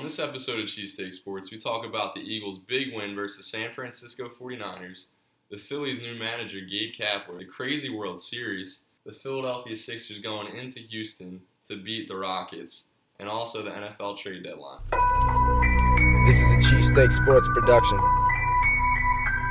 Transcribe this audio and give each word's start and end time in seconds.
On 0.00 0.04
this 0.04 0.18
episode 0.18 0.58
of 0.58 0.64
Cheesesteak 0.64 1.12
Sports, 1.12 1.50
we 1.50 1.58
talk 1.58 1.84
about 1.84 2.14
the 2.14 2.22
Eagles' 2.22 2.56
big 2.56 2.94
win 2.94 3.14
versus 3.14 3.36
the 3.36 3.42
San 3.42 3.70
Francisco 3.70 4.30
49ers, 4.30 5.08
the 5.50 5.58
Phillies' 5.58 5.98
new 5.98 6.14
manager, 6.14 6.60
Gabe 6.60 6.94
Kapler, 6.94 7.36
the 7.36 7.44
crazy 7.44 7.90
World 7.90 8.18
Series, 8.18 8.84
the 9.04 9.12
Philadelphia 9.12 9.76
Sixers 9.76 10.18
going 10.18 10.56
into 10.56 10.80
Houston 10.80 11.42
to 11.68 11.76
beat 11.76 12.08
the 12.08 12.16
Rockets, 12.16 12.84
and 13.18 13.28
also 13.28 13.62
the 13.62 13.68
NFL 13.68 14.16
trade 14.16 14.42
deadline. 14.42 14.80
This 16.24 16.40
is 16.40 16.50
a 16.50 16.56
Cheesesteak 16.60 17.12
Sports 17.12 17.50
production. 17.52 17.98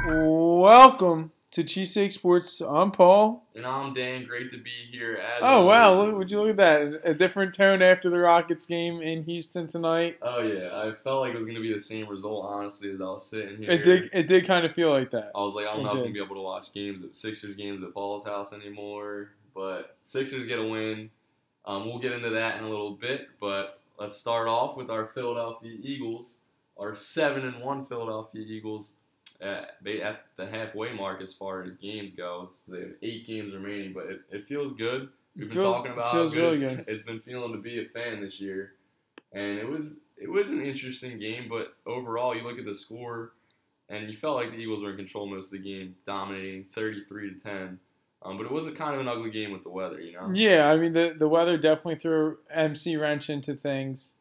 Welcome 0.08 1.32
to 1.52 1.64
Cheesesteak 1.64 2.12
Sports. 2.12 2.62
I'm 2.62 2.92
Paul. 2.92 3.44
And 3.56 3.66
I'm 3.66 3.94
Dan. 3.94 4.24
Great 4.26 4.50
to 4.52 4.58
be 4.58 4.72
here. 4.92 5.16
As 5.16 5.42
Oh 5.42 5.66
wow! 5.66 6.02
Look, 6.02 6.18
would 6.18 6.32
you 6.32 6.42
look 6.42 6.52
at 6.52 6.58
that? 6.58 7.02
A 7.04 7.14
different 7.14 7.54
tone 7.54 7.82
after 7.82 8.10
the 8.10 8.20
Rockets 8.20 8.66
game 8.66 9.02
in 9.02 9.24
Houston 9.24 9.68
tonight. 9.68 10.18
Oh 10.22 10.42
yeah, 10.42 10.70
I 10.74 10.92
felt 10.92 11.22
like 11.22 11.32
it 11.32 11.36
was 11.36 11.46
going 11.46 11.56
to 11.56 11.62
be 11.62 11.74
the 11.74 11.80
same 11.80 12.08
result, 12.08 12.46
honestly, 12.46 12.92
as 12.92 13.02
I 13.02 13.06
was 13.06 13.26
sitting 13.26 13.58
here. 13.58 13.72
It 13.72 13.84
did. 13.84 14.10
It 14.14 14.28
did 14.28 14.46
kind 14.46 14.66
of 14.66 14.74
feel 14.74 14.92
like 14.92 15.12
that. 15.12 15.32
I 15.36 15.40
was 15.40 15.56
like, 15.56 15.68
I'm 15.68 15.80
It 15.80 15.84
not 15.84 15.94
going 15.96 16.08
to 16.08 16.14
be 16.14 16.24
able 16.24 16.36
to 16.36 16.42
watch 16.42 16.72
games 16.74 17.04
at 17.04 17.16
Sixers 17.16 17.56
games 17.56 17.84
at 17.84 17.94
Paul's 17.94 18.26
house 18.26 18.54
anymore. 18.54 19.30
But 19.56 19.98
Sixers 20.04 20.46
get 20.46 20.60
a 20.60 20.64
win. 20.64 21.10
Um, 21.66 21.86
we'll 21.86 22.00
get 22.00 22.14
into 22.14 22.30
that 22.30 22.58
in 22.58 22.64
a 22.64 22.70
little 22.70 22.94
bit, 22.94 23.28
but 23.40 23.80
let's 24.00 24.18
start 24.18 24.48
off 24.48 24.78
with 24.78 24.90
our 24.90 25.08
Philadelphia 25.08 25.78
Eagles, 25.84 26.40
our 26.80 26.96
seven 26.96 27.46
and 27.46 27.62
one 27.62 27.86
Philadelphia 27.86 28.42
Eagles 28.42 28.94
at, 29.42 29.78
at 29.86 30.26
the 30.36 30.46
halfway 30.46 30.94
mark 30.94 31.22
as 31.22 31.34
far 31.34 31.64
as 31.64 31.76
games 31.76 32.12
go. 32.12 32.44
It's, 32.46 32.66
they 32.66 32.80
have 32.82 32.92
eight 33.02 33.26
games 33.26 33.54
remaining, 33.54 33.94
but 33.94 34.06
it, 34.08 34.22
it 34.32 34.48
feels 34.48 34.74
good. 34.74 35.10
We've 35.36 35.48
been 35.48 35.56
feels- 35.58 35.76
talking 35.76 35.92
about 35.92 36.12
feels 36.12 36.34
good 36.34 36.42
really 36.42 36.66
it's, 36.66 36.76
good. 36.76 36.86
it's 36.88 37.04
been 37.04 37.20
feeling 37.20 37.54
to 37.54 37.60
be 37.60 37.82
a 37.82 37.86
fan 37.86 38.22
this 38.22 38.42
year, 38.42 38.74
and 39.32 39.58
it 39.58 39.68
was 39.68 40.02
it 40.18 40.30
was 40.30 40.50
an 40.50 40.62
interesting 40.62 41.20
game. 41.20 41.48
But 41.50 41.74
overall, 41.86 42.36
you 42.36 42.44
look 42.44 42.60
at 42.60 42.66
the 42.66 42.76
score, 42.76 43.32
and 43.88 44.10
you 44.10 44.18
felt 44.18 44.36
like 44.36 44.52
the 44.52 44.58
Eagles 44.58 44.84
were 44.84 44.92
in 44.92 44.98
control 44.98 45.28
most 45.28 45.46
of 45.46 45.52
the 45.52 45.60
game, 45.60 45.96
dominating 46.06 46.66
thirty 46.76 47.04
three 47.06 47.34
to 47.34 47.40
ten. 47.40 47.80
Um, 48.22 48.36
but 48.36 48.46
it 48.46 48.52
was 48.52 48.68
a 48.68 48.74
kind 48.74 48.96
of 48.96 49.00
an 49.00 49.08
ugly 49.08 49.30
game 49.32 49.52
with 49.52 49.64
the 49.64 49.70
weather, 49.70 50.02
you 50.02 50.12
know. 50.12 50.30
Yeah, 50.34 50.70
I 50.70 50.76
mean 50.76 50.92
the 50.92 51.16
the 51.18 51.30
weather 51.30 51.58
definitely 51.58 51.96
threw 51.96 52.38
MC 52.54 52.98
wrench 52.98 53.30
into 53.30 53.56
things, 53.56 54.16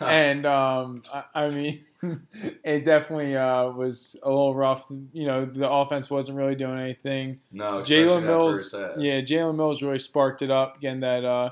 and 0.00 0.46
um, 0.46 1.02
I, 1.12 1.24
I 1.34 1.48
mean 1.50 1.84
it 2.64 2.84
definitely 2.84 3.36
uh, 3.36 3.70
was 3.70 4.16
a 4.22 4.28
little 4.28 4.54
rough. 4.54 4.86
You 5.12 5.26
know, 5.26 5.44
the 5.44 5.70
offense 5.70 6.10
wasn't 6.10 6.38
really 6.38 6.54
doing 6.54 6.78
anything. 6.78 7.40
no, 7.52 7.80
Jalen 7.82 8.24
Mills, 8.24 8.74
yeah, 8.98 9.20
Jalen 9.20 9.56
Mills 9.56 9.82
really 9.82 9.98
sparked 9.98 10.42
it 10.42 10.50
up, 10.50 10.80
getting 10.80 11.00
that 11.00 11.24
uh, 11.24 11.50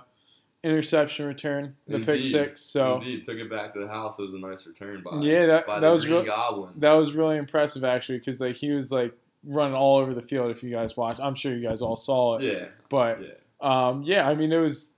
interception 0.62 1.26
return, 1.26 1.76
the 1.86 2.00
pick 2.00 2.22
six. 2.22 2.60
So 2.62 2.96
Indeed, 2.96 3.24
took 3.24 3.36
it 3.38 3.50
back 3.50 3.74
to 3.74 3.80
the 3.80 3.88
house. 3.88 4.18
It 4.18 4.22
was 4.22 4.34
a 4.34 4.38
nice 4.40 4.66
return 4.66 5.02
by 5.02 5.20
Yeah, 5.20 5.46
that- 5.46 5.66
by 5.66 5.74
that 5.80 5.86
the 5.86 5.92
was 5.92 6.04
Green 6.04 6.16
real- 6.16 6.24
Goblin. 6.26 6.72
that 6.78 6.92
was 6.92 7.12
really 7.12 7.36
impressive 7.36 7.84
actually, 7.84 8.18
because 8.18 8.40
like 8.40 8.56
he 8.56 8.70
was 8.70 8.90
like 8.90 9.14
running 9.44 9.74
all 9.76 9.98
over 9.98 10.14
the 10.14 10.22
field. 10.22 10.50
If 10.50 10.62
you 10.62 10.70
guys 10.70 10.96
watched, 10.96 11.20
I'm 11.20 11.34
sure 11.34 11.54
you 11.54 11.62
guys 11.66 11.80
all 11.82 11.96
saw 11.96 12.38
it. 12.38 12.42
yeah, 12.44 12.66
But 12.88 13.20
yeah, 13.22 13.28
um, 13.60 14.02
yeah, 14.02 14.28
I 14.28 14.34
mean 14.34 14.50
it 14.52 14.58
was 14.58 14.92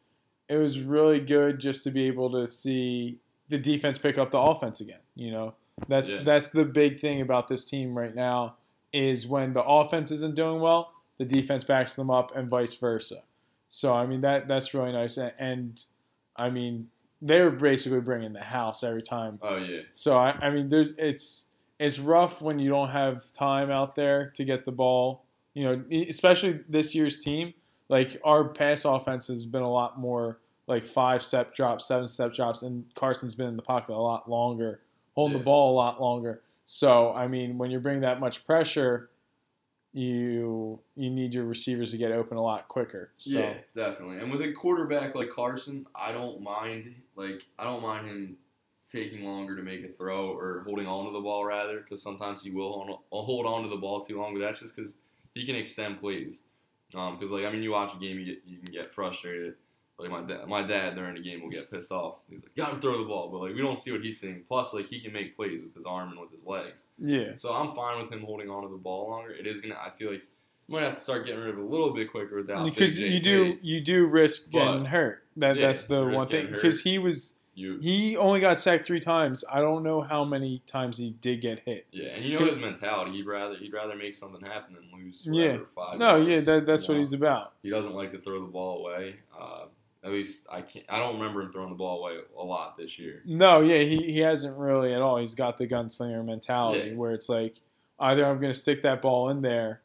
it 0.51 0.57
was 0.57 0.81
really 0.81 1.21
good 1.21 1.59
just 1.61 1.83
to 1.85 1.91
be 1.91 2.05
able 2.07 2.31
to 2.33 2.47
see 2.47 3.19
the 3.49 3.59
defense 3.59 3.99
pick 3.99 4.19
up 4.19 4.31
the 4.31 4.39
offense 4.39 4.81
again. 4.81 5.01
You 5.15 5.31
know, 5.31 5.55
that's 5.89 6.17
Yeah. 6.17 6.23
that's 6.25 6.51
the 6.51 6.65
big 6.65 6.99
thing 7.01 7.21
about 7.21 7.49
this 7.49 7.65
team 7.65 7.97
right 7.97 8.15
now 8.15 8.57
is 8.93 9.27
when 9.27 9.53
the 9.53 9.63
offense 9.63 10.11
isn't 10.11 10.35
doing 10.35 10.61
well, 10.61 10.93
the 11.19 11.25
defense 11.25 11.65
backs 11.65 11.95
them 11.95 12.11
up, 12.11 12.35
and 12.37 12.49
vice 12.49 12.75
versa. 12.75 13.23
So 13.69 13.95
I 13.95 14.07
mean 14.07 14.21
that 14.23 14.49
that's 14.49 14.75
really 14.75 14.93
nice, 14.93 15.17
and, 15.17 15.33
and 15.39 15.85
I 16.37 16.51
mean 16.51 16.91
they 17.23 17.41
were 17.43 17.51
basically 17.51 18.01
bringing 18.01 18.33
the 18.33 18.41
house 18.43 18.83
every 18.83 19.03
time. 19.03 19.39
oh 19.43 19.57
yeah, 19.57 19.83
So 19.93 20.17
I, 20.17 20.31
I 20.41 20.51
mean 20.51 20.69
there's 20.71 20.93
it's 20.99 21.47
it's 21.79 21.99
rough 21.99 22.43
when 22.43 22.59
you 22.59 22.69
don't 22.71 22.89
have 22.91 23.31
time 23.33 23.71
out 23.71 23.95
there 23.95 24.31
to 24.35 24.45
get 24.45 24.65
the 24.65 24.73
ball. 24.73 25.25
You 25.55 25.65
know, 25.65 25.85
especially 26.09 26.61
this 26.69 26.95
year's 26.95 27.19
team 27.19 27.55
like 27.91 28.17
our 28.25 28.49
pass 28.49 28.85
offense 28.87 29.27
has 29.27 29.45
been 29.45 29.63
a 29.63 29.71
lot 29.71 29.99
more 29.99 30.39
like 30.67 30.83
five 30.85 31.23
step 31.23 31.53
drops, 31.55 31.87
seven 31.87 32.09
step 32.09 32.33
drops, 32.33 32.63
and 32.63 32.85
Carson's 32.95 33.35
been 33.35 33.49
in 33.49 33.57
the 33.57 33.63
pocket 33.63 33.93
a 33.93 33.97
lot 34.01 34.31
longer, 34.31 34.81
holding 35.15 35.35
Yeah. 35.35 35.41
the 35.41 35.45
ball 35.45 35.75
a 35.75 35.77
lot 35.77 36.01
longer. 36.01 36.43
So 36.65 37.13
I 37.13 37.27
mean, 37.29 37.59
when 37.59 37.71
you're 37.71 37.81
bringing 37.81 38.03
that 38.03 38.21
much 38.21 38.47
pressure, 38.47 39.11
you 39.93 40.79
you 40.95 41.11
need 41.11 41.35
your 41.35 41.45
receivers 41.45 41.91
to 41.91 41.97
get 41.99 42.13
open 42.13 42.37
a 42.37 42.43
lot 42.43 42.69
quicker. 42.69 43.11
So 43.19 43.39
yeah, 43.39 43.55
definitely. 43.75 44.19
And 44.19 44.31
with 44.31 44.41
a 44.43 44.53
quarterback 44.53 45.15
like 45.17 45.31
Carson, 45.31 45.87
I 45.95 46.13
don't 46.13 46.41
mind 46.43 46.95
like 47.17 47.45
I 47.59 47.65
don't 47.65 47.83
mind 47.83 48.07
him 48.07 48.37
taking 48.87 49.25
longer 49.25 49.57
to 49.57 49.63
make 49.63 49.85
a 49.85 49.89
throw 49.89 50.31
or 50.33 50.63
holding 50.65 50.87
on 50.87 51.07
to 51.07 51.13
the 51.13 51.21
ball 51.21 51.45
rather, 51.45 51.81
because 51.81 52.03
sometimes 52.03 52.43
he 52.43 52.51
will 52.51 52.73
hold, 52.73 52.99
hold 53.11 53.47
on 53.47 53.63
to 53.63 53.69
the 53.69 53.77
ball 53.77 54.05
too 54.05 54.21
long. 54.21 54.33
But 54.35 54.41
that's 54.41 54.61
just 54.61 54.75
because 54.77 54.97
he 55.35 55.45
can 55.45 55.57
extend 55.57 56.01
plays. 56.01 56.43
Um, 56.95 57.17
because 57.17 57.31
like 57.31 57.45
I 57.45 57.51
mean, 57.53 57.63
you 57.63 57.73
watch 57.73 57.93
a 57.95 57.99
game, 58.01 58.19
you 58.19 58.25
get 58.25 58.43
you 58.47 58.59
can 58.59 58.73
get 58.73 58.93
frustrated. 58.93 59.55
Like 59.99 60.11
my 60.11 60.23
dad, 60.23 60.49
my 60.49 60.63
dad 60.63 60.95
during 60.95 61.15
the 61.15 61.21
game 61.21 61.43
will 61.43 61.51
get 61.51 61.71
pissed 61.71 61.93
off. 61.93 62.21
He's 62.31 62.43
like, 62.43 62.55
"Gotta 62.57 62.81
throw 62.81 62.97
the 62.99 63.05
ball," 63.05 63.29
but 63.29 63.43
like 63.43 63.55
we 63.55 63.61
don't 63.61 63.79
see 63.79 63.93
what 63.93 64.01
he's 64.01 64.19
seeing. 64.19 64.43
Plus, 64.49 64.73
like 64.73 64.89
he 64.89 64.99
can 65.01 65.13
make 65.13 65.37
plays 65.37 65.63
with 65.63 65.75
his 65.75 65.85
arm 65.85 66.11
and 66.11 66.19
with 66.21 66.31
his 66.31 66.47
legs. 66.47 66.87
yeah, 66.99 67.33
So 67.37 67.53
I'm 67.53 67.75
fine 67.75 68.01
with 68.03 68.11
him 68.11 68.23
holding 68.25 68.49
on 68.49 68.63
to 68.63 68.69
the 68.71 68.79
ball 68.79 69.11
longer. 69.11 69.31
It 69.31 69.47
is 69.47 69.61
gonna. 69.61 69.75
I 69.77 69.91
feel 69.91 70.11
like 70.13 70.23
you 70.69 70.75
might 70.75 70.85
have 70.85 70.95
to 70.95 71.01
start 71.01 71.27
getting 71.27 71.41
rid 71.41 71.51
of 71.51 71.59
it 71.59 71.63
a 71.63 71.67
little 71.67 71.93
bit 71.93 72.11
quicker 72.11 72.37
without 72.37 72.65
because 72.65 72.99
you 72.99 73.21
do 73.21 73.59
you 73.61 73.81
do 73.83 74.07
risk 74.07 74.51
getting 74.51 74.85
But- 74.85 74.89
hurt. 74.91 75.25
That 75.37 75.57
Yeah, 75.57 75.67
that's 75.67 75.85
the 75.85 76.07
one 76.07 76.27
thing 76.29 76.51
because 76.51 76.83
he 76.83 76.99
was 76.99 77.35
You 77.61 77.79
he 77.79 78.17
only 78.17 78.41
got 78.41 78.59
sacked 78.59 78.85
three 78.87 79.01
times. 79.01 79.45
I 79.53 79.61
don't 79.61 79.83
know 79.83 80.01
how 80.01 80.25
many 80.25 80.63
times 80.67 80.97
he 80.99 81.11
did 81.21 81.41
get 81.41 81.61
hit. 81.61 81.87
yeah, 81.93 82.09
and 82.11 82.25
you 82.25 82.39
know 82.39 82.47
his 82.47 82.59
mentality. 82.59 83.13
He'd 83.13 83.27
rather 83.27 83.57
he'd 83.57 83.73
rather 83.73 83.95
make 83.97 84.15
something 84.15 84.41
happen 84.41 84.75
than 84.75 84.89
lose. 84.93 85.29
Yeah. 85.31 85.59
five. 85.75 85.99
No, 85.99 86.17
yeah, 86.17 86.41
that, 86.41 86.67
that's 86.67 86.89
what 86.89 86.97
he's 86.97 87.13
about. 87.13 87.53
He 87.63 87.71
doesn't 87.71 87.95
like 87.95 88.13
to 88.13 88.19
throw 88.19 88.41
the 88.41 88.47
ball 88.51 88.79
away. 88.87 89.17
Uh, 89.39 89.65
at 90.03 90.11
least 90.13 90.47
I 90.51 90.63
can't. 90.63 90.85
I 90.89 90.99
don't 90.99 91.19
remember 91.19 91.43
him 91.43 91.53
throwing 91.53 91.69
the 91.69 91.77
ball 91.77 92.01
away 92.03 92.19
a 92.39 92.43
lot 92.43 92.79
this 92.79 92.99
year. 92.99 93.21
No, 93.27 93.61
yeah, 93.61 93.79
he, 93.83 93.99
he 94.11 94.19
hasn't 94.21 94.57
really 94.57 94.95
at 94.95 95.03
all. 95.03 95.19
He's 95.19 95.35
got 95.35 95.59
the 95.59 95.67
gunslinger 95.69 96.25
mentality 96.25 96.91
Yeah. 96.91 96.97
where 96.97 97.13
it's 97.13 97.29
like 97.29 97.57
either 97.99 98.25
I'm 98.25 98.41
going 98.41 98.53
to 98.53 98.59
stick 98.59 98.83
that 98.85 99.03
ball 99.03 99.29
in 99.29 99.43
there, 99.43 99.83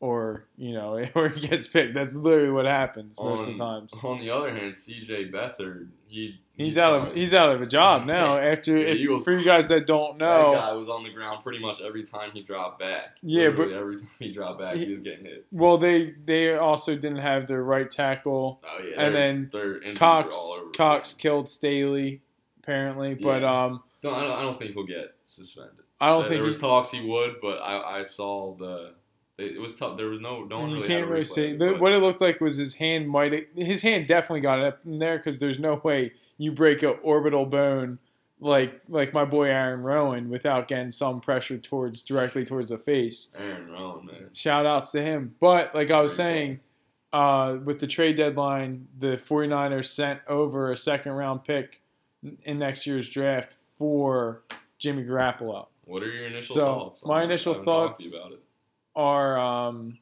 or 0.00 0.44
you 0.56 0.72
know, 0.72 1.02
or 1.14 1.28
he 1.28 1.46
gets 1.46 1.66
picked. 1.68 1.94
That's 1.94 2.14
literally 2.14 2.50
what 2.50 2.66
happens 2.66 3.18
most 3.20 3.46
of 3.46 3.52
the 3.52 3.58
times. 3.58 3.92
On 4.02 4.20
the 4.20 4.30
other 4.30 4.54
hand, 4.54 4.76
C.J. 4.76 5.30
Beathard, 5.30 5.88
he 6.06 6.38
He's 6.54 6.78
out 6.78 6.94
of 7.08 7.14
he's 7.14 7.34
out 7.34 7.50
of 7.54 7.60
a 7.60 7.66
job 7.66 8.06
now. 8.06 8.38
After 8.38 8.78
Yeah, 8.78 8.88
if, 8.94 9.10
was- 9.10 9.24
for 9.24 9.32
you 9.32 9.44
guys 9.44 9.68
that 9.68 9.86
don't 9.86 10.16
know, 10.18 10.52
That 10.52 10.58
guy 10.60 10.72
was 10.72 10.88
on 10.88 11.02
the 11.04 11.10
ground 11.10 11.42
pretty 11.42 11.58
much 11.58 11.80
every 11.82 12.02
time 12.04 12.30
he 12.32 12.42
dropped 12.42 12.78
back. 12.78 13.16
Yeah, 13.22 13.50
but- 13.50 13.70
every 13.72 13.96
time 14.00 14.08
he 14.18 14.32
dropped 14.32 14.60
back, 14.60 14.74
he, 14.76 14.90
was 14.90 15.02
getting 15.02 15.24
hit. 15.26 15.46
well 15.52 15.76
they 15.78 16.14
they 16.24 16.54
also 16.56 16.94
didn't 16.94 17.18
have 17.18 17.46
their 17.46 17.62
right 17.62 17.90
tackle. 17.90 18.62
Oh 18.64 18.82
yeah, 18.82 19.02
And 19.02 19.14
then 19.14 19.50
their 19.52 19.80
Cox 19.94 20.34
were 20.34 20.40
all 20.40 20.52
over 20.60 20.64
the 20.72 20.76
Cox 20.78 21.12
killed 21.14 21.48
Staley 21.48 22.22
apparently, 22.62 23.14
but 23.14 23.42
Yeah. 23.42 23.64
um 23.64 23.82
No, 24.02 24.14
I 24.14 24.22
don't, 24.22 24.32
I 24.32 24.42
don't 24.42 24.58
think 24.58 24.72
he'll 24.72 24.86
get 24.86 25.14
suspended. 25.24 25.72
I 26.00 26.08
don't 26.08 26.20
there, 26.20 26.28
think 26.28 26.38
there 26.40 26.44
he, 26.44 26.48
was 26.48 26.58
talks 26.58 26.90
he 26.90 27.00
would, 27.06 27.36
but 27.40 27.56
I, 27.58 28.00
I 28.00 28.02
saw 28.04 28.54
the. 28.56 28.92
It, 29.38 29.60
was 29.60 29.76
tough. 29.76 29.96
There 29.98 30.06
was 30.06 30.20
no. 30.20 30.44
No 30.44 30.60
one 30.60 30.70
you 30.70 30.76
really 30.76 30.88
can't 30.88 31.08
really 31.08 31.24
see. 31.24 31.54
The, 31.56 31.74
what 31.74 31.92
it 31.92 31.98
looked 31.98 32.22
like 32.22 32.40
was 32.40 32.56
his 32.56 32.74
hand 32.74 33.08
might 33.08 33.48
his 33.54 33.82
hand 33.82 34.06
definitely 34.06 34.40
got 34.40 34.60
up 34.60 34.80
in 34.86 34.98
there 34.98 35.18
because 35.18 35.38
there's 35.40 35.58
no 35.58 35.74
way 35.84 36.12
you 36.38 36.52
break 36.52 36.82
a 36.82 36.88
orbital 36.90 37.44
bone 37.44 37.98
like 38.40 38.80
like 38.88 39.12
my 39.12 39.26
boy 39.26 39.48
Aaron 39.48 39.82
Rowan 39.82 40.30
without 40.30 40.68
getting 40.68 40.90
some 40.90 41.20
pressure 41.20 41.58
towards 41.58 42.00
directly 42.00 42.44
towards 42.44 42.70
the 42.70 42.78
face. 42.78 43.28
Aaron 43.38 43.70
Rowan, 43.70 44.06
man. 44.06 44.30
Shout 44.32 44.64
outs 44.64 44.90
to 44.92 45.02
him. 45.02 45.34
But 45.38 45.74
like 45.74 45.90
I 45.90 46.00
was 46.00 46.14
saying, 46.16 46.60
uh, 47.12 47.58
with 47.62 47.80
the 47.80 47.86
trade 47.86 48.16
deadline, 48.16 48.88
the 48.98 49.18
49ers 49.18 49.84
sent 49.86 50.20
over 50.26 50.72
a 50.72 50.78
second 50.78 51.12
round 51.12 51.44
pick 51.44 51.82
in 52.44 52.58
next 52.58 52.86
year's 52.86 53.08
draft 53.10 53.56
for 53.76 54.42
Jimmy 54.78 55.04
Garoppolo. 55.04 55.66
What 55.84 56.02
are 56.02 56.10
your 56.10 56.24
initial 56.24 56.54
So, 56.54 56.64
thoughts? 56.64 57.04
my 57.04 57.22
initial 57.22 57.52
I 57.52 57.58
haven't 57.58 57.64
to 57.64 57.70
thoughts- 57.70 58.18
about 58.20 58.32
it. 58.32 58.42
Are 58.96 59.38
um, 59.38 59.98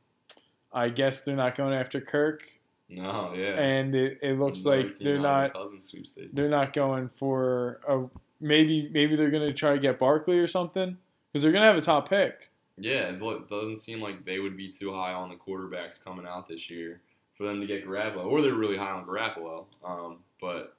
I 0.73 0.89
guess 0.89 1.23
they're 1.23 1.37
not 1.37 1.57
going 1.57 1.75
after 1.75 2.01
Kirk. 2.01 2.45
No, 2.89 3.33
yeah. 3.35 3.59
and 3.59 3.95
it, 3.95 4.19
it 4.23 4.39
looks 4.39 4.65
Another 4.65 4.83
like 4.83 4.99
they're 4.99 5.19
not 5.19 5.53
the 5.53 5.59
Cousins 5.59 5.91
sweepstakes. 5.91 6.31
they're 6.33 6.49
not 6.49 6.73
going 6.73 7.09
for 7.09 7.81
a 7.89 8.05
maybe 8.41 8.89
maybe 8.93 9.17
they're 9.17 9.31
going 9.31 9.47
to 9.47 9.53
try 9.53 9.73
to 9.73 9.79
get 9.79 9.99
Barkley 9.99 10.39
or 10.39 10.47
something 10.47 10.99
because 11.33 11.43
they're 11.43 11.53
going 11.53 11.63
to 11.63 11.67
have 11.67 11.77
a 11.77 11.81
top 11.81 12.09
pick. 12.09 12.51
Yeah, 12.77 13.11
it 13.11 13.49
doesn't 13.49 13.77
seem 13.77 14.01
like 14.01 14.25
they 14.25 14.39
would 14.39 14.57
be 14.57 14.69
too 14.71 14.93
high 14.93 15.13
on 15.13 15.29
the 15.29 15.37
quarterbacks 15.37 16.03
coming 16.03 16.27
out 16.27 16.49
this 16.49 16.69
year 16.71 17.01
for 17.37 17.47
them 17.47 17.61
to 17.61 17.67
get 17.67 17.87
Garoppolo, 17.87 18.27
or 18.27 18.43
they're 18.43 18.55
really 18.55 18.77
high 18.77 18.91
on 18.91 19.07
Garoppolo. 19.07 19.65
Um, 19.85 20.19
but 20.41 20.77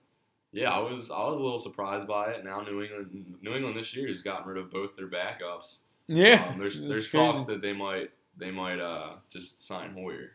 yeah, 0.52 0.72
I 0.72 0.80
was 0.80 1.12
I 1.12 1.20
was 1.28 1.40
a 1.40 1.44
little 1.44 1.60
surprised 1.60 2.08
by 2.08 2.32
it. 2.32 2.46
Now 2.46 2.62
New 2.62 2.82
England 2.82 3.36
New 3.42 3.54
England 3.54 3.78
this 3.78 3.96
year 3.96 4.08
has 4.08 4.22
gotten 4.22 4.48
rid 4.48 4.58
of 4.58 4.72
both 4.72 4.96
their 4.96 5.08
backups. 5.08 5.80
Yeah, 6.08 6.50
Um, 6.50 6.60
there's 6.60 6.82
there's 6.84 7.08
crazy. 7.10 7.26
talks 7.26 7.46
that 7.46 7.62
they 7.62 7.74
might 7.74 8.12
they 8.38 8.52
might 8.52 8.80
uh 8.80 9.14
just 9.30 9.66
sign 9.66 9.92
Hoyer 9.94 10.32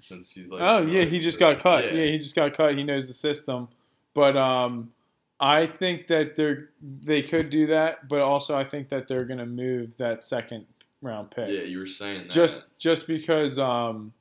since 0.00 0.30
he's 0.30 0.50
like 0.50 0.60
Oh 0.62 0.78
yeah, 0.86 1.04
he 1.04 1.18
just 1.18 1.38
got 1.40 1.58
cut. 1.58 1.84
Yeah. 1.92 2.04
he 2.04 2.18
just 2.18 2.36
got 2.36 2.52
cut. 2.54 2.74
He 2.76 2.84
knows 2.84 3.08
the 3.08 3.14
system, 3.14 3.68
but 4.14 4.36
um, 4.36 4.92
I 5.40 5.66
think 5.66 6.06
that 6.08 6.36
they're 6.36 6.70
they 6.82 7.22
could 7.22 7.50
do 7.50 7.66
that, 7.66 8.08
but 8.08 8.20
also 8.20 8.56
I 8.56 8.64
think 8.64 8.88
that 8.90 9.08
they're 9.08 9.24
going 9.24 9.38
to 9.38 9.46
move 9.46 9.96
that 9.96 10.22
second 10.22 10.66
round 11.02 11.30
pick. 11.30 11.48
Yeah, 11.48 11.62
you 11.62 11.78
were 11.78 11.86
saying 11.86 12.22
that. 12.22 12.30
just 12.30 12.76
just 12.78 13.06
because 13.08 13.58
um, 13.58 14.12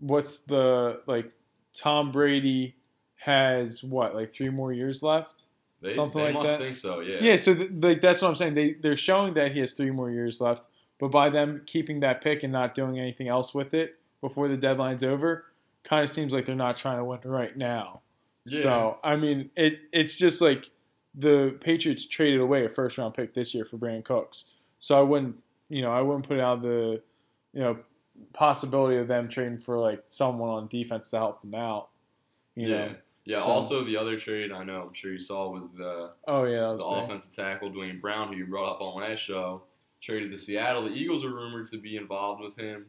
what's 0.00 0.38
the 0.40 1.02
like 1.06 1.32
Tom 1.74 2.12
Brady 2.12 2.76
has 3.16 3.82
what 3.82 4.14
like 4.14 4.32
three 4.32 4.50
more 4.50 4.72
years 4.72 5.02
left. 5.02 5.44
They, 5.84 5.92
something 5.92 6.18
they 6.20 6.32
like 6.32 6.34
must 6.34 6.46
that. 6.46 6.58
think 6.58 6.76
so. 6.76 7.00
Yeah. 7.00 7.18
Yeah, 7.20 7.36
so 7.36 7.54
th- 7.54 7.70
like 7.72 8.00
that's 8.00 8.22
what 8.22 8.28
I'm 8.28 8.34
saying. 8.34 8.54
They 8.54 8.72
they're 8.72 8.96
showing 8.96 9.34
that 9.34 9.52
he 9.52 9.60
has 9.60 9.72
three 9.72 9.90
more 9.90 10.10
years 10.10 10.40
left, 10.40 10.66
but 10.98 11.08
by 11.08 11.28
them 11.28 11.62
keeping 11.66 12.00
that 12.00 12.22
pick 12.22 12.42
and 12.42 12.52
not 12.52 12.74
doing 12.74 12.98
anything 12.98 13.28
else 13.28 13.52
with 13.54 13.74
it 13.74 13.98
before 14.22 14.48
the 14.48 14.56
deadline's 14.56 15.04
over, 15.04 15.44
kind 15.82 16.02
of 16.02 16.08
seems 16.08 16.32
like 16.32 16.46
they're 16.46 16.56
not 16.56 16.78
trying 16.78 16.96
to 16.96 17.04
win 17.04 17.20
right 17.24 17.54
now. 17.54 18.00
Yeah. 18.46 18.62
So 18.62 18.98
I 19.04 19.16
mean, 19.16 19.50
it 19.56 19.80
it's 19.92 20.16
just 20.16 20.40
like 20.40 20.70
the 21.14 21.56
Patriots 21.60 22.06
traded 22.06 22.40
away 22.40 22.64
a 22.64 22.68
first 22.70 22.96
round 22.96 23.12
pick 23.12 23.34
this 23.34 23.54
year 23.54 23.66
for 23.66 23.76
Brandin 23.76 24.04
Cooks. 24.04 24.46
So 24.80 24.98
I 24.98 25.02
wouldn't 25.02 25.42
you 25.68 25.82
know 25.82 25.92
I 25.92 26.00
wouldn't 26.00 26.26
put 26.26 26.40
out 26.40 26.62
the 26.62 27.02
you 27.52 27.60
know 27.60 27.78
possibility 28.32 28.96
of 28.96 29.08
them 29.08 29.28
trading 29.28 29.58
for 29.58 29.78
like 29.78 30.02
someone 30.08 30.48
on 30.48 30.68
defense 30.68 31.10
to 31.10 31.18
help 31.18 31.42
them 31.42 31.54
out. 31.54 31.90
You 32.54 32.68
yeah. 32.68 32.76
know. 32.76 32.94
Yeah. 33.24 33.36
So- 33.38 33.44
Also, 33.50 33.84
the 33.84 33.96
other 33.96 34.18
trade 34.18 34.52
I 34.52 34.64
know 34.64 34.82
I'm 34.82 34.94
sure 34.94 35.12
you 35.12 35.18
saw 35.18 35.50
was 35.50 35.64
the 35.76 36.12
Oh 36.26 36.44
yeah, 36.44 36.72
the 36.72 36.76
big. 36.76 37.04
offensive 37.04 37.34
tackle 37.34 37.70
Duane 37.70 37.98
Brown, 38.00 38.28
who 38.28 38.36
you 38.38 38.46
brought 38.46 38.70
up 38.74 38.80
on 38.80 39.00
last 39.00 39.20
show, 39.20 39.62
traded 40.02 40.30
to 40.32 40.38
Seattle. 40.38 40.84
The 40.84 40.90
Eagles 40.94 41.24
are 41.24 41.30
rumored 41.32 41.66
to 41.68 41.78
be 41.78 41.96
involved 41.96 42.42
with 42.42 42.56
him, 42.56 42.86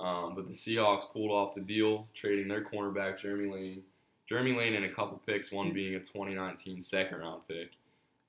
um, 0.00 0.34
but 0.34 0.46
the 0.48 0.52
Seahawks 0.52 1.10
pulled 1.12 1.30
off 1.30 1.54
the 1.54 1.60
deal, 1.60 2.08
trading 2.14 2.48
their 2.48 2.64
cornerback 2.64 3.20
Jeremy 3.20 3.52
Lane, 3.52 3.82
Jeremy 4.28 4.52
Lane, 4.54 4.74
and 4.74 4.84
a 4.84 4.92
couple 4.92 5.20
picks, 5.24 5.52
one 5.52 5.72
being 5.72 5.94
a 5.94 6.00
2019 6.00 6.82
second 6.82 7.18
round 7.20 7.46
pick. 7.46 7.70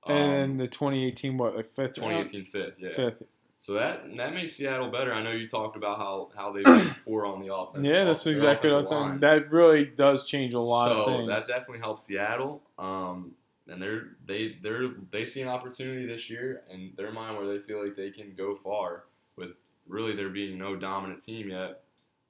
Um, 0.05 0.15
And 0.15 0.59
the 0.59 0.67
2018 0.67 1.37
what 1.37 1.55
like 1.55 1.65
fifth 1.65 1.97
round? 1.97 2.27
2018 2.29 2.45
fifth, 2.45 2.75
yeah. 2.79 2.93
Fifth. 2.93 3.23
So 3.59 3.73
that 3.73 4.15
that 4.17 4.33
makes 4.33 4.53
Seattle 4.53 4.89
better. 4.89 5.13
I 5.13 5.23
know 5.23 5.31
you 5.31 5.47
talked 5.47 5.75
about 5.75 5.97
how 5.97 6.29
how 6.35 6.51
they've 6.51 6.63
been 6.63 6.95
poor 7.05 7.25
on 7.25 7.41
the 7.41 7.53
offense. 7.53 7.85
Yeah, 7.85 8.03
that's 8.03 8.23
their 8.23 8.33
exactly 8.33 8.69
what 8.69 8.75
I 8.75 8.77
was 8.77 8.91
offensive 8.91 9.21
saying. 9.21 9.41
That 9.41 9.51
really 9.51 9.85
does 9.85 10.25
change 10.25 10.53
a 10.53 10.59
lot 10.59 10.89
so 10.89 11.01
of 11.01 11.05
things. 11.07 11.27
that 11.27 11.47
definitely 11.53 11.79
helps 11.79 12.05
Seattle. 12.05 12.61
Um, 12.77 13.31
and 13.67 13.81
they're 13.81 14.09
they 14.25 14.57
they're 14.61 14.89
they 15.11 15.25
see 15.25 15.41
an 15.41 15.47
opportunity 15.47 16.05
this 16.05 16.29
year 16.29 16.61
in 16.71 16.91
their 16.95 17.11
mind 17.11 17.37
where 17.37 17.47
they 17.47 17.59
feel 17.59 17.83
like 17.83 17.95
they 17.95 18.11
can 18.11 18.33
go 18.37 18.55
far 18.55 19.03
with 19.35 19.51
really 19.87 20.15
there 20.15 20.29
being 20.29 20.57
no 20.57 20.75
dominant 20.75 21.23
team 21.23 21.49
yet. 21.49 21.81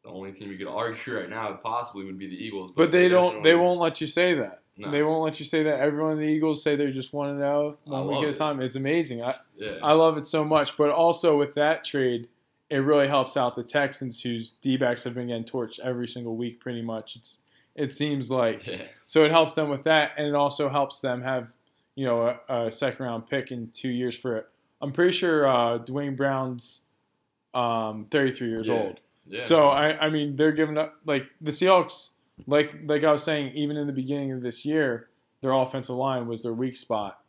The 0.03 0.09
only 0.09 0.31
team 0.31 0.51
you 0.51 0.57
could 0.57 0.67
argue 0.73 1.17
right 1.17 1.29
now 1.29 1.51
possibly 1.61 2.05
would 2.05 2.17
be 2.17 2.27
the 2.27 2.35
Eagles. 2.35 2.71
but 2.71 2.91
they 2.91 3.09
don't. 3.09 3.43
They 3.43 3.55
won't 3.55 3.79
let 3.79 4.01
you 4.01 4.07
say 4.07 4.33
that. 4.35 4.61
No. 4.77 4.91
They 4.91 5.01
won't 5.03 5.23
let 5.23 5.39
you 5.39 5.45
say 5.45 5.63
that. 5.63 5.79
Everyone 5.79 6.13
in 6.13 6.19
the 6.19 6.25
Eagles 6.27 6.61
say 6.61 6.75
they 6.75 6.91
just 6.91 7.11
want 7.13 7.35
to 7.35 7.39
know 7.39 7.77
one 7.85 8.07
week 8.07 8.19
at 8.19 8.25
a 8.25 8.29
it. 8.29 8.35
time. 8.35 8.61
It's 8.61 8.75
amazing. 8.75 9.23
I, 9.23 9.33
Yeah. 9.55 9.77
I 9.81 9.93
love 9.93 10.17
it 10.17 10.25
so 10.27 10.45
much. 10.45 10.77
But 10.77 10.91
also 10.91 11.35
with 11.37 11.55
that 11.55 11.83
trade, 11.83 12.27
it 12.69 12.77
really 12.77 13.07
helps 13.07 13.35
out 13.37 13.55
the 13.55 13.63
Texans, 13.63 14.21
whose 14.21 14.51
D 14.51 14.77
backs 14.77 15.03
have 15.05 15.15
been 15.15 15.27
getting 15.27 15.45
torched 15.45 15.79
every 15.79 16.07
single 16.07 16.35
week, 16.35 16.59
pretty 16.59 16.81
much. 16.81 17.15
It's 17.15 17.39
it 17.75 17.93
seems 17.93 18.29
like 18.31 18.65
yeah. 18.67 18.81
so 19.05 19.23
it 19.23 19.31
helps 19.31 19.55
them 19.55 19.69
with 19.69 19.83
that, 19.85 20.11
and 20.17 20.27
it 20.27 20.35
also 20.35 20.67
helps 20.69 20.99
them 21.01 21.21
have 21.21 21.55
you 21.95 22.05
know 22.05 22.37
a, 22.49 22.65
a 22.67 22.71
second 22.71 23.05
round 23.05 23.27
pick 23.27 23.51
in 23.51 23.69
two 23.71 23.89
years 23.89 24.17
for 24.17 24.35
it. 24.37 24.47
I'm 24.81 24.91
pretty 24.91 25.11
sure 25.13 25.47
uh, 25.47 25.77
Duane 25.79 26.15
Brown's 26.15 26.81
um, 27.53 28.05
33 28.11 28.49
years 28.49 28.67
Yeah. 28.67 28.73
old. 28.75 28.99
Yeah. 29.25 29.39
So 29.41 29.67
I, 29.69 30.05
I 30.05 30.09
mean, 30.09 30.35
they're 30.35 30.51
giving 30.51 30.77
up 30.77 30.95
like 31.05 31.25
the 31.41 31.51
Seahawks. 31.51 32.11
Like 32.45 32.73
like 32.85 33.03
I 33.03 33.11
was 33.11 33.23
saying, 33.23 33.53
even 33.53 33.77
in 33.77 33.87
the 33.87 33.93
beginning 33.93 34.31
of 34.31 34.41
this 34.41 34.65
year, 34.65 35.09
their 35.41 35.51
offensive 35.51 35.95
line 35.95 36.27
was 36.27 36.43
their 36.43 36.53
weak 36.53 36.75
spot, 36.75 37.19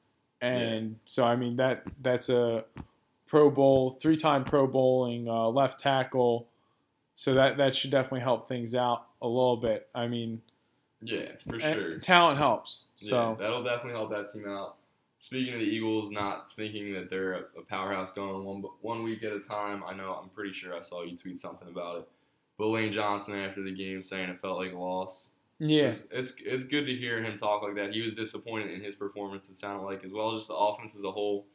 and 0.41 0.97
so 1.05 1.25
I 1.25 1.37
mean 1.37 1.57
that 1.57 1.85
that's 2.01 2.29
a 2.29 2.65
Pro 3.27 3.51
Bowl, 3.51 3.91
three-time 3.91 4.45
Pro 4.45 4.67
Bowling 4.67 5.29
uh, 5.29 5.49
left 5.49 5.81
tackle. 5.81 6.49
So 7.15 7.35
that 7.35 7.57
that 7.57 7.75
should 7.75 7.91
definitely 7.91 8.21
help 8.21 8.49
things 8.49 8.75
out 8.75 9.07
a 9.21 9.27
little 9.27 9.57
bit. 9.57 9.89
I 9.95 10.07
mean, 10.07 10.43
yeah, 11.03 11.33
for 11.49 11.59
sure. 11.59 11.99
talent 11.99 12.39
helps. 12.39 12.87
Yeah, 12.97 13.09
So 13.11 13.37
that'll 13.39 13.65
definitely 13.65 13.93
help 13.93 14.11
that 14.11 14.33
team 14.33 14.49
out. 14.49 14.77
Speaking 15.21 15.55
of 15.55 15.61
the 15.61 15.67
Eagles, 15.67 16.13
not 16.13 16.53
thinking 16.55 16.93
that 16.95 17.11
they're 17.11 17.33
a, 17.33 17.41
a 17.59 17.63
powerhouse 17.69 18.13
going 18.13 18.45
one 18.45 18.63
one 18.83 19.03
week 19.03 19.25
at 19.25 19.33
a 19.33 19.41
time. 19.41 19.83
I 19.85 19.95
know 19.95 20.13
I'm 20.23 20.29
pretty 20.29 20.53
sure 20.53 20.77
I 20.77 20.81
saw 20.81 21.03
you 21.03 21.17
tweet 21.17 21.41
something 21.41 21.69
about 21.69 21.99
it. 21.99 22.09
But 22.59 22.67
Lane 22.69 22.93
Johnson 22.93 23.37
after 23.37 23.63
the 23.63 23.73
game 23.75 24.03
saying 24.03 24.29
it 24.31 24.41
felt 24.41 24.59
like 24.59 24.73
a 24.73 24.79
loss. 24.79 25.31
yeah, 25.61 25.85
It's, 25.87 26.07
it's 26.11 26.35
it's 26.45 26.65
good 26.65 26.87
to 26.87 26.95
hear 26.95 27.23
him 27.23 27.39
talk 27.39 27.63
like 27.63 27.77
that. 27.77 27.93
He 27.95 28.03
was 28.03 28.15
disappointed 28.15 28.71
in 28.73 28.81
his 28.83 28.95
performance. 28.97 29.49
It 29.49 29.59
sounded 29.59 29.85
like 29.85 30.05
as 30.05 30.13
well 30.13 30.35
as 30.35 30.41
just 30.41 30.49
the 30.49 30.55
offense 30.55 30.95
as 30.97 31.05
a 31.05 31.13
whole. 31.13 31.47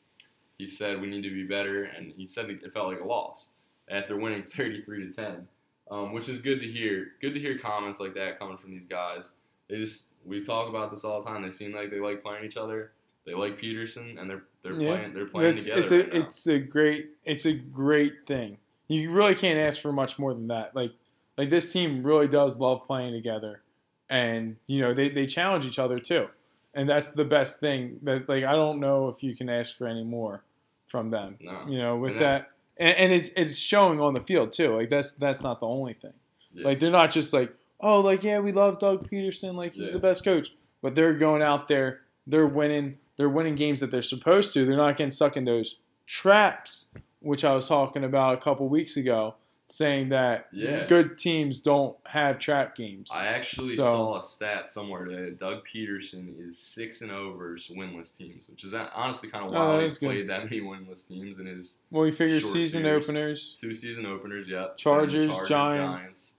He 0.58 0.68
said 0.68 1.02
we 1.02 1.08
need 1.08 1.24
to 1.24 1.30
be 1.34 1.44
better, 1.44 1.84
and 1.84 2.14
he 2.16 2.26
said 2.26 2.50
it 2.50 2.74
felt 2.74 2.88
like 2.90 3.02
a 3.02 3.06
loss 3.06 3.50
after 3.90 4.16
winning 4.18 4.44
33 4.56 5.08
to 5.08 5.14
10, 5.14 5.48
um, 5.92 6.14
which 6.14 6.30
is 6.30 6.40
good 6.40 6.62
to 6.62 6.68
hear. 6.72 7.08
Good 7.22 7.34
to 7.34 7.40
hear 7.40 7.58
comments 7.58 8.00
like 8.00 8.14
that 8.16 8.40
coming 8.40 8.58
from 8.58 8.72
these 8.72 8.86
guys. 8.86 9.34
They 9.70 9.78
just 9.78 10.10
we 10.26 10.44
talk 10.46 10.70
about 10.70 10.92
this 10.92 11.04
all 11.04 11.22
the 11.22 11.30
time. 11.30 11.42
They 11.44 11.52
seem 11.52 11.74
like 11.74 11.90
they 11.92 12.00
like 12.00 12.22
playing 12.24 12.46
each 12.46 12.56
other. 12.58 12.92
They 13.26 13.34
like 13.34 13.60
Pederson, 13.60 14.20
and 14.20 14.30
they're 14.30 14.44
they're 14.62 14.74
Yeah. 14.80 14.88
playing 14.96 15.14
they're 15.14 15.26
playing 15.26 15.54
it's, 15.54 15.64
together. 15.64 15.82
it's 15.82 15.92
right 15.92 16.14
a 16.14 16.20
now. 16.20 16.26
it's 16.26 16.48
a 16.48 16.60
great 16.60 17.10
it's 17.26 17.46
a 17.46 17.54
great 17.54 18.26
thing. 18.26 18.58
You 18.94 19.12
really 19.12 19.36
can't 19.36 19.60
ask 19.60 19.80
for 19.82 19.92
much 19.92 20.18
more 20.20 20.34
than 20.34 20.48
that. 20.48 20.76
Like 20.76 20.92
like 21.38 21.50
this 21.50 21.72
team 21.74 22.04
really 22.04 22.28
does 22.28 22.60
love 22.60 22.86
playing 22.86 23.14
together, 23.14 23.62
and 24.10 24.58
you 24.68 24.82
know 24.82 24.94
they, 24.94 25.10
they 25.10 25.26
challenge 25.26 25.66
each 25.66 25.80
other 25.80 26.00
too, 26.00 26.28
and 26.74 26.88
that's 26.88 27.12
the 27.12 27.26
best 27.26 27.60
thing. 27.60 28.00
That 28.04 28.28
like 28.30 28.44
I 28.44 28.54
don't 28.54 28.80
know 28.80 29.08
if 29.10 29.24
you 29.24 29.36
can 29.36 29.50
ask 29.50 29.76
for 29.78 29.88
any 29.88 30.04
more 30.04 30.44
from 30.88 31.10
them. 31.10 31.38
No. 31.42 31.66
You 31.68 31.78
know 31.80 31.98
with 31.98 32.20
that, 32.20 32.52
and, 32.78 32.96
and 32.98 33.14
it's 33.14 33.30
it's 33.36 33.58
showing 33.58 34.00
on 34.00 34.14
the 34.14 34.22
field 34.22 34.52
too. 34.52 34.76
Like 34.78 34.90
that's 34.90 35.14
that's 35.14 35.44
not 35.44 35.60
the 35.60 35.68
only 35.68 35.94
thing. 35.94 36.14
Yeah. 36.54 36.66
Like 36.68 36.80
they're 36.80 36.92
not 36.92 37.10
just 37.10 37.34
like, 37.34 37.52
oh, 37.80 38.00
like 38.02 38.24
yeah, 38.24 38.40
we 38.40 38.52
love 38.52 38.80
Doug 38.80 39.10
Pederson, 39.10 39.56
like 39.56 39.74
he's 39.74 39.88
Yeah. 39.88 39.94
the 39.94 40.00
best 40.00 40.24
coach, 40.24 40.50
but 40.84 40.94
they're 40.94 41.16
going 41.16 41.42
out 41.42 41.68
there, 41.68 42.02
they're 42.28 42.46
winning, 42.46 43.00
they're 43.18 43.28
winning 43.30 43.56
games 43.56 43.80
that 43.80 43.90
they're 43.90 44.04
supposed 44.04 44.54
to. 44.54 44.66
They're 44.66 44.78
not 44.78 44.98
getting 44.98 45.10
stuck 45.10 45.36
in 45.36 45.46
those 45.46 45.80
traps, 46.06 46.88
which 47.24 47.44
I 47.46 47.54
was 47.54 47.68
talking 47.68 48.04
about 48.04 48.34
a 48.36 48.38
couple 48.38 48.68
weeks 48.70 48.98
ago, 48.98 49.36
saying 49.66 50.10
that 50.10 50.48
Yeah. 50.52 50.86
good 50.88 51.18
teams 51.18 51.58
don't 51.60 51.96
have 52.08 52.38
trap 52.38 52.76
games. 52.76 53.10
I 53.14 53.28
actually 53.28 53.70
So- 53.70 53.84
saw 53.84 54.20
a 54.20 54.24
stat 54.24 54.70
somewhere 54.70 55.08
that 55.10 55.40
Doug 55.40 55.66
Pederson 55.68 56.36
is 56.48 56.60
six 56.60 57.02
and 57.02 57.10
over 57.12 57.56
winless 57.72 58.16
teams, 58.16 58.50
which 58.50 58.64
is 58.66 58.74
honestly 58.74 59.30
kind 59.30 59.46
of 59.46 59.52
Oh, 59.52 59.56
wild. 59.56 59.80
that 59.80 59.84
He's 59.84 59.98
good. 59.98 60.08
played 60.08 60.30
that 60.30 60.44
many 60.44 60.60
winless 60.62 61.08
teams 61.08 61.40
in 61.40 61.46
his 61.46 61.80
well, 61.90 62.04
we 62.04 62.12
figure 62.12 62.40
short 62.42 62.54
season 62.54 62.84
years. 62.84 63.04
openers. 63.04 63.58
two 63.60 63.74
season 63.74 64.06
openers. 64.06 64.48
Yep. 64.50 64.78
Chargers, 64.78 65.34
And 65.36 65.46
the 65.46 65.48
Giants. 65.50 66.30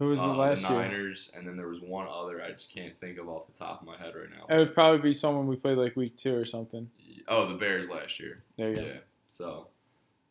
Who 0.00 0.06
was 0.06 0.18
uh, 0.20 0.26
the 0.26 0.34
last 0.34 0.66
the 0.66 0.74
year? 0.74 0.82
Niners, 0.82 1.30
and 1.36 1.46
then 1.46 1.56
there 1.56 1.68
was 1.68 1.80
one 1.80 2.08
other 2.10 2.42
I 2.42 2.50
just 2.50 2.68
can't 2.74 2.98
think 3.00 3.16
of 3.18 3.28
off 3.28 3.46
the 3.46 3.56
top 3.56 3.80
of 3.80 3.86
my 3.86 3.96
head 3.96 4.14
right 4.16 4.28
now. 4.28 4.52
It 4.52 4.58
would 4.58 4.74
probably 4.74 4.98
be 4.98 5.14
someone 5.14 5.46
we 5.46 5.54
played 5.54 5.78
like 5.78 5.94
week 5.94 6.16
two 6.16 6.34
or 6.36 6.42
something. 6.42 6.90
Oh, 7.28 7.46
the 7.48 7.54
Bears 7.54 7.88
last 7.88 8.18
year. 8.18 8.42
There 8.58 8.70
you 8.70 8.76
go. 8.76 8.82
Yeah. 8.82 8.92
go. 8.94 8.98
So, 9.28 9.68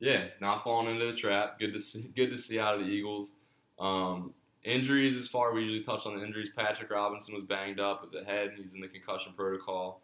yeah, 0.03 0.25
not 0.41 0.63
falling 0.65 0.93
into 0.93 1.05
the 1.11 1.17
trap. 1.17 1.59
Good 1.59 1.71
to 1.73 1.79
see. 1.79 2.09
Good 2.13 2.29
to 2.31 2.37
see 2.37 2.59
out 2.59 2.75
of 2.79 2.85
the 2.85 2.91
Eagles. 2.91 3.33
Um, 3.79 4.33
injuries, 4.63 5.15
as 5.15 5.27
far 5.29 5.53
we 5.53 5.61
usually 5.63 5.83
touch 5.83 6.05
on 6.05 6.17
the 6.17 6.25
injuries. 6.25 6.49
Patrick 6.55 6.89
Robinson 6.91 7.33
was 7.33 7.43
banged 7.43 7.79
up 7.79 8.01
with 8.01 8.11
the 8.11 8.23
head. 8.29 8.51
He's 8.61 8.73
in 8.73 8.81
the 8.81 8.87
concussion 8.89 9.31
protocol. 9.35 10.01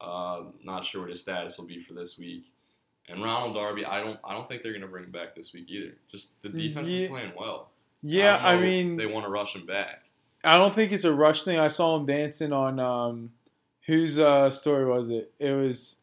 Uh, 0.00 0.44
not 0.64 0.84
sure 0.84 1.02
what 1.02 1.10
his 1.10 1.20
status 1.20 1.58
will 1.58 1.66
be 1.66 1.80
for 1.82 1.92
this 1.92 2.16
week. 2.18 2.44
And 3.08 3.22
Ronald 3.22 3.54
Darby, 3.54 3.84
I 3.84 4.02
don't, 4.02 4.18
I 4.24 4.32
don't 4.32 4.48
think 4.48 4.62
they're 4.62 4.72
going 4.72 4.82
to 4.82 4.88
bring 4.88 5.04
him 5.04 5.10
back 5.12 5.34
this 5.36 5.52
week 5.52 5.66
either. 5.68 5.92
Just 6.10 6.40
the 6.42 6.48
defense 6.48 6.88
Yeah. 6.88 7.00
is 7.00 7.08
playing 7.10 7.32
well. 7.38 7.68
Yeah, 8.02 8.36
I 8.36 8.54
if 8.54 8.60
mean, 8.62 8.96
they 8.96 9.04
want 9.06 9.26
to 9.26 9.30
rush 9.30 9.54
him 9.54 9.66
back. 9.66 10.02
I 10.42 10.56
don't 10.56 10.74
think 10.74 10.90
it's 10.90 11.04
a 11.04 11.12
rush 11.12 11.42
thing. 11.42 11.58
I 11.58 11.68
saw 11.68 11.96
him 11.96 12.06
dancing 12.06 12.52
on 12.52 12.78
um, 12.80 13.32
whose 13.86 14.18
uh, 14.18 14.50
story 14.50 14.84
was 14.86 15.10
it? 15.10 15.32
It 15.38 15.52
was 15.52 15.96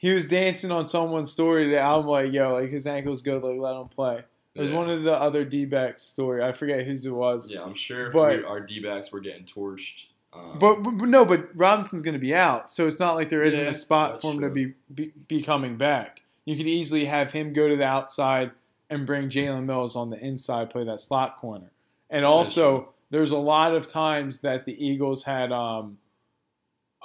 he 0.00 0.12
was 0.14 0.26
dancing 0.26 0.70
on 0.70 0.86
someone's 0.86 1.30
story 1.30 1.70
that 1.72 1.82
I'm 1.84 2.06
like, 2.06 2.32
yo, 2.32 2.54
like 2.54 2.70
his 2.70 2.86
ankle's 2.86 3.20
good, 3.20 3.42
like 3.42 3.58
let 3.60 3.76
him 3.78 3.88
play. 3.88 4.24
It 4.54 4.60
was 4.62 4.70
Yeah. 4.70 4.78
one 4.78 4.88
of 4.90 5.02
the 5.02 5.12
other 5.12 5.44
D 5.44 5.66
backs 5.66 6.02
story. 6.02 6.42
I 6.42 6.52
forget 6.52 6.86
whose 6.86 7.04
it 7.04 7.10
was. 7.12 7.50
Yeah, 7.50 7.62
I'm 7.62 7.74
sure 7.74 8.10
But- 8.10 8.38
we, 8.38 8.44
our 8.44 8.60
D 8.60 8.80
backs 8.80 9.12
were 9.12 9.20
getting 9.20 9.44
torched. 9.44 10.06
Um, 10.32 10.58
But, 10.58 10.82
but, 10.82 10.92
but 10.92 11.08
no, 11.08 11.24
but 11.26 11.54
Robinson's 11.54 12.02
going 12.02 12.14
to 12.14 12.18
be 12.20 12.34
out, 12.34 12.70
so 12.70 12.86
it's 12.86 12.98
not 13.00 13.14
like 13.14 13.28
there 13.28 13.42
isn't 13.42 13.62
Yeah, 13.64 13.70
a 13.70 13.74
spot 13.74 14.20
for 14.22 14.32
him 14.32 14.40
to 14.40 14.48
be, 14.48 14.74
be 14.94 15.12
be 15.28 15.42
coming 15.42 15.76
back. 15.76 16.22
You 16.46 16.56
could 16.56 16.66
easily 16.68 17.04
have 17.04 17.32
him 17.32 17.52
go 17.52 17.68
to 17.68 17.76
the 17.76 17.84
outside 17.84 18.52
and 18.88 19.04
bring 19.04 19.28
Jalen 19.28 19.66
Mills 19.66 19.94
on 19.96 20.08
the 20.10 20.18
inside, 20.24 20.70
play 20.70 20.84
that 20.84 21.00
slot 21.00 21.36
corner. 21.36 21.72
And 22.08 22.24
also, 22.24 22.94
there's 23.10 23.32
a 23.32 23.38
lot 23.38 23.74
of 23.74 23.86
times 23.86 24.40
that 24.40 24.64
the 24.64 24.84
Eagles 24.84 25.24
had, 25.24 25.52
um, 25.52 25.98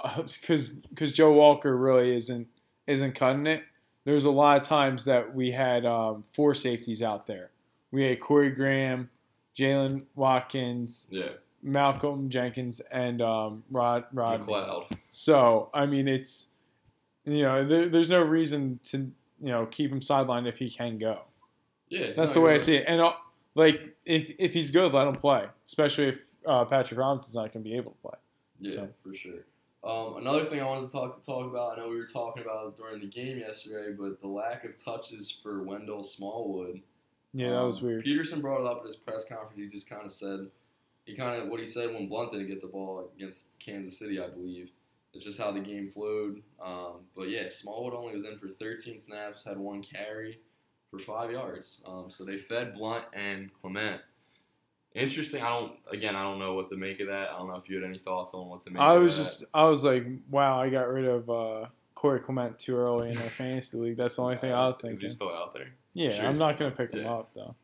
because 0.16 0.70
because 0.70 1.12
Joe 1.12 1.32
Walker 1.32 1.76
really 1.76 2.16
isn't 2.16 2.48
isn't 2.88 3.14
cutting 3.16 3.48
it. 3.48 3.64
There's 4.04 4.26
a 4.26 4.32
lot 4.32 4.58
of 4.62 4.64
times 4.68 5.06
that 5.06 5.34
we 5.34 5.52
had 5.52 5.86
um, 5.86 6.24
four 6.32 6.54
safeties 6.54 7.02
out 7.02 7.26
there. 7.28 7.50
We 7.92 8.04
had 8.04 8.20
Corey 8.20 8.52
Graham, 8.52 9.10
Jaylen 9.58 10.04
Watkins, 10.16 11.08
yeah, 11.10 11.30
Malcolm 11.64 12.30
Jenkins 12.30 12.80
and 12.92 13.22
um, 13.22 13.64
Rod 13.72 14.06
Rod 14.14 14.42
McLeod. 14.42 14.92
So 15.10 15.70
I 15.74 15.86
mean, 15.86 16.08
it's 16.08 16.50
you 17.24 17.42
know, 17.42 17.66
there, 17.66 17.90
there's 17.90 18.10
no 18.10 18.22
reason 18.22 18.80
to 18.84 18.98
you 19.42 19.52
know 19.52 19.66
keep 19.66 19.92
him 19.92 20.02
sidelined 20.02 20.48
if 20.48 20.60
he 20.60 20.70
can 20.70 20.98
go. 20.98 21.22
Yeah, 21.90 22.12
That's 22.16 22.36
no, 22.36 22.42
the 22.42 22.48
way 22.48 22.54
I 22.56 22.58
see 22.58 22.76
it. 22.78 22.86
And 22.88 23.02
uh, 23.02 23.14
like, 23.56 23.96
if 24.06 24.36
if 24.40 24.54
he's 24.54 24.70
good, 24.72 24.94
let 24.94 25.08
him 25.08 25.16
play. 25.16 25.46
Especially 25.66 26.10
if 26.10 26.22
uh, 26.46 26.66
Patrick 26.66 27.00
Robinson's 27.00 27.36
not 27.36 27.52
going 27.54 27.64
to 27.64 27.70
be 27.70 27.76
able 27.76 27.92
to 27.92 27.98
play. 27.98 28.20
Yeah, 28.60 28.72
So- 28.72 28.90
for 29.04 29.16
sure. 29.16 29.34
Um, 29.86 30.18
another 30.18 30.46
thing 30.46 30.60
I 30.62 30.66
wanted 30.66 30.88
to 30.88 30.92
talk 30.92 31.24
talk 31.24 31.46
about. 31.48 31.78
I 31.78 31.82
know 31.82 31.90
we 31.90 31.98
were 31.98 32.08
talking 32.08 32.42
about 32.44 32.76
during 32.78 33.00
the 33.02 33.08
game 33.08 33.38
yesterday, 33.38 33.96
but 33.98 34.20
the 34.20 34.28
lack 34.28 34.64
of 34.66 34.84
touches 34.84 35.30
for 35.30 35.64
Wendell 35.64 36.04
Smallwood. 36.04 36.82
Yeah, 37.34 37.52
that 37.52 37.62
was 37.64 37.80
Um, 37.82 37.88
weird. 37.88 38.06
Pederson 38.06 38.42
brought 38.42 38.62
it 38.62 38.68
up 38.68 38.80
at 38.80 38.86
his 38.88 38.96
press 38.96 39.26
conference. 39.26 39.60
He 39.62 39.68
just 39.68 39.90
kind 39.90 40.06
of 40.06 40.12
said, 40.12 40.50
he 41.06 41.16
kind 41.16 41.40
of 41.42 41.50
what 41.50 41.60
he 41.60 41.66
said 41.66 41.94
when 41.94 42.08
Blunt 42.08 42.32
didn't 42.32 42.48
get 42.48 42.62
the 42.62 42.68
ball 42.68 43.12
against 43.16 43.60
Kansas 43.60 44.00
City, 44.00 44.20
I 44.20 44.30
believe. 44.30 44.72
It's 45.14 45.24
just 45.24 45.38
how 45.38 45.52
the 45.52 45.60
game 45.60 45.88
flowed. 45.90 46.42
Um, 46.60 47.02
but 47.16 47.30
yeah, 47.30 47.48
Smallwood 47.48 47.94
only 47.94 48.16
was 48.16 48.24
in 48.24 48.38
for 48.38 48.48
13 48.50 49.00
snaps, 49.00 49.44
had 49.44 49.58
one 49.58 49.84
carry 49.84 50.40
for 50.90 50.98
five 51.00 51.32
yards. 51.32 51.84
Um, 51.86 52.10
so 52.10 52.24
they 52.26 52.38
fed 52.38 52.74
Blunt 52.74 53.06
and 53.14 53.54
Clement. 53.54 54.02
Interesting. 54.96 55.44
I 55.44 55.50
don't. 55.50 55.74
Again, 55.92 56.16
I 56.16 56.24
don't 56.24 56.40
know 56.40 56.54
what 56.54 56.70
to 56.70 56.78
make 56.78 57.02
of 57.02 57.08
that. 57.08 57.30
I 57.30 57.38
don't 57.38 57.48
know 57.50 57.58
if 57.58 57.70
you 57.70 57.76
had 57.76 57.88
any 57.88 58.00
thoughts 58.00 58.34
on 58.34 58.48
what 58.48 58.64
to 58.64 58.72
make. 58.72 58.82
I 58.82 58.98
was 58.98 59.18
just, 59.18 59.44
I 59.54 59.64
was 59.66 59.84
like, 59.84 60.06
wow, 60.30 60.60
I 60.60 60.70
got 60.70 60.88
rid 60.88 61.06
of 61.06 61.30
uh, 61.30 61.66
Corey 61.96 62.22
Clement 62.22 62.58
too 62.58 62.78
early 62.78 63.12
in 63.12 63.18
our 63.18 63.30
fantasy 63.38 63.78
league. 63.78 63.98
That's 63.98 64.16
the 64.16 64.22
only 64.22 64.38
thing 64.38 64.54
I 64.54 64.68
was 64.68 64.80
thinking. 64.80 65.02
He's 65.02 65.16
still 65.16 65.30
out 65.34 65.54
there? 65.54 65.68
Yeah, 65.94 66.28
I'm 66.28 66.38
not 66.38 66.58
going 66.58 66.72
to 66.72 66.78
pick 66.78 66.92
him 66.92 67.02
yeah. 67.02 67.14
up 67.14 67.34
though. 67.34 67.56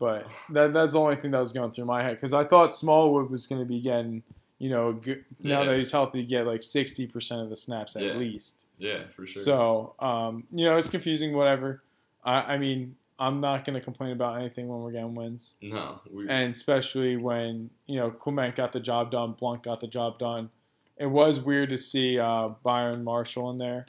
But 0.00 0.26
that, 0.50 0.72
that's 0.72 0.92
the 0.92 1.00
only 1.00 1.16
thing 1.16 1.30
that 1.30 1.38
was 1.38 1.52
going 1.52 1.70
through 1.70 1.84
my 1.84 2.02
head 2.02 2.16
because 2.16 2.34
I 2.34 2.44
thought 2.44 2.74
Smallwood 2.74 3.30
was 3.30 3.46
going 3.46 3.60
to 3.60 3.66
be 3.66 3.80
getting, 3.80 4.24
you 4.58 4.70
know, 4.70 4.94
good, 4.94 5.24
now 5.40 5.60
Yeah. 5.60 5.70
that 5.70 5.78
he's 5.78 5.92
healthy, 5.92 6.24
get 6.24 6.44
like 6.46 6.60
60% 6.60 7.42
of 7.42 7.50
the 7.50 7.56
snaps 7.56 7.94
at 7.94 8.02
Yeah. 8.02 8.14
least. 8.14 8.66
Yeah, 8.78 9.04
for 9.14 9.26
sure. 9.26 9.42
So, 9.42 9.94
um, 10.00 10.44
you 10.52 10.64
know, 10.64 10.76
it's 10.76 10.88
confusing, 10.88 11.36
whatever. 11.36 11.82
I, 12.24 12.54
I 12.54 12.58
mean, 12.58 12.96
I'm 13.18 13.40
not 13.40 13.64
going 13.64 13.74
to 13.74 13.80
complain 13.80 14.10
about 14.12 14.38
anything 14.38 14.68
when 14.68 14.80
we're 14.80 14.92
getting 14.92 15.14
wins. 15.14 15.54
no, 15.62 16.00
we, 16.10 16.28
And 16.28 16.52
especially 16.52 17.16
when, 17.16 17.70
you 17.86 17.96
know, 17.96 18.10
Clement 18.10 18.56
got 18.56 18.72
the 18.72 18.80
job 18.80 19.10
done, 19.10 19.32
Blunt 19.32 19.62
got 19.62 19.80
the 19.80 19.86
job 19.86 20.18
done. 20.18 20.50
It 20.96 21.06
was 21.06 21.40
weird 21.40 21.70
to 21.70 21.78
see 21.78 22.18
uh, 22.18 22.50
Byron 22.62 23.04
Marshall 23.04 23.50
in 23.50 23.58
there. 23.58 23.86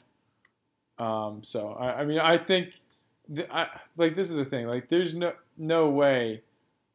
Um, 0.98 1.42
so, 1.42 1.70
I, 1.70 2.00
I 2.00 2.04
mean, 2.04 2.18
I 2.18 2.38
think, 2.38 2.74
th- 3.34 3.48
I, 3.50 3.68
like, 3.96 4.16
this 4.16 4.30
is 4.30 4.36
the 4.36 4.44
thing. 4.44 4.66
Like, 4.66 4.88
there's 4.88 5.12
no 5.14 5.32
no 5.58 5.88
way 5.88 6.42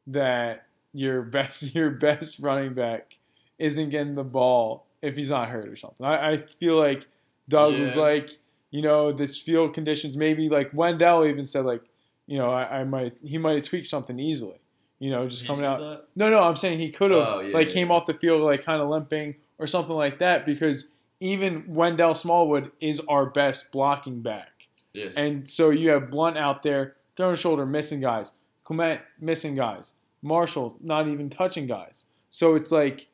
that 0.06 0.66
your 0.92 1.22
best 1.36 1.74
your 1.74 1.90
best 1.90 2.38
running 2.38 2.74
back 2.74 3.18
isn't 3.58 3.90
getting 3.90 4.14
the 4.14 4.24
ball 4.24 4.86
if 5.02 5.16
he's 5.16 5.30
not 5.30 5.48
hurt 5.48 5.68
or 5.68 5.76
something. 5.76 6.04
I, 6.04 6.32
I 6.32 6.36
feel 6.38 6.76
like 6.76 7.06
Doug 7.48 7.78
was 7.78 7.96
like, 7.96 8.30
you 8.70 8.82
know, 8.82 9.12
this 9.12 9.38
field 9.38 9.74
conditions. 9.74 10.16
Maybe 10.16 10.48
like 10.48 10.72
Wendell 10.72 11.24
even 11.26 11.46
said 11.46 11.64
like, 11.64 11.82
you 12.26 12.38
know, 12.38 12.50
I, 12.50 12.80
I 12.80 12.84
might 12.84 13.14
he 13.24 13.38
might 13.38 13.54
have 13.56 13.62
tweaked 13.64 13.86
something 13.86 14.18
easily. 14.18 14.58
You 14.98 15.10
know, 15.10 15.28
just 15.28 15.46
coming 15.46 15.64
out. 15.64 15.80
that? 15.80 16.04
No, 16.14 16.30
no, 16.30 16.44
I'm 16.44 16.54
saying 16.56 16.78
he 16.78 16.90
could 16.90 17.10
have 17.10 17.26
Oh, 17.26 17.40
yeah, 17.40 17.52
like 17.54 17.68
yeah, 17.68 17.74
came 17.74 17.88
yeah. 17.88 17.94
off 17.94 18.06
the 18.06 18.14
field 18.14 18.42
like 18.42 18.64
kind 18.64 18.80
of 18.80 18.88
limping 18.88 19.34
or 19.58 19.66
something 19.66 19.96
like 19.96 20.18
that 20.20 20.46
because 20.46 20.90
even 21.18 21.64
Wendell 21.66 22.14
Smallwood 22.14 22.70
is 22.80 23.00
our 23.08 23.26
best 23.26 23.72
blocking 23.72 24.22
back. 24.22 24.68
Yes. 24.92 25.16
And 25.16 25.48
so 25.48 25.70
you 25.70 25.90
have 25.90 26.10
Blunt 26.10 26.36
out 26.36 26.62
there 26.62 26.94
throwing 27.16 27.34
a 27.34 27.36
shoulder, 27.36 27.66
missing 27.66 28.00
guys. 28.00 28.32
Clement 28.64 29.00
missing 29.20 29.54
guys. 29.56 29.94
Marshall 30.22 30.76
not 30.80 31.08
even 31.08 31.28
touching 31.28 31.66
guys. 31.66 32.04
So 32.30 32.54
it's 32.54 32.70
like 32.70 33.08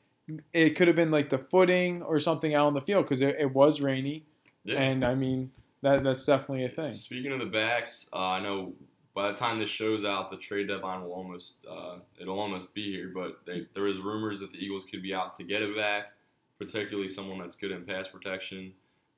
it 0.52 0.70
could 0.70 0.88
have 0.88 0.96
been 0.96 1.10
like 1.10 1.30
the 1.30 1.38
footing 1.38 2.02
or 2.02 2.18
something 2.20 2.54
out 2.54 2.66
on 2.66 2.74
the 2.74 2.82
field 2.82 3.04
because 3.06 3.22
it, 3.22 3.36
it 3.38 3.54
was 3.54 3.80
rainy. 3.80 4.24
yeah. 4.64 4.78
And 4.78 5.04
I 5.04 5.14
mean 5.14 5.52
that 5.80 6.02
that's 6.04 6.26
definitely 6.26 6.64
a 6.64 6.68
thing. 6.68 6.92
Speaking 6.92 7.32
of 7.32 7.38
the 7.38 7.46
backs, 7.46 8.10
uh, 8.12 8.18
I 8.18 8.40
know 8.40 8.74
by 9.18 9.32
the 9.32 9.36
time 9.36 9.58
this 9.58 9.68
show's 9.68 10.04
out, 10.04 10.30
the 10.30 10.36
trade 10.36 10.68
deadline 10.68 11.02
will 11.02 11.12
almost 11.12 11.66
uh, 11.68 11.96
it'll 12.20 12.38
almost 12.38 12.72
be 12.72 12.92
here. 12.92 13.10
But 13.12 13.40
they, 13.44 13.66
there 13.74 13.82
was 13.82 13.98
rumors 13.98 14.38
that 14.38 14.52
the 14.52 14.58
Eagles 14.58 14.84
could 14.88 15.02
be 15.02 15.12
out 15.12 15.36
to 15.38 15.42
get 15.44 15.60
it 15.60 15.74
back, 15.74 16.12
particularly 16.56 17.08
someone 17.08 17.40
that's 17.40 17.56
good 17.56 17.72
in 17.72 17.84
pass 17.84 18.06
protection. 18.06 18.72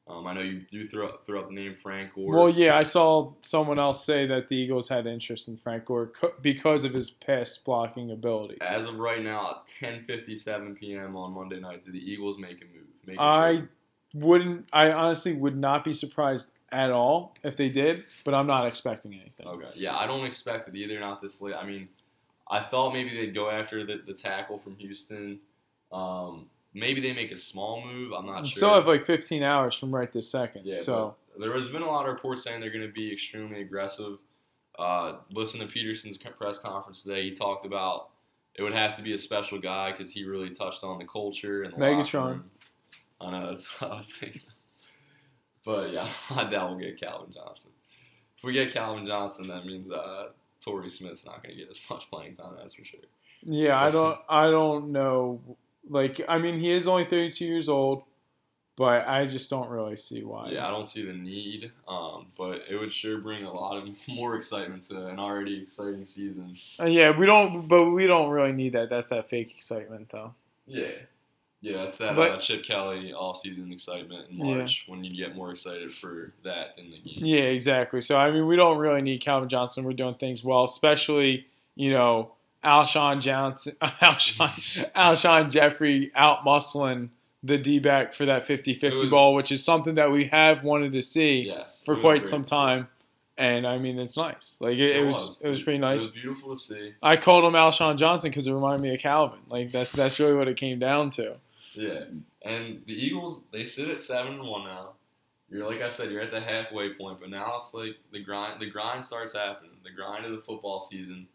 Um, 0.09 0.27
I 0.27 0.33
know 0.33 0.41
you 0.41 0.63
you 0.71 0.89
throw 0.89 1.19
threw 1.27 1.39
out 1.39 1.49
the 1.49 1.55
name 1.55 1.75
Frank 1.75 2.15
Gore. 2.15 2.35
Well, 2.35 2.49
yeah, 2.49 2.79
I 2.79 2.83
saw 2.83 3.35
someone 3.43 3.79
else 3.79 4.03
say 4.03 4.27
that 4.27 4.49
the 4.49 4.57
Eagles 4.57 4.89
had 4.89 5.07
interest 5.07 5.49
in 5.49 5.59
Frank 5.59 5.85
Gore 5.85 6.07
co- 6.07 6.33
because 6.41 6.85
of 6.85 6.95
his 6.95 7.11
pass 7.11 7.59
blocking 7.59 8.11
abilities. 8.11 8.57
As 8.63 8.87
of 8.87 8.99
right 8.99 9.23
now, 9.23 9.59
at 9.83 10.07
10:57 10.09 10.79
p.m. 10.79 11.15
on 11.15 11.35
Monday 11.35 11.61
night, 11.61 11.85
did 11.85 11.93
the 11.93 11.99
Eagles 11.99 12.39
make 12.39 12.63
a 12.63 12.65
move? 12.65 12.87
Make 13.05 13.19
a 13.19 13.23
I 13.23 13.53
trade? 13.53 13.69
wouldn't. 14.15 14.67
I 14.73 14.93
honestly 14.93 15.35
would 15.35 15.59
not 15.59 15.85
be 15.85 15.93
surprised 15.93 16.53
at 16.73 16.91
all 16.91 17.35
if 17.43 17.57
they 17.57 17.69
did, 17.69 18.05
but 18.25 18.35
I'm 18.35 18.47
not 18.47 18.67
expecting 18.67 19.13
anything. 19.15 19.47
Okay. 19.47 19.67
Yeah, 19.75 19.97
I 19.97 20.07
don't 20.07 20.25
expect 20.25 20.69
it 20.69 20.77
either. 20.77 20.99
Not 21.01 21.21
this 21.21 21.41
late. 21.41 21.55
I 21.55 21.67
mean, 21.67 21.89
I 22.51 22.61
thought 22.63 22.93
maybe 22.93 23.17
they'd 23.17 23.35
go 23.35 23.51
after 23.51 23.85
the, 23.85 24.01
the 24.07 24.15
tackle 24.15 24.59
from 24.59 24.77
Houston. 24.77 25.41
Um, 25.93 26.47
maybe 26.75 27.01
they 27.01 27.13
make 27.13 27.33
a 27.33 27.37
small 27.37 27.85
move. 27.85 28.13
I'm 28.13 28.27
not 28.27 28.45
You 28.45 28.51
sure. 28.51 28.57
still 28.57 28.75
have 28.75 28.87
like 28.87 29.05
15 29.05 29.43
hours 29.43 29.75
from 29.75 29.95
right 29.95 30.11
this 30.13 30.31
second. 30.31 30.65
yeah. 30.65 30.75
so 30.75 31.17
there 31.39 31.53
has 31.59 31.69
been 31.69 31.83
a 31.83 31.87
lot 31.87 32.07
of 32.07 32.13
reports 32.15 32.45
saying 32.45 32.61
they're 32.61 32.71
going 32.71 32.87
to 32.87 32.93
be 32.93 33.13
extremely 33.13 33.61
aggressive. 33.61 34.19
Uh, 34.79 35.17
listen 35.33 35.61
to 35.61 35.67
Pederson's 35.67 36.17
press 36.17 36.59
conference 36.59 37.03
today. 37.03 37.23
He 37.25 37.35
talked 37.35 37.67
about 37.67 38.09
it 38.55 38.63
would 38.63 38.73
have 38.75 38.97
to 38.97 39.03
be 39.03 39.13
a 39.13 39.19
special 39.19 39.59
guy 39.59 39.93
because 39.93 40.11
he 40.11 40.25
really 40.25 40.51
touched 40.51 40.83
on 40.85 40.99
the 40.99 41.05
culture 41.05 41.63
and 41.63 41.73
the 41.73 41.79
Megatron. 41.79 42.43
I 43.21 43.31
know 43.31 43.51
that's 43.51 43.67
what 43.81 43.91
I 43.93 43.97
was 43.97 44.09
thinking. 44.13 44.43
But 45.65 45.93
yeah, 45.93 46.09
I 46.31 46.49
doubt 46.51 46.71
we'll 46.71 46.79
get 46.79 47.01
Calvin 47.01 47.33
Johnson. 47.33 47.73
If 48.39 48.45
we 48.45 48.53
get 48.53 48.73
Calvin 48.73 49.07
Johnson, 49.07 49.49
that 49.49 49.67
means 49.67 49.91
uh, 49.91 50.29
Torrey 50.65 50.89
Smith's 50.89 51.25
not 51.27 51.43
going 51.43 51.55
to 51.55 51.61
get 51.61 51.71
as 51.71 51.79
much 51.91 52.11
playing 52.11 52.37
time. 52.37 52.55
That's 52.59 52.75
for 52.75 52.85
sure. 52.85 53.01
yeah, 53.43 53.79
I 53.83 53.91
don't. 53.91 54.19
I 54.29 54.51
don't 54.51 54.93
know. 54.93 55.41
Like, 55.89 56.21
I 56.29 56.39
mean, 56.39 56.57
he 56.57 56.71
is 56.71 56.87
only 56.87 57.05
32 57.05 57.45
years 57.45 57.69
old, 57.69 58.05
but 58.77 59.07
I 59.09 59.27
just 59.27 59.51
don't 59.51 59.69
really 59.69 59.97
see 59.97 60.23
why. 60.23 60.51
Yeah, 60.51 60.67
I 60.67 60.71
don't 60.71 60.89
see 60.89 61.05
the 61.05 61.13
need, 61.13 61.71
um, 61.89 62.27
but 62.39 62.63
it 62.71 62.77
would 62.79 62.93
sure 62.93 63.19
bring 63.19 63.45
a 63.45 63.53
lot 63.53 63.77
of 63.77 63.89
more 64.09 64.37
excitement 64.37 64.85
to 64.85 65.07
an 65.09 65.19
already 65.19 65.63
exciting 65.63 66.05
season. 66.05 66.57
Uh, 66.79 66.87
yeah, 66.87 67.11
we 67.17 67.27
don't. 67.27 67.69
But 67.69 67.91
we 67.91 68.07
don't 68.07 68.31
really 68.31 68.53
need 68.53 68.73
that. 68.73 68.89
That's 68.89 69.09
that 69.09 69.29
fake 69.29 69.51
excitement, 69.51 70.09
though. 70.11 70.35
Yeah. 70.67 70.93
Yeah, 71.63 71.83
it's 71.83 71.99
that 71.99 72.17
But- 72.17 72.31
uh, 72.31 72.39
Chip 72.39 72.65
Kelly 72.65 73.13
all-season 73.13 73.71
excitement 73.71 74.31
in 74.31 74.39
Yeah. 74.39 74.57
March 74.57 74.85
when 74.87 75.05
you 75.05 75.15
get 75.15 75.37
more 75.37 75.51
excited 75.51 75.91
for 75.91 76.33
that 76.43 76.77
than 76.77 76.91
the 76.91 76.99
game. 76.99 77.25
Yeah, 77.25 77.43
exactly. 77.43 78.01
So 78.01 78.17
I 78.17 78.31
mean, 78.31 78.47
we 78.47 78.57
don't 78.57 78.79
really 78.79 79.03
need 79.03 79.19
Calvin 79.21 79.49
Johnson. 79.49 79.85
We're 79.85 79.93
doing 79.93 80.15
things 80.15 80.43
well, 80.43 80.65
especially 80.65 81.47
you 81.77 81.93
know 81.93 82.33
Alshon 82.65 83.21
Johnson, 83.21 83.77
Alshon, 83.83 84.91
Alshon 84.97 85.51
Jeffery 85.51 86.11
out 86.15 86.45
muscling 86.45 87.11
the 87.43 87.57
D 87.59 87.79
back 87.79 88.13
for 88.13 88.27
that 88.27 88.47
50-50 88.47 88.95
was- 89.01 89.11
ball, 89.11 89.35
which 89.35 89.51
is 89.53 89.65
something 89.65 89.95
that 89.97 90.11
we 90.13 90.25
have 90.27 90.63
wanted 90.65 90.93
to 90.93 91.03
see 91.03 91.43
Yes. 91.47 91.83
for 91.85 91.97
quite 91.97 92.27
some 92.27 92.45
time. 92.45 92.89
And 93.39 93.67
I 93.67 93.79
mean, 93.79 93.99
it's 93.99 94.19
nice. 94.19 94.59
Like 94.61 94.75
it, 94.75 94.97
it 94.97 95.07
was, 95.07 95.41
it 95.43 95.49
was 95.49 95.63
pretty 95.63 95.79
nice. 95.79 96.01
It 96.03 96.05
was 96.05 96.11
beautiful 96.11 96.55
to 96.55 96.61
see. 96.61 96.93
I 97.03 97.17
called 97.17 97.45
him 97.45 97.55
Alshon 97.55 97.97
Johnson 97.97 98.31
because 98.31 98.47
it 98.47 98.53
reminded 98.53 98.83
me 98.83 98.93
of 98.95 99.01
Calvin. 99.01 99.41
Like 99.49 99.73
that's 99.73 99.91
that's 99.93 100.21
really 100.21 100.35
what 100.35 100.49
it 100.49 100.59
came 100.59 100.79
down 100.79 101.09
to. 101.13 101.37
Yeah, 101.73 102.05
and 102.43 102.83
the 102.87 102.95
Eagles 102.95 103.45
they 103.53 103.65
sit 103.65 103.89
at 103.89 104.03
seven 104.03 104.35
and 104.35 104.45
one 104.45 104.65
now. 104.65 104.91
You're 105.49 105.69
like 105.69 105.83
I 105.83 105.89
said, 105.89 106.11
you're 106.11 106.23
at 106.23 106.31
the 106.31 106.41
halfway 106.41 106.95
point, 106.95 107.19
but 107.21 107.31
now 107.31 107.57
it's 107.57 107.75
like 107.75 107.97
the 108.13 108.23
grind. 108.23 108.61
The 108.61 108.71
grind 108.71 109.05
starts 109.05 109.35
happening. 109.35 109.73
The 109.83 109.91
grind 109.91 110.25
of 110.25 110.33
the 110.33 110.43
football 110.43 110.81
season. 110.81 111.27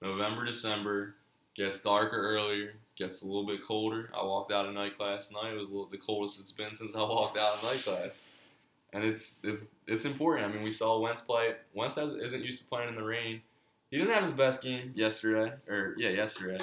November, 0.00 0.44
December 0.44 1.14
gets 1.54 1.80
darker 1.80 2.16
earlier, 2.16 2.74
gets 2.96 3.22
a 3.22 3.26
little 3.26 3.46
bit 3.46 3.64
colder. 3.64 4.10
I 4.14 4.22
walked 4.22 4.52
out 4.52 4.66
of 4.66 4.74
night 4.74 4.96
class 4.96 5.28
tonight. 5.28 5.52
It 5.52 5.58
was 5.58 5.68
little, 5.68 5.86
the 5.86 5.98
coldest 5.98 6.38
it's 6.40 6.52
been 6.52 6.74
since 6.74 6.94
I 6.94 7.00
walked 7.00 7.36
out 7.36 7.56
of 7.56 7.64
night 7.64 7.82
class, 7.82 8.24
and 8.92 9.04
it's 9.04 9.38
it's 9.42 9.66
it's 9.86 10.04
important. 10.04 10.48
I 10.48 10.54
mean, 10.54 10.62
we 10.62 10.70
saw 10.70 10.98
Wentz 10.98 11.22
play. 11.22 11.54
Wentz 11.74 11.96
has, 11.96 12.12
isn't 12.12 12.44
used 12.44 12.62
to 12.62 12.68
playing 12.68 12.90
in 12.90 12.94
the 12.94 13.04
rain. 13.04 13.42
He 13.90 13.98
didn't 13.98 14.14
have 14.14 14.22
his 14.22 14.32
best 14.32 14.62
game 14.62 14.92
yesterday, 14.94 15.52
or 15.68 15.94
yeah, 15.98 16.10
yesterday, 16.10 16.62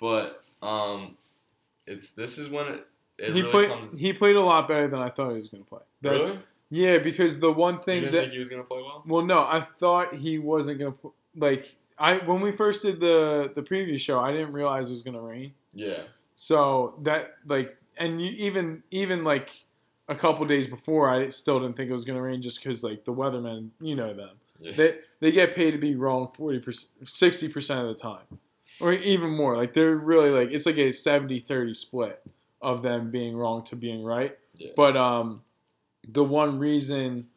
but 0.00 0.42
um, 0.62 1.16
it's 1.86 2.12
this 2.12 2.38
is 2.38 2.48
when 2.48 2.66
it, 2.68 2.86
it 3.18 3.32
he 3.32 3.40
really 3.40 3.50
played 3.50 3.68
comes. 3.68 3.98
he 4.00 4.12
played 4.12 4.36
a 4.36 4.40
lot 4.42 4.68
better 4.68 4.88
than 4.88 5.00
I 5.00 5.08
thought 5.10 5.30
he 5.30 5.38
was 5.38 5.48
going 5.48 5.62
to 5.64 5.68
play. 5.68 5.82
That- 6.02 6.10
really? 6.10 6.38
Yeah, 6.74 6.98
because 6.98 7.38
the 7.38 7.52
one 7.52 7.80
thing 7.80 8.00
didn't 8.00 8.12
that 8.14 8.20
think 8.22 8.32
he 8.32 8.38
was 8.38 8.48
gonna 8.48 8.62
play 8.64 8.80
well? 8.80 9.02
Well, 9.06 9.26
no, 9.26 9.40
I 9.40 9.60
thought 9.60 10.14
he 10.14 10.38
wasn't 10.38 10.78
gonna 10.78 10.94
like 11.36 11.66
I 11.98 12.16
when 12.16 12.40
we 12.40 12.50
first 12.50 12.82
did 12.82 12.98
the 12.98 13.52
the 13.54 13.62
previous 13.62 14.00
show, 14.00 14.18
I 14.18 14.32
didn't 14.32 14.52
realize 14.52 14.88
it 14.88 14.92
was 14.94 15.02
gonna 15.02 15.20
rain. 15.20 15.52
Yeah. 15.74 16.04
So 16.32 16.94
that 17.02 17.34
like, 17.44 17.76
and 17.98 18.22
you 18.22 18.30
even 18.30 18.82
even 18.90 19.22
like 19.22 19.50
a 20.08 20.14
couple 20.14 20.46
days 20.46 20.66
before, 20.66 21.10
I 21.10 21.28
still 21.28 21.60
didn't 21.60 21.76
think 21.76 21.90
it 21.90 21.92
was 21.92 22.06
gonna 22.06 22.22
rain 22.22 22.40
just 22.40 22.62
because 22.62 22.82
like 22.82 23.04
the 23.04 23.12
weathermen, 23.12 23.68
you 23.78 23.94
know 23.94 24.14
them, 24.14 24.36
Yeah. 24.58 24.72
they 24.74 24.98
they 25.20 25.30
get 25.30 25.54
paid 25.54 25.72
to 25.72 25.78
be 25.78 25.94
wrong 25.94 26.30
forty 26.34 26.58
percent, 26.58 27.06
sixty 27.06 27.48
percent 27.48 27.80
of 27.80 27.88
the 27.88 27.94
time, 28.02 28.38
or 28.82 28.92
even 28.92 29.30
more. 29.30 29.56
Like 29.56 29.72
they're 29.72 29.96
really 29.96 30.30
like 30.30 30.50
it's 30.50 30.66
like 30.66 30.76
a 30.76 30.90
70-30 30.90 31.76
split 31.76 32.22
of 32.60 32.82
them 32.82 33.10
being 33.10 33.36
wrong 33.36 33.64
to 33.64 33.76
being 33.76 34.04
right. 34.04 34.36
Yeah. 34.54 34.70
But 34.76 34.96
um, 34.96 35.42
the 36.06 36.24
one 36.24 36.58
reason 36.58 37.28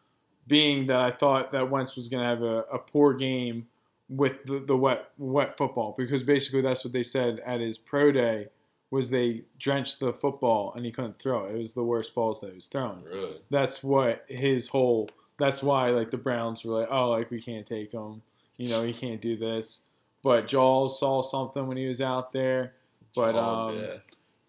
being 0.48 0.88
that 0.88 1.02
I 1.02 1.12
thought 1.12 1.52
that 1.52 1.70
Wentz 1.70 1.96
was 1.96 2.08
going 2.08 2.22
to 2.22 2.30
have 2.30 2.44
a, 2.44 2.60
a 2.72 2.78
poor 2.78 3.14
game 3.14 3.68
with 4.08 4.46
the, 4.46 4.60
the 4.60 4.78
wet 4.78 5.10
wet 5.18 5.58
football 5.58 5.96
because 5.98 6.24
basically 6.24 6.62
that's 6.62 6.84
what 6.84 6.94
they 6.94 7.04
said 7.04 7.40
at 7.40 7.60
his 7.60 7.78
pro 7.78 8.12
day 8.12 8.48
was 8.92 9.10
they 9.10 9.42
drenched 9.58 10.00
the 10.00 10.14
football 10.14 10.72
and 10.76 10.86
he 10.86 10.92
couldn't 10.92 11.20
throw 11.20 11.46
it. 11.46 11.56
It 11.56 11.58
was 11.58 11.74
the 11.74 11.84
worst 11.84 12.14
balls 12.14 12.42
that 12.42 12.50
he 12.50 12.56
was 12.56 12.68
throwing. 12.68 13.04
Really? 13.04 13.42
That's 13.50 13.84
what 13.84 14.24
his 14.28 14.70
whole. 14.70 15.10
That's 15.38 15.64
why 15.64 15.90
like 15.90 16.12
the 16.12 16.18
Browns 16.18 16.64
were 16.64 16.80
like, 16.80 16.90
oh, 16.92 17.10
like 17.10 17.32
we 17.32 17.42
can't 17.42 17.66
take 17.66 17.94
him. 17.94 18.22
You 18.58 18.70
know, 18.70 18.84
he 18.84 18.94
can't 18.94 19.20
do 19.20 19.36
this. 19.36 19.82
But 20.26 20.48
Jaws 20.48 21.00
saw 21.00 21.22
something 21.22 21.68
when 21.68 21.78
he 21.78 21.86
was 21.86 22.02
out 22.02 22.34
there. 22.34 22.74
But 23.14 23.34
Balls, 23.34 23.76
um, 23.76 23.80
yeah. 23.80 23.98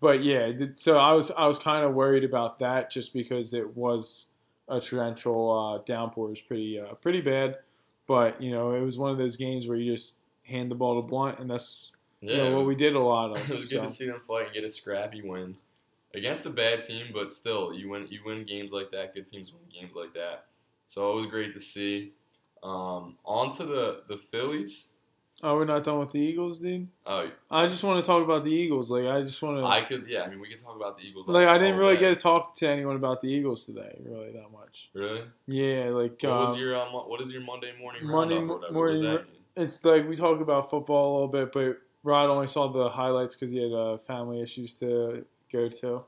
but 0.00 0.25
yeah, 0.25 0.50
so 0.73 0.97
I 0.97 1.12
was 1.12 1.30
I 1.30 1.47
was 1.47 1.59
kind 1.59 1.85
of 1.85 1.92
worried 1.92 2.25
about 2.25 2.61
that 2.61 2.90
just 2.90 3.12
because 3.12 3.52
it 3.52 3.76
was 3.76 4.25
a 4.71 4.80
torrential 4.80 5.52
uh, 5.52 5.85
downpour. 5.85 6.28
It 6.28 6.30
was 6.30 6.40
pretty 6.40 6.80
uh, 6.80 6.95
pretty 6.95 7.21
bad, 7.21 7.59
but 8.09 8.40
you 8.40 8.52
know 8.52 8.73
it 8.73 8.80
was 8.80 8.97
one 8.97 9.11
of 9.11 9.18
those 9.18 9.37
games 9.37 9.66
where 9.66 9.76
you 9.76 9.92
just 9.92 10.14
hand 10.45 10.71
the 10.71 10.75
ball 10.75 10.99
to 10.99 11.06
Blunt, 11.06 11.40
and 11.40 11.50
that's 11.50 11.92
Yeah, 12.23 12.37
you 12.37 12.42
know, 12.42 12.52
it 12.52 12.54
what 12.54 12.66
we 12.66 12.75
did 12.75 12.97
a 12.97 12.99
lot 12.99 13.37
of. 13.37 13.50
It 13.50 13.59
was 13.59 13.68
so. 13.68 13.80
good 13.80 13.87
to 13.87 13.92
see 13.92 14.06
them 14.06 14.21
fight 14.26 14.47
and 14.47 14.54
get 14.54 14.64
a 14.64 14.71
scrappy 14.71 15.21
win 15.23 15.56
against 16.14 16.47
a 16.47 16.50
bad 16.50 16.85
team, 16.85 17.09
but 17.12 17.30
still, 17.30 17.75
you 17.75 17.90
win. 17.90 18.06
You 18.09 18.21
win 18.25 18.47
games 18.47 18.73
like 18.73 18.90
that. 18.92 19.12
Good 19.12 19.26
teams 19.26 19.52
win 19.52 19.61
games 19.71 19.95
like 19.95 20.14
that. 20.14 20.47
So 20.87 21.12
it 21.12 21.16
was 21.16 21.26
great 21.26 21.52
to 21.52 21.61
see. 21.61 22.12
Um, 22.62 23.18
on 23.26 23.54
to 23.56 23.64
the 23.66 24.04
the 24.09 24.16
Phillies. 24.16 24.92
Oh, 25.43 25.55
we're 25.57 25.66
not 25.66 25.85
done 25.85 25.99
with 25.99 26.12
the 26.12 26.19
Eagles, 26.19 26.59
dude. 26.61 26.88
Oh, 27.05 27.28
I 27.50 27.66
just 27.66 27.85
want 27.85 28.02
to 28.02 28.07
talk 28.07 28.25
about 28.25 28.43
the 28.45 28.50
Eagles. 28.50 28.90
Like 28.90 29.05
I 29.07 29.21
just 29.21 29.43
want 29.43 29.59
to. 29.59 29.64
I 29.66 29.83
could. 29.83 30.07
Yeah, 30.09 30.23
I 30.23 30.28
mean, 30.31 30.40
we 30.40 30.49
could 30.49 30.62
talk 30.62 30.75
about 30.76 30.97
the 30.97 31.05
Eagles. 31.05 31.28
like 31.28 31.47
I 31.47 31.59
didn't 31.59 31.76
really 31.76 31.95
day. 31.95 32.00
get 32.00 32.16
to 32.16 32.23
talk 32.23 32.55
to 32.57 32.69
anyone 32.69 32.97
about 32.97 33.21
the 33.21 33.28
Eagles 33.28 33.66
today, 33.66 34.00
really 34.02 34.33
that 34.33 34.50
much. 34.50 34.88
Really? 34.95 35.25
Yeah, 35.47 35.90
like 35.90 36.23
What 36.23 36.31
was 36.40 36.55
um, 36.55 36.59
your 36.61 36.76
um, 36.81 36.88
what 36.93 37.21
is 37.21 37.31
your 37.31 37.43
Monday 37.43 37.73
morning 37.78 38.07
Monday 38.07 38.37
roundup 38.38 38.43
or 38.43 38.47
mo- 38.47 38.55
whatever? 38.55 38.73
morning 38.73 38.75
What 38.75 38.90
does 38.93 39.02
ro- 39.02 39.12
that 39.19 39.26
mean? 39.26 39.64
it's 39.66 39.85
like 39.85 40.09
we 40.09 40.16
talk 40.16 40.40
about 40.40 40.71
football 40.71 41.11
a 41.11 41.12
little 41.14 41.28
bit, 41.28 41.52
but 41.52 41.78
Rod 42.02 42.31
only 42.31 42.47
saw 42.47 42.69
the 42.69 42.88
highlights 42.88 43.35
because 43.35 43.50
he 43.50 43.59
had 43.59 43.73
uh, 43.73 43.99
family 43.99 44.40
issues 44.40 44.75
to 44.81 45.26
go 45.52 45.69
to. 45.69 46.02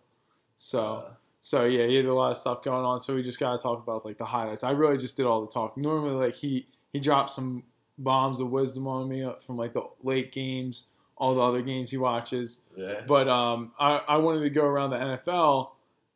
So, 0.56 0.84
Uh, 0.84 1.10
so 1.40 1.64
yeah, 1.66 1.86
he 1.86 1.96
had 1.96 2.06
a 2.06 2.14
lot 2.14 2.30
of 2.30 2.36
stuff 2.38 2.62
going 2.62 2.84
on. 2.84 2.98
So 3.00 3.14
we 3.14 3.22
just 3.22 3.38
gotta 3.38 3.62
talk 3.62 3.82
about 3.82 4.04
like 4.06 4.16
the 4.16 4.24
highlights. 4.24 4.64
I 4.64 4.70
really 4.70 4.96
just 4.96 5.16
did 5.18 5.26
all 5.26 5.40
the 5.42 5.52
talk. 5.52 5.76
Normally, 5.76 6.14
like 6.14 6.34
he 6.34 6.66
he 6.92 6.98
dropped 6.98 7.30
some 7.30 7.64
bombs 7.98 8.40
of 8.40 8.50
wisdom 8.50 8.86
on 8.86 9.08
me 9.08 9.30
from 9.40 9.56
like 9.56 9.72
the 9.72 9.82
late 10.02 10.32
games, 10.32 10.90
all 11.16 11.34
the 11.34 11.40
other 11.40 11.62
games 11.62 11.90
he 11.90 11.96
watches. 11.96 12.60
yeah. 12.76 13.00
But 13.06 13.28
um, 13.28 13.72
I, 13.78 14.00
I 14.08 14.16
wanted 14.18 14.40
to 14.40 14.50
go 14.50 14.64
around 14.64 14.90
the 14.90 14.96
NFL 14.96 15.70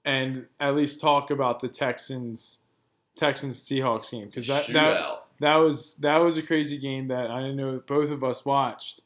and 0.04 0.46
at 0.58 0.74
least 0.74 1.00
talk 1.00 1.30
about 1.30 1.60
the 1.60 1.68
Texans 1.68 2.60
Texans 3.14 3.60
Seahawks 3.60 4.10
game 4.10 4.26
because 4.26 4.46
that, 4.46 4.66
that 4.68 5.22
that 5.40 5.56
was 5.56 5.96
that 5.96 6.16
was 6.18 6.36
a 6.36 6.42
crazy 6.42 6.78
game 6.78 7.08
that 7.08 7.30
I 7.30 7.50
know 7.52 7.82
both 7.86 8.10
of 8.10 8.24
us 8.24 8.44
watched, 8.44 9.02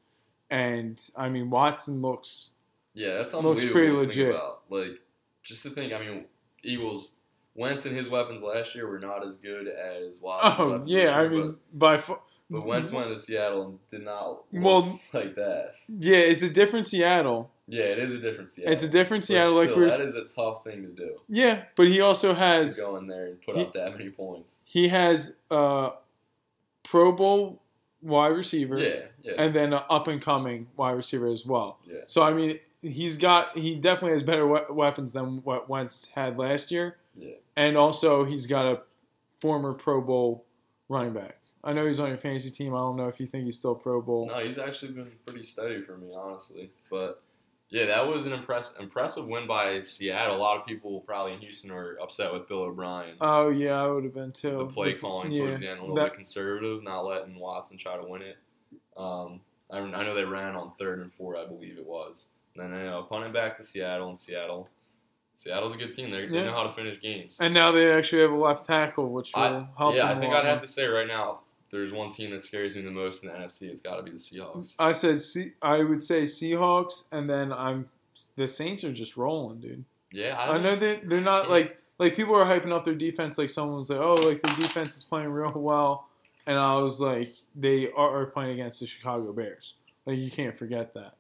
and 0.51 0.99
I 1.17 1.29
mean 1.29 1.51
Watson 1.51 2.01
looks 2.01 2.51
Yeah, 2.95 3.17
that's 3.17 3.35
Looks 3.35 3.65
pretty 3.65 3.91
legit. 3.91 4.31
About. 4.31 4.63
Like, 4.71 5.01
just 5.43 5.63
to 5.65 5.71
think, 5.71 5.93
I 5.93 5.99
mean, 5.99 6.25
Eagles, 6.63 7.17
Wentz 7.57 7.87
and 7.87 7.97
his 7.97 8.09
weapons 8.09 8.43
last 8.43 8.75
year 8.75 8.87
were 8.89 8.99
not 8.99 9.27
as 9.27 9.37
good 9.37 9.67
as 9.69 10.21
Watson's 10.21 10.55
oh 10.61 10.83
yeah 10.87 11.19
I 11.19 11.29
mean 11.29 11.57
by 11.73 11.97
far 11.97 12.21
but, 12.51 12.59
but 12.61 12.67
Wentz 12.67 12.93
went 12.93 13.09
to 13.09 13.19
Seattle 13.19 13.67
and 13.67 13.79
did 13.91 14.05
not 14.05 14.29
look 14.29 14.47
Well- 14.53 15.01
like 15.13 15.35
that. 15.37 15.75
yeah 15.89 16.19
it's 16.19 16.43
a 16.43 16.51
different 16.51 16.87
Seattle 16.87 17.51
Yeah, 17.67 17.85
it 17.85 17.99
is 17.99 18.13
a 18.15 18.19
different 18.19 18.49
Seattle. 18.51 18.73
it's 18.75 18.83
a 18.83 18.89
different 18.89 19.23
But 19.23 19.27
Seattle 19.27 19.55
like 19.57 19.71
we're 19.75 19.89
that 19.89 20.01
is 20.01 20.15
a 20.15 20.25
tough 20.25 20.63
thing 20.65 20.83
to 20.83 20.89
do. 20.89 21.17
yeah 21.29 21.65
but 21.77 21.89
he 21.89 22.01
also 22.01 22.29
To 22.29 22.35
has 22.39 22.79
go 22.79 22.97
in 22.97 23.07
there 23.07 23.27
and 23.27 23.43
put 23.43 23.57
he- 23.57 23.63
up 23.63 23.73
that 23.73 23.93
many 23.93 24.11
points. 24.11 24.63
he 24.65 24.89
has 24.89 25.33
a 25.51 25.91
Pro 26.85 27.13
Bowl 27.13 27.63
wide 28.03 28.29
receiver 28.29 28.79
Yeah, 28.79 29.01
yeah, 29.23 29.33
and 29.39 29.55
then 29.55 29.73
an 29.73 29.83
up 29.91 30.07
and 30.07 30.21
coming 30.23 30.69
wide 30.77 30.93
receiver 30.93 31.27
as 31.29 31.45
well. 31.45 31.79
yeah. 31.85 32.01
So 32.05 32.23
I 32.23 32.33
mean, 32.33 32.61
he's 32.83 33.17
got 33.17 33.57
he 33.59 33.75
definitely 33.75 34.13
has 34.13 34.23
better 34.23 34.47
we- 34.47 34.61
weapons 34.75 35.13
than 35.13 35.39
what 35.43 35.69
Wentz 35.69 36.09
had 36.15 36.39
last 36.39 36.71
year, 36.71 36.97
Yeah. 37.19 37.35
and 37.57 37.77
also 37.77 38.25
he's 38.25 38.47
got 38.47 38.67
a 38.67 38.83
former 39.39 39.73
Pro 39.73 40.01
Bowl 40.01 40.45
running 40.89 41.13
back. 41.13 41.39
I 41.65 41.73
know 41.73 41.87
he's 41.87 41.99
on 41.99 42.09
your 42.09 42.17
fantasy 42.17 42.51
team. 42.51 42.75
I 42.75 42.79
don't 42.79 42.97
know 42.97 43.09
if 43.09 43.19
you 43.19 43.27
think 43.27 43.45
he's 43.45 43.59
still 43.59 43.75
Pro 43.75 44.01
Bowl. 44.01 44.27
No, 44.29 44.39
he's 44.39 44.59
actually 44.59 44.93
been 44.93 45.11
pretty 45.27 45.45
steady 45.45 45.83
for 45.83 45.97
me, 45.97 46.13
honestly. 46.17 46.71
But 46.91 47.23
yeah, 47.71 47.87
that 47.87 48.07
was 48.07 48.27
an 48.27 48.33
impress- 48.33 48.77
impressive 48.79 49.27
win 49.27 49.49
by 49.49 49.83
Seattle. 49.83 50.37
A 50.37 50.39
lot 50.39 50.61
of 50.61 50.67
people 50.67 51.01
probably 51.01 51.33
in 51.33 51.41
Houston 51.41 51.73
are 51.73 51.97
upset 52.01 52.33
with 52.33 52.47
Bill 52.47 52.63
O'Brien. 52.63 53.17
Oh 53.21 53.49
yeah, 53.49 53.83
I 53.83 53.89
would 53.89 54.05
have 54.05 54.15
been 54.15 54.31
too. 54.33 54.59
the 54.59 54.67
play 54.67 54.93
calling 54.95 55.33
yeah, 55.33 55.43
towards 55.43 55.61
the 55.61 55.69
end 55.69 55.79
a 55.79 55.83
little 55.83 55.97
that- 55.97 56.11
bit 56.11 56.15
conservative, 56.15 56.83
not 56.85 57.05
letting 57.05 57.39
Watson 57.39 57.79
try 57.79 57.97
to 57.97 58.05
win 58.05 58.23
it. 58.23 58.37
Um, 58.97 59.41
I, 59.71 59.79
I 59.79 60.05
know 60.05 60.15
they 60.15 60.25
ran 60.25 60.55
on 60.55 60.73
third 60.79 61.01
and 61.01 61.13
four, 61.13 61.37
I 61.37 61.45
believe 61.47 61.77
it 61.79 61.87
was. 61.87 62.29
And 62.55 62.73
then 62.73 62.79
you 62.79 62.87
know, 62.87 63.03
punting 63.03 63.33
back 63.33 63.57
to 63.57 63.63
Seattle 63.65 64.09
and 64.09 64.19
Seattle. 64.19 64.69
Seattle's 65.37 65.75
a 65.75 65.79
good 65.79 65.95
team. 65.95 66.11
They, 66.11 66.27
they 66.27 66.35
Yeah. 66.39 66.45
know 66.47 66.53
how 66.53 66.63
to 66.65 66.73
finish 66.73 67.01
games. 67.01 67.39
And 67.41 67.55
now 67.55 67.71
they 67.71 67.93
actually 67.93 68.23
have 68.23 68.33
a 68.33 68.37
left 68.37 68.65
tackle, 68.67 69.11
which 69.11 69.33
will 69.35 69.43
I, 69.43 69.67
help 69.79 69.95
yeah, 69.95 70.11
I 70.11 70.19
think 70.19 70.33
I'd 70.35 70.47
have 70.47 70.63
to 70.63 70.67
say 70.67 70.87
right 70.87 71.07
now, 71.07 71.41
there's 71.71 71.93
one 71.93 72.11
team 72.11 72.31
that 72.31 72.43
scares 72.43 72.75
me 72.75 72.83
the 72.83 72.91
most 72.91 73.23
in 73.23 73.29
the 73.31 73.37
NFC. 73.37 73.69
It's 73.69 73.83
got 73.83 73.97
to 73.97 74.03
be 74.03 74.11
the 74.13 74.17
Seahawks. 74.17 74.75
I 74.79 74.93
said 74.93 75.21
I 75.61 75.83
would 75.83 76.03
say 76.03 76.23
Seahawks, 76.23 77.05
and 77.13 77.29
then 77.29 77.53
I'm 77.53 77.89
the 78.37 78.49
Saints 78.49 78.83
are 78.85 78.93
just 78.93 79.17
rolling, 79.17 79.61
dude. 79.61 79.85
Yeah, 80.13 80.37
I, 80.39 80.55
I 80.55 80.59
know 80.59 80.77
that 80.77 81.09
they're 81.09 81.21
not 81.21 81.51
like 81.51 81.79
like 81.99 82.15
people 82.17 82.35
are 82.35 82.45
hyping 82.45 82.73
up 82.73 82.85
their 82.85 82.95
defense. 82.95 83.37
Like 83.37 83.51
someone 83.51 83.77
was 83.77 83.91
like, 83.91 83.99
"Oh, 83.99 84.15
like 84.15 84.41
the 84.41 84.49
defense 84.63 84.97
is 84.97 85.03
playing 85.05 85.29
real 85.31 85.53
well," 85.53 86.09
and 86.47 86.57
I 86.59 86.77
was 86.77 87.01
like, 87.01 87.33
"They 87.55 87.91
are, 87.91 88.23
are 88.23 88.27
playing 88.27 88.53
against 88.53 88.81
the 88.81 88.87
Chicago 88.87 89.33
Bears." 89.33 89.75
Like 90.07 90.19
you 90.19 90.31
can't 90.31 90.57
forget 90.57 90.95
that. 90.95 91.15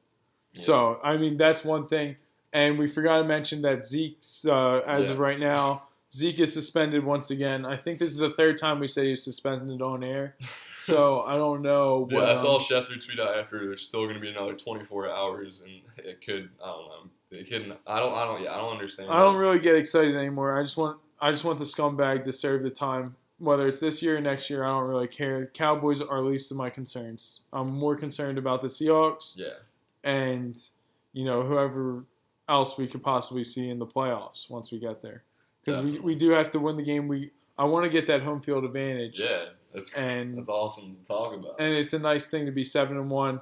Yeah. 0.53 0.61
So 0.63 1.01
I 1.03 1.17
mean, 1.17 1.37
that's 1.37 1.65
one 1.65 1.87
thing. 1.89 2.17
And 2.53 2.79
we 2.79 2.87
forgot 2.87 3.19
to 3.19 3.25
mention 3.25 3.63
that 3.63 3.85
Zeke's 3.85 4.45
uh, 4.47 4.81
as 4.87 5.09
of 5.09 5.19
right 5.19 5.39
now, 5.39 5.85
Zeke 6.13 6.41
is 6.41 6.53
suspended 6.53 7.05
once 7.05 7.31
again. 7.31 7.67
I 7.67 7.77
think 7.77 7.99
this 7.99 8.09
is 8.09 8.19
the 8.19 8.31
third 8.31 8.57
time 8.57 8.79
we 8.81 8.87
say 8.89 9.09
he's 9.09 9.23
suspended 9.23 9.83
on 9.83 10.03
air. 10.05 10.37
So 10.79 11.23
I 11.23 11.37
don't 11.37 11.63
know. 11.63 12.07
Yeah, 12.11 12.19
what, 12.19 12.29
I 12.29 12.33
um, 12.33 12.37
saw 12.37 12.61
Schefter 12.61 13.05
tweet 13.05 13.19
out 13.19 13.37
after 13.37 13.65
there's 13.65 13.83
still 13.83 14.03
going 14.05 14.15
to 14.15 14.21
be 14.21 14.29
another 14.29 14.53
24 14.53 15.09
hours, 15.11 15.63
and 15.65 15.81
it 16.07 16.25
could. 16.25 16.51
I 16.63 16.67
don't 16.67 16.89
know. 16.89 17.11
It 17.31 17.49
could. 17.49 17.77
I 17.87 17.99
don't. 17.99 18.15
I 18.15 18.25
don't. 18.27 18.43
Yeah, 18.43 18.55
I 18.55 18.59
don't 18.59 18.73
understand. 18.73 19.11
I 19.11 19.21
don't 19.21 19.37
really 19.37 19.59
get 19.59 19.75
excited 19.75 20.15
anymore. 20.15 20.57
I 20.57 20.63
just 20.63 20.77
want 20.77 20.99
I 21.21 21.31
just 21.31 21.45
want 21.45 21.59
the 21.59 21.65
scumbag 21.65 22.25
to 22.25 22.33
serve 22.33 22.63
the 22.63 22.71
time. 22.71 23.17
Whether 23.39 23.67
it's 23.67 23.81
this 23.81 24.03
year 24.03 24.19
or 24.19 24.21
next 24.21 24.49
year, 24.51 24.65
I 24.65 24.69
don't 24.69 24.85
really 24.87 25.09
care. 25.09 25.47
Cowboys 25.47 26.01
are 26.03 26.21
least 26.21 26.51
of 26.51 26.59
my 26.59 26.69
concerns. 26.71 27.41
I'm 27.55 27.73
more 27.73 27.97
concerned 27.97 28.37
about 28.39 28.61
the 28.61 28.69
Seahawks 28.69 29.35
Yeah. 29.37 29.55
and 30.05 30.57
you 31.15 31.25
know 31.25 31.43
whoever 31.43 32.05
else 32.49 32.79
we 32.79 32.87
could 32.87 33.03
possibly 33.03 33.45
see 33.45 33.69
in 33.69 33.79
the 33.79 33.87
playoffs 33.87 34.49
once 34.51 34.71
we 34.71 34.79
get 34.79 35.03
there. 35.03 35.25
Because 35.65 35.81
we, 35.81 35.99
we 35.99 36.15
do 36.15 36.31
have 36.31 36.51
to 36.53 36.59
win 36.61 36.77
the 36.77 36.83
game. 36.85 37.09
We 37.09 37.31
I 37.59 37.65
want 37.65 37.85
to 37.85 37.91
get 37.91 38.07
that 38.09 38.23
home 38.23 38.41
field 38.41 38.65
advantage. 38.65 39.19
Yeah. 39.21 39.47
That's 39.75 39.93
And 39.95 40.39
that's 40.39 40.49
awesome 40.49 40.97
to 40.97 41.07
talk 41.09 41.35
about. 41.35 41.57
and 41.59 41.75
it's 41.75 41.93
a 41.93 41.99
nice 41.99 42.29
thing 42.31 42.47
to 42.47 42.53
be 42.53 42.65
seven 42.65 42.97
and 42.97 43.11
one. 43.11 43.41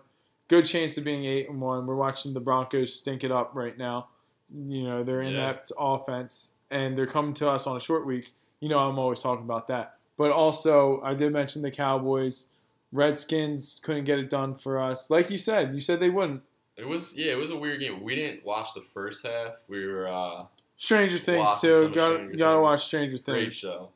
Good 0.49 0.65
chance 0.67 0.97
of 0.99 1.05
being 1.05 1.25
eight 1.25 1.49
and 1.49 1.61
one. 1.61 1.87
We're 1.87 1.95
watching 1.97 2.35
the 2.35 2.41
Broncos 2.41 2.95
stink 2.95 3.25
it 3.25 3.31
up 3.33 3.53
right 3.55 3.77
now. 3.79 4.09
You 4.53 4.85
know 4.85 5.03
they're 5.05 5.23
Yeah. 5.23 5.31
inept 5.31 5.73
offense, 5.79 6.53
and 6.71 6.97
they're 6.99 7.07
coming 7.07 7.35
to 7.35 7.49
us 7.49 7.67
on 7.67 7.77
a 7.77 7.81
short 7.81 8.07
week. 8.07 8.33
You 8.61 8.69
know 8.69 8.79
I'm 8.79 8.99
always 8.99 9.21
talking 9.23 9.45
about 9.45 9.69
that. 9.69 9.95
But 10.17 10.31
also 10.33 11.01
I 11.03 11.15
did 11.15 11.33
mention 11.33 11.63
the 11.63 11.71
Cowboys. 11.71 12.49
Redskins 12.93 13.81
couldn't 13.83 14.05
get 14.05 14.19
it 14.21 14.31
done 14.31 14.55
for 14.55 14.81
us. 14.81 15.11
Like 15.11 15.31
you 15.31 15.39
said, 15.39 15.75
you 15.75 15.81
said 15.81 15.99
they 16.01 16.11
wouldn't. 16.11 16.43
It 16.77 16.87
was 16.89 17.17
yeah, 17.17 17.33
it 17.33 17.39
was 17.39 17.51
a 17.51 17.57
weird 17.57 17.81
game. 17.81 18.03
We 18.03 18.15
didn't 18.15 18.45
watch 18.45 18.75
the 18.75 18.81
first 18.81 19.25
half. 19.25 19.55
We 19.69 19.87
were 19.87 20.09
uh, 20.09 20.45
Stranger 20.77 21.19
Things 21.19 21.49
too. 21.61 21.73
some 21.85 21.93
Got 21.93 22.15
Stranger 22.15 22.37
gotta 22.37 22.57
Things. 22.57 22.63
watch 22.63 22.85
Stranger 22.87 23.17
Things. 23.17 23.25
great 23.27 23.53
show, 23.53 23.91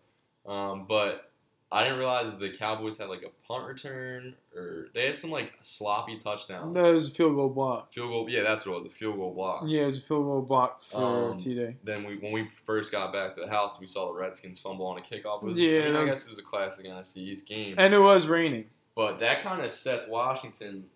um, 0.46 0.86
but 0.88 1.24
I 1.70 1.82
didn't 1.82 1.98
realize 1.98 2.34
the 2.38 2.48
Cowboys 2.50 2.96
had 2.96 3.08
like 3.10 3.22
a 3.24 3.46
punt 3.46 3.66
return 3.66 4.36
or 4.56 4.86
they 4.94 5.04
had 5.06 5.18
some 5.18 5.30
like 5.30 5.52
sloppy 5.60 6.18
touchdowns. 6.18 6.74
No, 6.74 6.84
it 6.92 6.94
was 6.94 7.10
a 7.10 7.14
field 7.14 7.34
goal 7.34 7.48
block. 7.50 7.92
Field 7.92 8.08
goal, 8.10 8.26
yeah, 8.30 8.42
that's 8.42 8.64
what 8.64 8.72
it 8.72 8.76
was. 8.76 8.86
A 8.86 8.90
field 8.90 9.16
goal 9.16 9.34
block. 9.34 9.64
Yeah, 9.66 9.82
it 9.82 9.86
was 9.86 9.98
a 9.98 10.00
field 10.00 10.24
goal 10.24 10.42
block 10.42 10.80
for 10.80 11.32
Um, 11.32 11.36
T 11.38 11.54
Day. 11.56 11.76
Then 11.84 12.04
we, 12.04 12.16
when 12.16 12.32
we 12.32 12.48
first 12.64 12.90
got 12.92 13.12
back 13.12 13.34
to 13.34 13.42
the 13.42 13.48
house, 13.50 13.78
we 13.80 13.86
saw 13.86 14.06
the 14.12 14.18
Redskins 14.18 14.60
fumble 14.60 14.86
on 14.86 14.96
a 14.98 15.02
kickoff. 15.02 15.42
It 15.42 15.46
was, 15.46 15.58
Yeah, 15.58 15.80
I, 15.80 15.84
mean, 15.84 15.92
that 15.94 16.02
I 16.02 16.04
guess 16.06 16.24
it 16.26 16.30
was 16.30 16.38
a 16.38 16.42
classic 16.42 16.86
NFC 16.86 17.18
East 17.18 17.46
game. 17.46 17.74
And 17.76 17.92
it 17.92 17.98
was 17.98 18.28
raining. 18.28 18.66
But 18.94 19.20
that 19.20 19.42
kind 19.42 19.62
of 19.62 19.70
sets 19.70 20.08
Washington. 20.08 20.86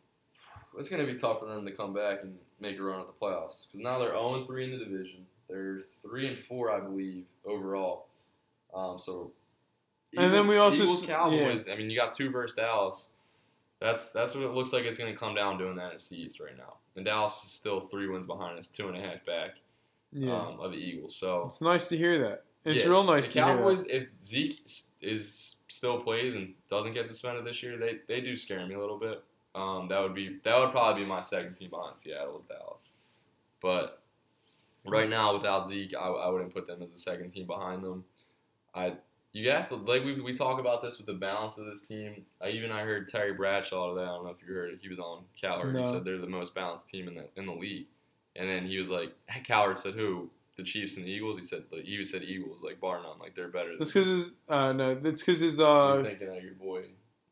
It's 0.78 0.88
going 0.88 1.04
to 1.06 1.12
be 1.12 1.18
tough 1.18 1.40
for 1.40 1.46
them 1.46 1.64
to 1.66 1.72
come 1.72 1.92
back 1.92 2.22
and 2.22 2.37
make 2.61 2.78
a 2.78 2.82
run 2.82 3.00
at 3.00 3.06
the 3.06 3.12
playoffs 3.12 3.66
because 3.66 3.80
now 3.80 3.98
they're 3.98 4.11
0 4.11 4.44
3 4.46 4.64
in 4.64 4.70
the 4.78 4.85
division. 4.85 5.26
They're 5.48 5.82
3 6.02 6.28
and 6.28 6.38
4, 6.38 6.70
I 6.70 6.80
believe, 6.80 7.24
overall. 7.44 8.06
Um, 8.74 8.98
so. 8.98 9.32
And 10.16 10.32
then 10.32 10.46
we 10.46 10.56
also 10.56 10.82
Eagles 10.82 11.04
Cowboys. 11.04 11.68
I 11.68 11.76
mean, 11.76 11.90
you 11.90 11.96
got 11.96 12.14
two 12.14 12.30
versus 12.30 12.54
Dallas. 12.54 13.11
That's 13.80 14.11
that's 14.12 14.35
what 14.35 14.44
it 14.44 14.52
looks 14.52 14.72
like. 14.72 14.85
It's 14.85 14.98
going 14.98 15.12
to 15.12 15.18
come 15.18 15.35
down 15.35 15.58
to 15.58 15.66
in 15.66 15.76
the 15.76 15.82
NFC 15.82 16.12
East 16.12 16.38
right 16.38 16.56
now. 16.56 16.74
And 16.94 17.04
Dallas 17.04 17.42
is 17.44 17.50
still 17.50 17.80
three 17.80 18.08
wins 18.08 18.26
behind 18.26 18.58
us, 18.58 18.68
two 18.68 18.88
and 18.88 18.96
a 18.96 19.00
half 19.00 19.24
back. 19.24 19.56
Yeah, 20.12 20.37
um, 20.37 20.61
of 20.61 20.72
the 20.72 20.76
Eagles. 20.76 21.16
So 21.16 21.44
it's 21.46 21.62
nice 21.62 21.88
to 21.88 21.96
hear 21.96 22.18
that. 22.18 22.44
It's 22.64 22.82
yeah, 22.82 22.90
real 22.90 23.02
nice 23.04 23.26
The 23.26 23.32
to 23.32 23.44
hear 23.44 23.56
Cowboys, 23.56 23.85
that. 23.85 23.96
if 23.96 24.08
Zeke 24.24 24.61
is 25.00 25.56
still 25.68 26.00
plays 26.00 26.37
and 26.37 26.54
doesn't 26.70 26.92
get 26.92 27.08
suspended 27.08 27.44
this 27.46 27.62
year, 27.62 27.78
they 27.78 28.00
they 28.06 28.20
do 28.20 28.37
scare 28.37 28.64
me 28.66 28.74
a 28.74 28.78
little 28.78 28.98
bit. 28.98 29.24
Um, 29.54 29.88
that 29.88 30.00
would 30.00 30.14
be 30.14 30.38
that 30.44 30.58
would 30.58 30.70
probably 30.70 31.02
be 31.02 31.08
my 31.08 31.20
second 31.20 31.54
team 31.54 31.70
behind 31.70 31.98
Seattle 31.98 32.38
is 32.38 32.44
Dallas. 32.44 32.90
But 33.60 34.02
right 34.86 35.08
now, 35.08 35.34
without 35.34 35.68
Zeke, 35.68 35.94
I, 35.94 36.06
I 36.06 36.28
wouldn't 36.28 36.54
put 36.54 36.66
them 36.66 36.82
as 36.82 36.92
the 36.92 36.98
second 36.98 37.30
team 37.30 37.46
behind 37.46 37.84
them. 37.84 38.04
I 38.74 38.94
you 39.32 39.48
have 39.50 39.68
to 39.68 39.76
like 39.76 40.04
we, 40.04 40.20
we 40.20 40.36
talk 40.36 40.60
about 40.60 40.82
this 40.82 40.98
with 40.98 41.06
the 41.06 41.14
balance 41.14 41.58
of 41.58 41.66
this 41.66 41.86
team. 41.86 42.24
I 42.40 42.48
even 42.50 42.70
I 42.70 42.82
heard 42.82 43.08
Terry 43.08 43.32
Bradshaw 43.32 43.94
today. 43.94 44.04
I 44.04 44.08
don't 44.08 44.24
know 44.24 44.30
if 44.30 44.42
you 44.46 44.52
heard 44.52 44.72
it. 44.72 44.80
He 44.82 44.88
was 44.88 44.98
on 44.98 45.24
Cowherd. 45.40 45.76
He 45.76 45.82
said 45.82 46.04
they're 46.04 46.18
the 46.18 46.26
most 46.26 46.54
balanced 46.54 46.88
team 46.88 47.08
in 47.08 47.14
the 47.14 47.24
in 47.36 47.46
the 47.46 47.52
league. 47.52 47.86
And 48.36 48.48
then 48.48 48.66
he 48.66 48.78
was 48.78 48.90
like, 48.90 49.12
Cowherd 49.44 49.78
said 49.78 49.94
who? 49.94 50.30
The 50.56 50.62
Chiefs 50.62 50.96
and 50.96 51.06
the 51.06 51.10
Eagles. 51.10 51.38
He 51.38 51.44
said 51.44 51.64
like, 51.72 51.84
he 51.84 52.04
said 52.04 52.22
Eagles 52.22 52.62
like 52.62 52.78
bar 52.78 53.00
none. 53.02 53.18
Like 53.18 53.34
they're 53.34 53.48
better. 53.48 53.76
That's 53.78 53.92
than 53.92 54.02
because 54.02 54.24
his 54.24 54.32
uh 54.48 54.72
no, 54.72 54.94
that's 54.94 55.22
because 55.22 55.40
his 55.40 55.58
You're 55.58 56.00
uh 56.00 56.02
thinking 56.02 56.28
of 56.28 56.42
your 56.42 56.54
boy. 56.54 56.84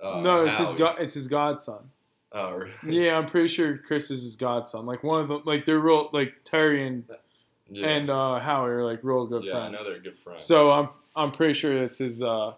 Uh, 0.02 0.20
no, 0.22 0.46
it's 0.46 0.56
his 0.56 0.68
Howie. 0.68 0.78
god, 0.78 0.96
it's 1.00 1.14
his 1.14 1.28
godson. 1.28 1.90
Oh, 2.32 2.52
really? 2.52 2.72
Yeah, 2.86 3.18
I'm 3.18 3.26
pretty 3.26 3.48
sure 3.48 3.76
Chris 3.78 4.10
is 4.10 4.22
his 4.22 4.36
godson. 4.36 4.86
Like 4.86 5.02
one 5.02 5.20
of 5.20 5.28
them, 5.28 5.42
like 5.44 5.64
they're 5.64 5.80
real, 5.80 6.10
like 6.12 6.34
Terry 6.44 6.86
and 6.86 7.04
yeah. 7.68 7.86
and 7.88 8.10
uh 8.10 8.38
Howie 8.38 8.70
are 8.70 8.84
like 8.84 9.00
real 9.02 9.26
good 9.26 9.44
yeah, 9.44 9.56
I 9.58 9.68
know 9.70 9.78
friends. 9.78 9.86
they're 9.86 9.98
good 9.98 10.18
friends. 10.18 10.40
So 10.42 10.72
I'm 10.72 10.88
I'm 11.16 11.32
pretty 11.32 11.54
sure 11.54 11.72
it's 11.82 11.98
his 11.98 12.22
uh, 12.22 12.52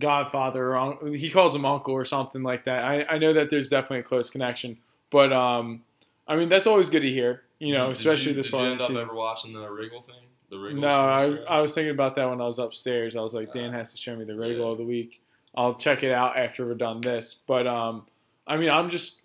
godfather 0.00 0.76
or 0.76 1.08
he 1.14 1.30
calls 1.30 1.54
him 1.54 1.64
uncle 1.64 1.94
or 1.94 2.04
something 2.04 2.42
like 2.42 2.64
that. 2.64 2.84
I, 2.84 3.04
I 3.14 3.18
know 3.18 3.32
that 3.34 3.50
there's 3.50 3.68
definitely 3.68 3.98
a 4.00 4.02
close 4.04 4.30
connection, 4.30 4.78
but 5.10 5.32
um, 5.32 5.82
I 6.26 6.36
mean 6.36 6.48
that's 6.48 6.66
always 6.66 6.90
good 6.90 7.02
to 7.02 7.10
hear. 7.10 7.42
You 7.58 7.72
know, 7.74 7.88
Did 7.88 7.96
especially 7.96 8.30
you, 8.32 8.36
this 8.36 8.46
did 8.46 8.52
far 8.52 8.64
you 8.66 8.70
end 8.72 8.80
the 8.80 8.84
up 8.84 8.88
season. 8.88 9.02
ever 9.02 9.14
watching 9.14 9.52
the 9.52 9.70
Wriggle 9.70 10.02
thing? 10.02 10.16
The 10.50 10.58
Wriggle. 10.58 10.80
No, 10.80 10.88
I? 10.88 11.56
I 11.58 11.60
was 11.60 11.72
thinking 11.72 11.90
about 11.92 12.14
that 12.16 12.28
when 12.28 12.40
I 12.40 12.44
was 12.44 12.58
upstairs. 12.58 13.16
I 13.16 13.20
was 13.20 13.32
like, 13.34 13.52
Dan 13.52 13.70
Uh, 13.70 13.78
has 13.78 13.92
to 13.92 13.98
show 13.98 14.14
me 14.16 14.24
the 14.24 14.34
Wriggle 14.34 14.66
yeah. 14.66 14.72
of 14.72 14.78
the 14.78 14.84
week. 14.84 15.20
I'll 15.54 15.74
check 15.74 16.02
it 16.02 16.10
out 16.12 16.36
after 16.36 16.66
we're 16.66 16.74
done 16.74 17.00
this. 17.00 17.34
But 17.46 17.66
um, 17.66 18.06
I 18.46 18.56
mean, 18.56 18.70
I'm 18.70 18.90
just 18.90 19.20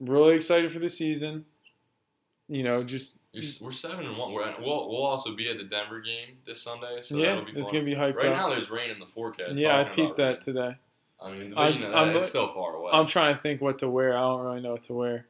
really 0.00 0.34
excited 0.34 0.72
for 0.72 0.78
the 0.78 0.88
season. 0.88 1.44
You 2.48 2.62
know, 2.62 2.82
just 2.84 3.18
we're 3.62 3.72
seven 3.72 4.06
and 4.06 4.16
one. 4.16 4.32
We're 4.32 4.44
at, 4.44 4.60
we'll 4.60 4.88
we'll 4.90 5.02
also 5.02 5.34
be 5.34 5.48
at 5.48 5.56
the 5.58 5.64
Denver 5.64 6.00
game 6.00 6.36
this 6.46 6.60
Sunday, 6.62 6.98
so 7.00 7.16
yeah, 7.16 7.30
that'll 7.36 7.44
be 7.46 7.52
it's 7.58 7.70
gonna 7.70 7.84
be 7.84 7.94
hyped 7.94 8.16
right 8.16 8.26
up. 8.26 8.36
now, 8.36 8.48
there's 8.50 8.70
rain 8.70 8.90
in 8.90 8.98
the 9.00 9.06
forecast. 9.06 9.56
yeah, 9.56 9.80
I 9.80 9.84
peeped 9.84 10.16
that 10.18 10.42
today. 10.42 10.76
I 11.22 11.32
mean, 11.32 11.54
I- 11.56 11.68
you 11.68 11.80
know, 11.80 11.92
I'm 11.94 12.14
it's 12.16 12.28
still 12.28 12.52
far 12.52 12.74
away. 12.74 12.90
I'm 12.92 13.06
trying 13.06 13.34
to 13.34 13.40
think 13.40 13.60
what 13.62 13.78
to 13.78 13.88
wear. 13.88 14.16
I 14.16 14.20
don't 14.20 14.42
really 14.44 14.60
know 14.60 14.72
what 14.72 14.82
to 14.84 14.92
wear. 14.92 15.26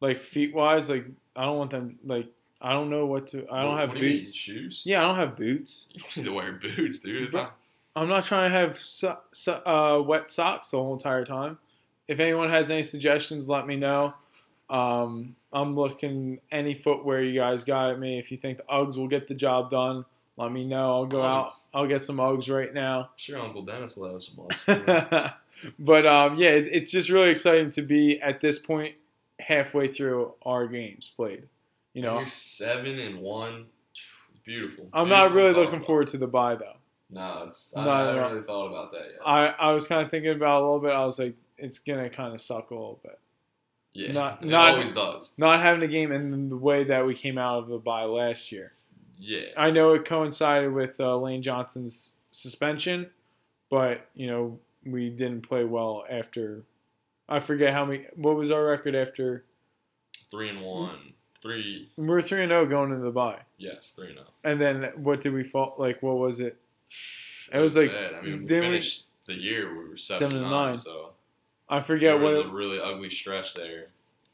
Like 0.00 0.18
feet 0.20 0.54
wise, 0.54 0.90
like 0.90 1.06
I 1.36 1.44
don't 1.44 1.56
want 1.58 1.70
them. 1.70 1.98
Like 2.04 2.26
I 2.60 2.72
don't 2.72 2.90
know 2.90 3.06
what 3.06 3.28
to. 3.28 3.46
I 3.48 3.62
don't 3.62 3.72
What- 3.72 3.80
have 3.80 3.88
what 3.90 3.98
do 3.98 4.18
boots. 4.18 4.34
shoes. 4.34 4.82
Yeah, 4.84 5.04
I 5.04 5.06
don't 5.06 5.16
have 5.16 5.36
boots. 5.36 5.86
You 5.94 6.02
need 6.16 6.24
to 6.28 6.32
wear 6.34 6.52
boots, 6.52 6.98
dude. 6.98 7.22
It's 7.22 7.32
Bro- 7.32 7.42
not, 7.42 7.56
I'm 7.94 8.08
not 8.08 8.24
trying 8.24 8.50
to 8.50 8.58
have 8.58 8.76
so, 8.76 9.18
so, 9.32 9.52
uh, 9.64 10.02
wet 10.02 10.28
socks 10.28 10.70
the 10.72 10.78
whole 10.78 10.92
entire 10.94 11.24
time. 11.24 11.58
If 12.08 12.20
anyone 12.20 12.50
has 12.50 12.70
any 12.70 12.84
suggestions, 12.84 13.48
let 13.48 13.66
me 13.66 13.76
know. 13.76 14.14
Um, 14.68 15.36
I'm 15.52 15.76
looking 15.76 16.40
any 16.50 16.74
footwear 16.74 17.22
you 17.22 17.38
guys 17.38 17.64
got 17.64 17.90
at 17.90 17.98
me. 17.98 18.18
If 18.18 18.30
you 18.30 18.36
think 18.36 18.58
the 18.58 18.64
Uggs 18.64 18.96
will 18.96 19.08
get 19.08 19.28
the 19.28 19.34
job 19.34 19.70
done, 19.70 20.04
let 20.36 20.52
me 20.52 20.64
know. 20.66 20.92
I'll 20.92 21.06
go 21.06 21.22
out. 21.22 21.52
I'll 21.72 21.86
get 21.86 22.02
some 22.02 22.16
Uggs 22.16 22.54
right 22.54 22.72
now. 22.72 23.10
sure, 23.16 23.40
Uncle 23.40 23.62
Dennis 23.62 23.96
will 23.96 24.12
have 24.12 24.22
some 24.22 24.46
much. 24.46 25.32
but 25.78 26.06
um, 26.06 26.36
yeah, 26.36 26.50
it, 26.50 26.68
it's 26.70 26.90
just 26.90 27.08
really 27.08 27.30
exciting 27.30 27.70
to 27.72 27.82
be 27.82 28.20
at 28.20 28.40
this 28.40 28.58
point 28.58 28.96
halfway 29.40 29.88
through 29.88 30.34
our 30.42 30.66
games 30.66 31.10
played. 31.16 31.44
You 31.94 32.02
know, 32.02 32.18
you're 32.18 32.28
seven 32.28 32.98
and 32.98 33.20
one. 33.20 33.66
It's 34.30 34.38
beautiful. 34.44 34.88
I'm 34.92 35.08
not 35.08 35.32
really 35.32 35.54
looking 35.54 35.76
about. 35.76 35.86
forward 35.86 36.08
to 36.08 36.18
the 36.18 36.26
bye 36.26 36.56
though. 36.56 36.74
No, 37.08 37.44
it's. 37.46 37.72
I, 37.74 37.84
No, 37.84 37.90
I 37.90 37.98
haven't 38.00 38.16
no. 38.16 38.28
really 38.30 38.42
thought 38.42 38.66
about 38.66 38.92
that 38.92 39.04
yet. 39.12 39.20
I, 39.24 39.46
I 39.46 39.72
was 39.72 39.86
kind 39.86 40.02
of 40.04 40.10
thinking 40.10 40.32
about 40.32 40.58
it 40.58 40.62
a 40.62 40.64
little 40.66 40.80
bit. 40.80 40.90
I 40.90 41.04
was 41.06 41.18
like, 41.18 41.34
it's 41.58 41.78
gonna 41.78 42.08
kind 42.10 42.34
of 42.34 42.40
suck 42.40 42.70
a 42.70 42.74
little 42.74 43.00
bit. 43.02 43.18
yeah, 43.92 44.12
not- 44.12 44.42
it 44.42 44.48
not- 44.48 44.70
always 44.74 44.92
does. 44.92 45.32
Not 45.38 45.60
having 45.60 45.82
a 45.82 45.88
game 45.88 46.12
and 46.12 46.50
the 46.50 46.56
way 46.56 46.84
that 46.84 47.06
we 47.06 47.14
came 47.14 47.38
out 47.38 47.58
of 47.60 47.68
the 47.68 47.78
bye 47.78 48.04
last 48.04 48.52
year. 48.52 48.72
Yeah. 49.18 49.46
I 49.56 49.70
know 49.70 49.94
it 49.94 50.04
coincided 50.04 50.72
with 50.72 51.00
uh, 51.00 51.16
Lane 51.16 51.40
Johnson's 51.42 52.12
suspension, 52.30 53.10
but 53.70 54.06
you 54.14 54.26
know 54.26 54.58
we 54.84 55.08
didn't 55.10 55.42
play 55.48 55.64
well 55.64 56.04
after. 56.10 56.62
I 57.28 57.40
forget 57.40 57.72
how 57.72 57.84
many. 57.86 58.04
What 58.14 58.36
was 58.36 58.50
our 58.50 58.64
record 58.64 58.94
after? 58.94 59.44
Three 60.30 60.48
and 60.50 60.60
one. 60.60 61.14
Three. 61.42 61.88
We 61.96 62.06
were 62.06 62.20
three 62.22 62.42
and 62.42 62.50
zero 62.50 62.66
going 62.66 62.90
into 62.92 63.04
the 63.04 63.10
bye, 63.10 63.40
Yes, 63.58 63.92
three 63.96 64.08
and 64.08 64.16
zero. 64.16 64.26
and 64.44 64.60
then 64.60 64.92
what 64.96 65.20
did 65.22 65.32
we 65.32 65.42
fall? 65.44 65.74
Like 65.78 66.02
what 66.02 66.18
was 66.18 66.38
it? 66.40 66.56
It 67.52 67.58
was 67.58 67.76
like- 67.76 67.90
bad. 67.92 68.14
I 68.14 68.20
mean, 68.20 68.40
we 68.42 68.46
didn't 68.46 68.48
we- 68.64 68.76
finished 68.76 69.06
the 69.26 69.34
year 69.34 69.70
we 69.72 69.88
were 69.88 69.96
seven, 69.96 70.18
Seven 70.18 70.36
and 70.36 70.44
and 70.46 70.50
nine, 70.52 70.66
nine. 70.66 70.76
so 70.76 71.12
I 71.68 71.80
forget 71.80 72.20
what. 72.20 72.32
was 72.32 72.36
It, 72.36 72.46
a 72.46 72.48
really 72.48 72.80
ugly 72.80 73.10
stretch 73.10 73.54
there 73.54 73.88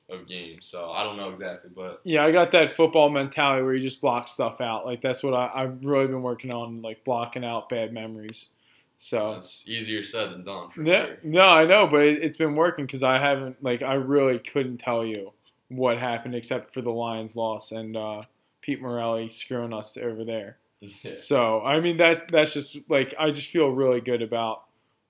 of 0.09 0.27
games. 0.27 0.67
So 0.67 0.91
I 0.91 1.03
don't 1.03 1.17
know 1.17 1.31
exactly, 1.31 1.71
but 1.75 2.01
yeah, 2.05 2.25
I 2.25 2.33
got 2.33 2.51
that 2.53 2.71
football 2.71 3.09
mentality 3.11 3.63
where 3.63 3.75
you 3.75 3.83
just 3.83 4.01
block 4.01 4.29
stuff 4.29 4.61
out. 4.61 4.85
Like 4.85 5.01
that's 5.03 5.23
what 5.23 5.35
I, 5.35 5.51
I've 5.55 5.85
really 5.85 6.09
been 6.09 6.23
working 6.23 6.53
on, 6.53 6.83
like 6.83 7.05
blocking 7.05 7.45
out 7.45 7.69
bad 7.69 7.93
memories. 7.93 8.49
So 8.97 9.33
it's 9.33 9.65
easier 9.67 10.03
said 10.05 10.31
than 10.31 10.45
done 10.45 10.71
for 10.71 10.83
Yeah, 10.85 11.07
sure. 11.07 11.17
no, 11.23 11.43
I 11.43 11.65
know, 11.67 11.87
but 11.87 12.03
it, 12.03 12.23
it's 12.23 12.37
been 12.37 12.55
working 12.57 12.87
because 12.87 13.03
I 13.03 13.19
haven't 13.19 13.63
like 13.63 13.83
I 13.83 13.95
really 13.95 14.39
couldn't 14.39 14.79
tell 14.79 15.05
you 15.05 15.33
what 15.69 15.99
happened 15.99 16.35
except 16.35 16.73
for 16.75 16.83
the 16.83 16.91
Lions 16.91 17.37
loss 17.37 17.73
and 17.73 17.97
uh, 17.97 18.23
Pete 18.61 18.81
Morelli 18.81 19.29
screwing 19.31 19.73
us 19.73 19.97
over 19.97 20.25
there. 20.25 20.59
Yeah. 21.03 21.15
So 21.15 21.63
I 21.63 21.81
mean 21.81 21.97
that's 21.97 22.21
that's 22.31 22.53
just 22.55 22.77
like 22.89 23.15
I 23.19 23.31
just 23.31 23.51
feel 23.51 23.69
really 23.69 24.01
good 24.01 24.23
about 24.23 24.65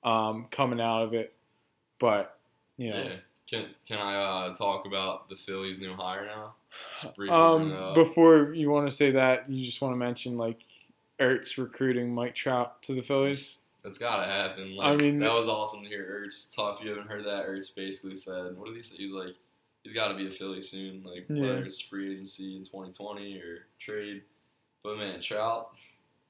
um, 0.05 0.47
coming 0.51 0.81
out 0.81 1.03
of 1.03 1.15
it, 1.15 1.33
but 2.03 2.39
you 2.77 2.91
know. 2.91 3.03
Yeah. 3.03 3.13
Can 3.49 3.67
can 3.87 3.99
I 3.99 4.15
uh, 4.49 4.55
talk 4.55 4.87
about 4.87 5.29
the 5.29 5.37
Phillies' 5.37 5.79
new 5.79 5.95
hire 5.95 6.27
now? 6.27 6.55
Just 7.03 7.17
briefly 7.17 7.37
bring 7.37 7.69
that 7.71 7.83
Um, 7.89 7.95
before 7.95 8.53
you 8.55 8.71
want 8.71 8.89
to 8.89 8.95
say 8.95 9.11
that, 9.13 9.49
you 9.49 9.65
just 9.65 9.81
want 9.81 9.93
to 9.93 9.97
mention 9.99 10.37
like 10.37 10.59
Ertz 11.19 11.57
recruiting 11.59 12.15
Mike 12.15 12.35
Trout 12.35 12.83
to 12.83 12.95
the 12.95 13.03
Phillies. 13.03 13.59
That's 13.83 13.99
gotta 13.99 14.25
happen. 14.31 14.77
Like, 14.77 14.87
I 14.87 14.97
mean- 14.97 15.19
that 15.19 15.33
was 15.35 15.49
awesome 15.49 15.83
to 15.83 15.89
hear. 15.89 16.25
Ertz 16.25 16.55
tough. 16.55 16.79
You 16.83 16.91
haven't 16.91 17.09
heard 17.09 17.25
that. 17.25 17.47
Ertz 17.47 17.75
basically 17.75 18.17
said, 18.17 18.57
"What 18.57 18.67
did 18.67 18.77
he 18.77 18.83
say?" 18.83 18.97
He's 18.97 19.13
like, 19.13 19.35
he's 19.85 19.93
got 19.93 20.09
to 20.09 20.15
be 20.15 20.27
a 20.29 20.31
Philly 20.31 20.63
soon. 20.63 21.03
Like 21.05 21.27
Yeah. 21.29 21.43
whether 21.43 21.65
it's 21.65 21.81
free 21.81 22.13
agency 22.13 22.57
in 22.57 22.63
2020 22.65 23.39
or 23.39 23.67
trade. 23.81 24.23
But 24.83 24.97
man, 24.99 25.21
Trout. 25.21 25.71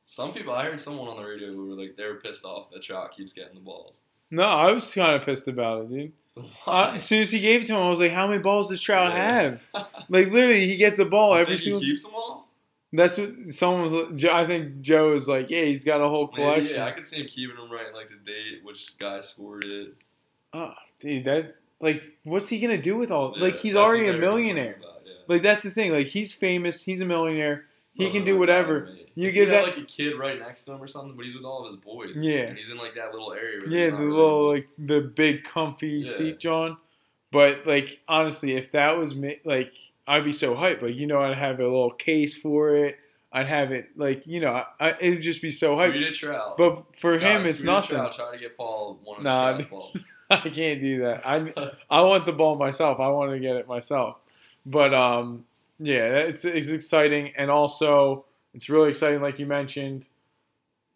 Some 0.05 0.33
people, 0.33 0.53
I 0.53 0.65
heard 0.65 0.81
someone 0.81 1.07
on 1.09 1.17
the 1.17 1.23
radio 1.29 1.53
who 1.53 1.67
were 1.69 1.75
like, 1.81 1.97
they 1.97 2.05
were 2.05 2.17
pissed 2.17 2.45
off 2.45 2.71
that 2.73 2.83
Trout 2.83 3.13
keeps 3.17 3.33
getting 3.33 3.55
the 3.55 3.61
balls. 3.61 4.01
No, 4.33 4.45
I 4.45 4.73
was 4.73 4.93
kind 4.93 5.15
of 5.15 5.23
pissed 5.25 5.47
about 5.47 5.83
it, 5.83 5.91
dude. 5.91 6.13
As 6.67 7.05
soon 7.05 7.21
as 7.21 7.31
he 7.31 7.39
gave 7.41 7.61
it 7.63 7.67
to 7.67 7.75
him, 7.75 7.83
I 7.83 7.91
was 7.91 8.01
like, 8.01 8.11
"How 8.13 8.27
many 8.27 8.41
balls 8.41 8.71
does 8.71 8.81
Trout 8.81 9.13
Yeah. 9.13 9.41
have?" 9.43 9.63
Like 10.09 10.31
literally, 10.31 10.67
he 10.67 10.77
gets 10.77 10.99
a 10.99 11.05
ball 11.05 11.35
every 11.35 11.55
think 11.57 11.61
single. 11.61 11.81
he 11.81 11.87
keeps 11.89 12.03
them 12.05 12.13
all. 12.15 12.49
That's 12.95 13.17
what 13.19 13.33
someone 13.51 13.83
was. 13.83 14.25
I 14.25 14.45
think 14.47 14.81
Joe 14.81 15.13
is 15.13 15.29
like, 15.29 15.51
"Yeah, 15.51 15.65
he's 15.65 15.85
got 15.85 16.01
a 16.01 16.09
whole 16.09 16.27
Maybe, 16.29 16.37
collection." 16.37 16.77
yeah, 16.77 16.87
I 16.87 16.93
could 16.93 17.05
see 17.07 17.21
him 17.21 17.27
keeping 17.27 17.57
them 17.57 17.71
right, 17.71 17.93
like 17.95 18.09
the 18.09 18.17
date, 18.17 18.61
which 18.65 18.99
guy 18.99 19.21
scored 19.21 19.65
it. 19.65 19.95
oh, 20.55 20.73
dude, 20.99 21.25
that 21.25 21.57
like, 21.81 22.03
what's 22.25 22.49
he 22.49 22.59
gonna 22.59 22.81
do 22.81 22.97
with 22.97 23.11
all? 23.11 23.35
Yeah, 23.37 23.45
like, 23.45 23.57
he's 23.57 23.77
already 23.77 24.09
a 24.09 24.13
millionaire. 24.15 24.77
about, 24.79 25.03
yeah. 25.05 25.13
Like, 25.29 25.43
that's 25.43 25.63
the 25.63 25.71
thing. 25.71 25.93
Like, 25.93 26.07
he's 26.07 26.33
famous. 26.33 26.83
He's 26.83 27.01
a 27.03 27.05
millionaire. 27.07 27.67
He 27.95 28.11
can 28.11 28.25
do 28.25 28.39
whatever. 28.39 28.81
matter 28.81 28.87
to 28.87 28.93
me. 28.95 29.07
You 29.15 29.31
give 29.31 29.51
that- 29.51 29.65
like 29.65 29.77
a 29.77 29.83
kid 29.85 30.19
right 30.19 30.39
next 30.39 30.65
to 30.65 30.73
him 30.73 30.83
or 30.83 30.87
something, 30.89 31.15
but 31.17 31.25
he's 31.27 31.35
with 31.35 31.45
all 31.45 31.61
of 31.65 31.67
his 31.71 31.77
boys. 31.77 32.13
Yeah. 32.17 32.41
and 32.49 32.57
he's 32.57 32.71
in 32.71 32.79
like 32.79 32.95
that 32.95 33.13
little 33.13 33.33
area. 33.33 33.61
Where 33.61 33.69
Yeah, 33.71 33.91
the 33.91 33.99
little 34.03 34.49
like 34.53 34.69
the 34.79 35.01
big 35.01 35.45
comfy 35.45 36.03
Yeah. 36.07 36.13
seat, 36.13 36.39
John. 36.41 36.79
But 37.31 37.67
like 37.67 38.01
honestly, 38.09 38.53
if 38.57 38.71
that 38.73 38.97
was 38.99 39.15
me, 39.15 39.41
like 39.45 39.75
I'd 40.07 40.25
be 40.25 40.33
so 40.33 40.55
hyped. 40.55 40.83
Like 40.83 40.97
you 40.97 41.07
know, 41.07 41.21
I'd 41.21 41.37
have 41.37 41.61
a 41.61 41.65
little 41.65 41.91
case 41.91 42.37
for 42.37 42.75
it. 42.75 42.99
I'd 43.35 43.47
have 43.49 43.73
it 43.73 43.91
like 43.97 44.27
you 44.27 44.41
know, 44.41 44.65
I, 44.81 44.91
it'd 45.01 45.21
just 45.23 45.41
be 45.43 45.51
so 45.51 45.77
hyped. 45.77 45.91
Tweet 45.91 46.03
it, 46.05 46.15
Trout. 46.15 46.57
But 46.57 46.97
for 46.97 47.17
Guys, 47.19 47.41
him, 47.43 47.47
it's 47.51 47.63
nothing. 47.63 47.97
Trout, 47.99 48.15
try 48.15 48.33
to 48.33 48.39
get 48.39 48.57
Paul 48.57 48.99
one 49.05 49.19
of 49.19 49.23
Nah. 49.25 49.59
I 50.31 50.49
can't 50.49 50.81
do 50.81 51.01
that. 51.01 51.27
I 51.27 51.53
I 51.91 52.01
want 52.03 52.25
the 52.27 52.33
ball 52.33 52.57
myself. 52.57 53.01
I 53.01 53.09
want 53.09 53.33
to 53.33 53.39
get 53.39 53.57
it 53.57 53.69
myself. 53.69 54.17
But 54.65 54.95
um, 54.95 55.45
yeah, 55.83 56.05
it's 56.05 56.45
it's 56.45 56.69
exciting, 56.69 57.33
and 57.37 57.51
also 57.51 58.25
it's 58.55 58.69
really 58.69 58.91
exciting, 58.91 59.21
like 59.21 59.39
you 59.39 59.47
mentioned. 59.47 60.09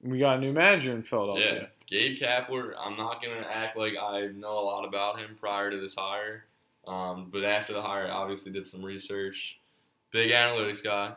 We 0.03 0.18
got 0.18 0.37
a 0.37 0.40
new 0.40 0.53
manager 0.53 0.92
in 0.92 1.03
Philadelphia. 1.03 1.55
Yeah, 1.55 1.66
Gabe 1.87 2.16
Kapler. 2.16 2.75
I'm 2.79 2.96
not 2.96 3.20
gonna 3.22 3.46
act 3.51 3.77
like 3.77 3.94
I 4.01 4.29
know 4.29 4.59
a 4.59 4.64
lot 4.64 4.85
about 4.87 5.18
him 5.18 5.37
prior 5.40 5.70
to 5.70 5.81
this 5.81 5.96
hire, 5.96 6.44
um, 6.87 7.29
but 7.33 7.44
after 7.44 7.72
the 7.72 7.83
hire, 7.83 8.07
I 8.07 8.11
obviously 8.11 8.53
did 8.53 8.66
some 8.66 8.85
research. 8.85 9.59
Big 10.12 10.31
analytics 10.31 10.85
guy. 10.85 11.14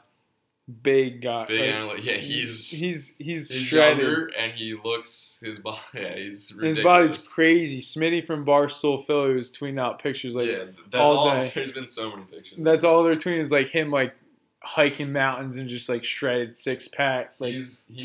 Big 0.84 1.21
guy. 1.21 1.45
Big 1.47 1.73
Like. 1.84 2.03
Yeah, 2.03 2.13
he's 2.17 2.69
he's 2.69 3.13
he's, 3.17 3.49
he's 3.49 3.62
shredded. 3.62 4.32
and 4.38 4.51
he 4.51 4.75
looks 4.75 5.39
his 5.43 5.58
body. 5.60 5.79
Yeah, 5.93 6.15
he's 6.15 6.51
ridiculous. 6.53 6.77
His 6.77 6.84
body's 6.84 7.27
crazy. 7.27 7.79
Smitty 7.82 8.23
from 8.23 8.45
Barstool 8.45 9.05
Philly 9.05 9.34
was 9.36 9.51
tweeting 9.51 9.79
out 9.79 9.99
pictures 10.01 10.36
like 10.36 10.47
yeah, 10.49 10.65
that's 10.91 11.01
all 11.01 11.17
all. 11.17 11.29
day. 11.32 11.51
There's 11.55 11.71
been 11.71 11.88
so 11.88 12.12
many 12.12 12.23
pictures. 12.23 12.60
that's 12.60 12.84
all 12.84 13.03
they're 13.03 13.15
tweeting 13.15 13.39
is 13.39 13.51
like 13.51 13.67
him 13.69 13.89
like 13.89 14.13
hiking 14.62 15.12
mountains 15.13 15.58
and 15.58 15.67
just 15.69 15.89
like 15.89 16.03
shredded 16.03 16.55
six 16.55 16.88
pack, 16.88 17.34
like 17.39 17.55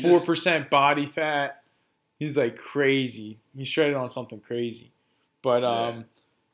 four 0.01 0.19
percent 0.19 0.69
body 0.69 1.05
fat. 1.05 1.61
He's 2.17 2.37
like 2.37 2.57
crazy. 2.57 3.39
He's 3.55 3.67
shredded 3.67 3.95
on 3.95 4.09
something 4.09 4.39
crazy. 4.39 4.91
But 5.43 5.61
Yeah. 5.61 5.87
um, 5.87 6.05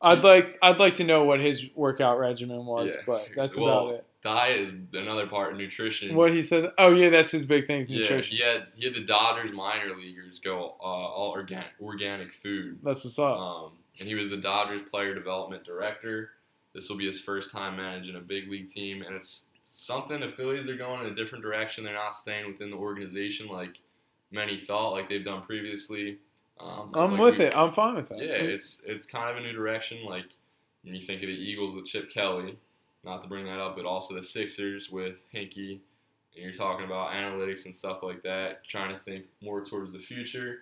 I'd 0.02 0.24
like 0.24 0.58
I'd 0.62 0.80
like 0.80 0.96
to 0.96 1.04
know 1.04 1.24
what 1.24 1.40
his 1.40 1.66
workout 1.76 2.18
regimen 2.20 2.66
was. 2.66 2.92
Yeah, 2.96 3.02
but 3.08 3.30
that's 3.36 3.56
Well, 3.56 3.80
about 3.90 3.94
it. 4.00 4.06
Diet 4.22 4.60
is 4.60 4.74
another 4.94 5.26
part 5.28 5.52
of 5.54 5.58
nutrition. 5.58 6.16
What 6.16 6.32
he 6.32 6.42
said. 6.44 6.72
Oh 6.78 6.92
yeah, 6.94 7.10
that's 7.10 7.32
his 7.32 7.46
big 7.46 7.66
thing. 7.66 7.80
is 7.82 7.90
Yeah, 7.90 8.02
Nutrition. 8.02 8.38
he 8.38 8.44
had 8.44 8.68
he 8.76 8.86
had 8.86 8.94
the 8.94 9.04
Dodgers 9.04 9.52
minor 9.52 9.96
leaguers 9.96 10.40
go 10.40 10.76
uh, 10.80 10.84
all 10.84 11.32
organic 11.32 11.68
organic 11.82 12.32
food. 12.32 12.80
That's 12.84 13.04
what's 13.04 13.18
up. 13.18 13.38
Um, 13.38 13.72
and 14.00 14.08
he 14.08 14.14
was 14.16 14.30
the 14.30 14.38
Dodgers 14.38 14.82
player 14.92 15.16
development 15.16 15.64
director. 15.64 16.32
This 16.74 16.88
will 16.90 16.98
be 16.98 17.08
his 17.08 17.20
first 17.20 17.52
time 17.52 17.76
managing 17.78 18.16
a 18.16 18.20
big 18.22 18.48
league 18.50 18.70
team, 18.70 19.02
and 19.02 19.16
it's 19.16 19.48
something 19.64 20.20
the 20.20 20.30
Phillies 20.30 20.70
are 20.70 20.76
going 20.78 21.06
in 21.06 21.12
a 21.12 21.16
different 21.16 21.44
direction. 21.44 21.84
They're 21.84 21.94
not 21.94 22.16
staying 22.16 22.48
within 22.48 22.70
the 22.70 22.78
organization 22.78 23.48
like 23.48 23.82
many 24.32 24.58
thought, 24.58 24.92
like 24.92 25.10
they've 25.10 25.26
done 25.26 25.42
previously. 25.42 26.20
Um, 26.60 26.92
I'm 26.94 27.12
like 27.14 27.20
with 27.20 27.40
we- 27.40 27.46
it. 27.46 27.58
I'm 27.58 27.72
fine 27.72 27.96
with 27.96 28.10
that. 28.10 28.20
Yeah, 28.20 28.34
it's 28.34 28.84
it's 28.86 29.06
kind 29.08 29.32
of 29.32 29.38
a 29.38 29.40
new 29.42 29.52
direction. 29.52 30.06
Like 30.06 30.28
when 30.84 30.94
you 30.94 31.02
think 31.02 31.24
of 31.24 31.28
the 31.28 31.34
Eagles 31.34 31.76
with 31.76 31.86
Chip 31.86 32.12
Kelly, 32.12 32.56
not 33.04 33.22
to 33.24 33.28
bring 33.28 33.46
that 33.46 33.60
up, 33.60 33.76
but 33.76 33.86
also 33.86 34.14
the 34.14 34.22
Sixers 34.24 34.90
with 34.90 35.26
Hinkie, 35.34 35.80
and 36.36 36.44
you're 36.44 36.54
talking 36.54 36.86
about 36.86 37.12
analytics 37.12 37.66
and 37.66 37.74
stuff 37.74 38.04
like 38.04 38.22
that, 38.24 38.64
trying 38.68 38.94
to 38.94 39.00
think 39.00 39.26
more 39.42 39.64
towards 39.64 39.94
the 39.94 40.00
future. 40.00 40.60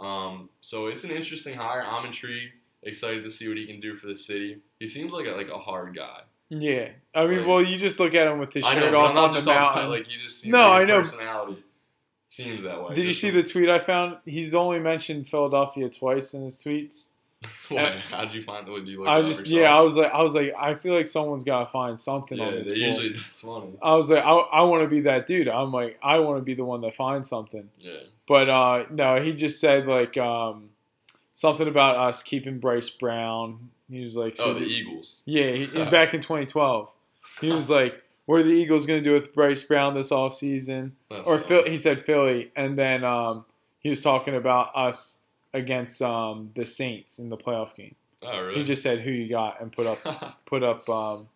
Um, 0.00 0.48
so 0.60 0.86
it's 0.86 1.04
an 1.04 1.10
interesting 1.10 1.54
hire. 1.54 1.84
I'm 1.86 2.06
intrigued, 2.06 2.52
excited 2.82 3.22
to 3.24 3.30
see 3.30 3.46
what 3.48 3.56
he 3.56 3.66
can 3.66 3.78
do 3.80 3.94
for 3.94 4.06
the 4.08 4.16
city. 4.16 4.58
He 4.80 4.86
seems 4.86 5.12
like 5.12 5.26
a, 5.26 5.30
like 5.32 5.48
a 5.48 5.58
hard 5.58 5.94
guy. 5.94 6.20
Yeah. 6.48 6.88
I 7.14 7.26
mean, 7.26 7.38
Like- 7.40 7.46
well, 7.46 7.62
you 7.62 7.76
just 7.78 8.00
look 8.00 8.14
at 8.14 8.26
him 8.26 8.38
with 8.38 8.52
his 8.52 8.64
I 8.64 8.74
know, 8.74 8.80
shirt 8.80 8.94
off 8.94 9.08
I'm 9.10 9.14
not 9.14 9.24
on 9.24 9.28
the 9.30 9.34
just 9.36 9.46
mountain. 9.46 9.78
about 9.82 9.90
like 9.90 10.10
you 10.12 10.18
just 10.18 10.40
see 10.40 10.50
No, 10.50 10.58
like, 10.60 10.68
I 10.68 10.80
his 10.80 10.88
know. 10.88 10.98
personality 10.98 11.62
seems 12.26 12.62
that 12.62 12.82
way. 12.82 12.94
Did 12.94 13.04
you 13.06 13.12
see 13.12 13.30
from- 13.30 13.42
the 13.42 13.46
tweet 13.48 13.68
I 13.68 13.78
found? 13.78 14.16
He's 14.24 14.54
only 14.54 14.80
mentioned 14.80 15.28
Philadelphia 15.28 15.88
twice 15.88 16.34
in 16.34 16.42
his 16.42 16.56
tweets. 16.62 17.08
What? 17.68 17.94
How'd 18.10 18.34
you 18.34 18.42
find? 18.42 18.68
What 18.68 18.84
do 18.84 18.90
you 18.90 18.98
look? 19.00 19.08
I 19.08 19.22
just 19.22 19.46
yeah, 19.46 19.74
I 19.74 19.80
was 19.80 19.96
like 19.96 20.12
I 20.12 20.22
was 20.22 20.34
like 20.34 20.52
I 20.58 20.74
feel 20.74 20.94
like 20.94 21.06
someone's 21.08 21.44
got 21.44 21.60
to 21.60 21.66
find 21.66 21.98
something 21.98 22.38
yeah, 22.38 22.44
on 22.44 22.54
this. 22.54 22.68
they 22.70 22.76
usually 22.76 23.12
that's 23.14 23.40
funny. 23.40 23.70
I 23.82 23.94
was 23.94 24.10
like 24.10 24.22
I, 24.24 24.30
I 24.30 24.62
want 24.62 24.82
to 24.82 24.88
be 24.88 25.00
that 25.02 25.26
dude. 25.26 25.48
I'm 25.48 25.72
like 25.72 25.98
I 26.02 26.18
want 26.18 26.38
to 26.38 26.42
be 26.42 26.54
the 26.54 26.64
one 26.64 26.82
that 26.82 26.94
finds 26.94 27.28
something. 27.28 27.70
Yeah. 27.78 27.92
But 28.28 28.48
uh 28.50 28.84
no, 28.90 29.20
he 29.20 29.32
just 29.32 29.58
said 29.60 29.86
like 29.86 30.16
um 30.18 30.70
something 31.34 31.66
about 31.66 31.96
us 31.96 32.22
keeping 32.22 32.58
Bryce 32.58 32.90
Brown. 32.90 33.70
He 33.90 34.02
was 34.02 34.16
like 34.16 34.36
Oh, 34.38 34.54
the 34.54 34.64
Eagles. 34.66 35.20
Yeah, 35.24 35.50
he, 35.52 35.64
he- 35.66 35.84
back 35.84 36.14
in 36.14 36.20
2012. 36.20 36.90
He 37.40 37.52
was 37.52 37.70
like, 37.70 38.02
"What 38.26 38.40
are 38.40 38.42
the 38.42 38.50
Eagles 38.52 38.84
going 38.84 39.02
to 39.02 39.08
do 39.08 39.14
with 39.14 39.32
Bryce 39.32 39.62
Brown 39.62 39.94
this 39.94 40.10
offseason?" 40.10 40.92
That's 41.10 41.26
Or 41.26 41.38
funny. 41.38 41.62
Phil, 41.62 41.70
he 41.72 41.78
said 41.78 42.04
Philly, 42.04 42.50
and 42.54 42.78
then 42.78 43.04
um, 43.04 43.46
he 43.78 43.88
was 43.88 44.00
talking 44.00 44.34
about 44.34 44.74
us 44.76 45.18
against 45.54 46.00
um, 46.02 46.50
the 46.54 46.64
Saints 46.66 47.18
in 47.18 47.28
the 47.28 47.36
playoff 47.36 47.74
game. 47.74 47.94
Oh, 48.22 48.40
really? 48.40 48.54
He 48.58 48.64
just 48.64 48.82
said 48.82 49.00
who 49.00 49.10
you 49.10 49.28
got 49.28 49.60
and 49.60 49.72
put 49.72 49.86
up 49.86 50.38
put 50.46 50.62
up 50.62 50.88
um, 50.88 51.28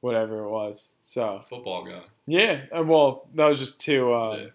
whatever 0.00 0.44
it 0.44 0.50
was. 0.50 0.92
So 1.00 1.42
football 1.48 1.84
guy. 1.84 2.02
yeah, 2.26 2.60
and 2.72 2.88
well, 2.88 3.26
that 3.34 3.46
was 3.46 3.58
just 3.58 3.80
two 3.80 4.12
uh, 4.12 4.36
Yeah. 4.36 4.46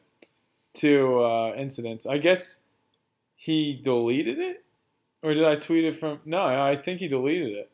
two 0.73 1.23
uh, 1.23 1.53
incidents. 1.55 2.05
I 2.05 2.17
guess 2.19 2.59
he 3.35 3.73
deleted 3.73 4.37
it, 4.39 4.63
or 5.23 5.33
did 5.33 5.45
I 5.45 5.55
tweet 5.55 5.85
it 5.85 5.95
from? 5.95 6.19
No, 6.25 6.41
I 6.43 6.75
think 6.75 6.99
he 6.99 7.07
deleted 7.07 7.53
it. 7.53 7.71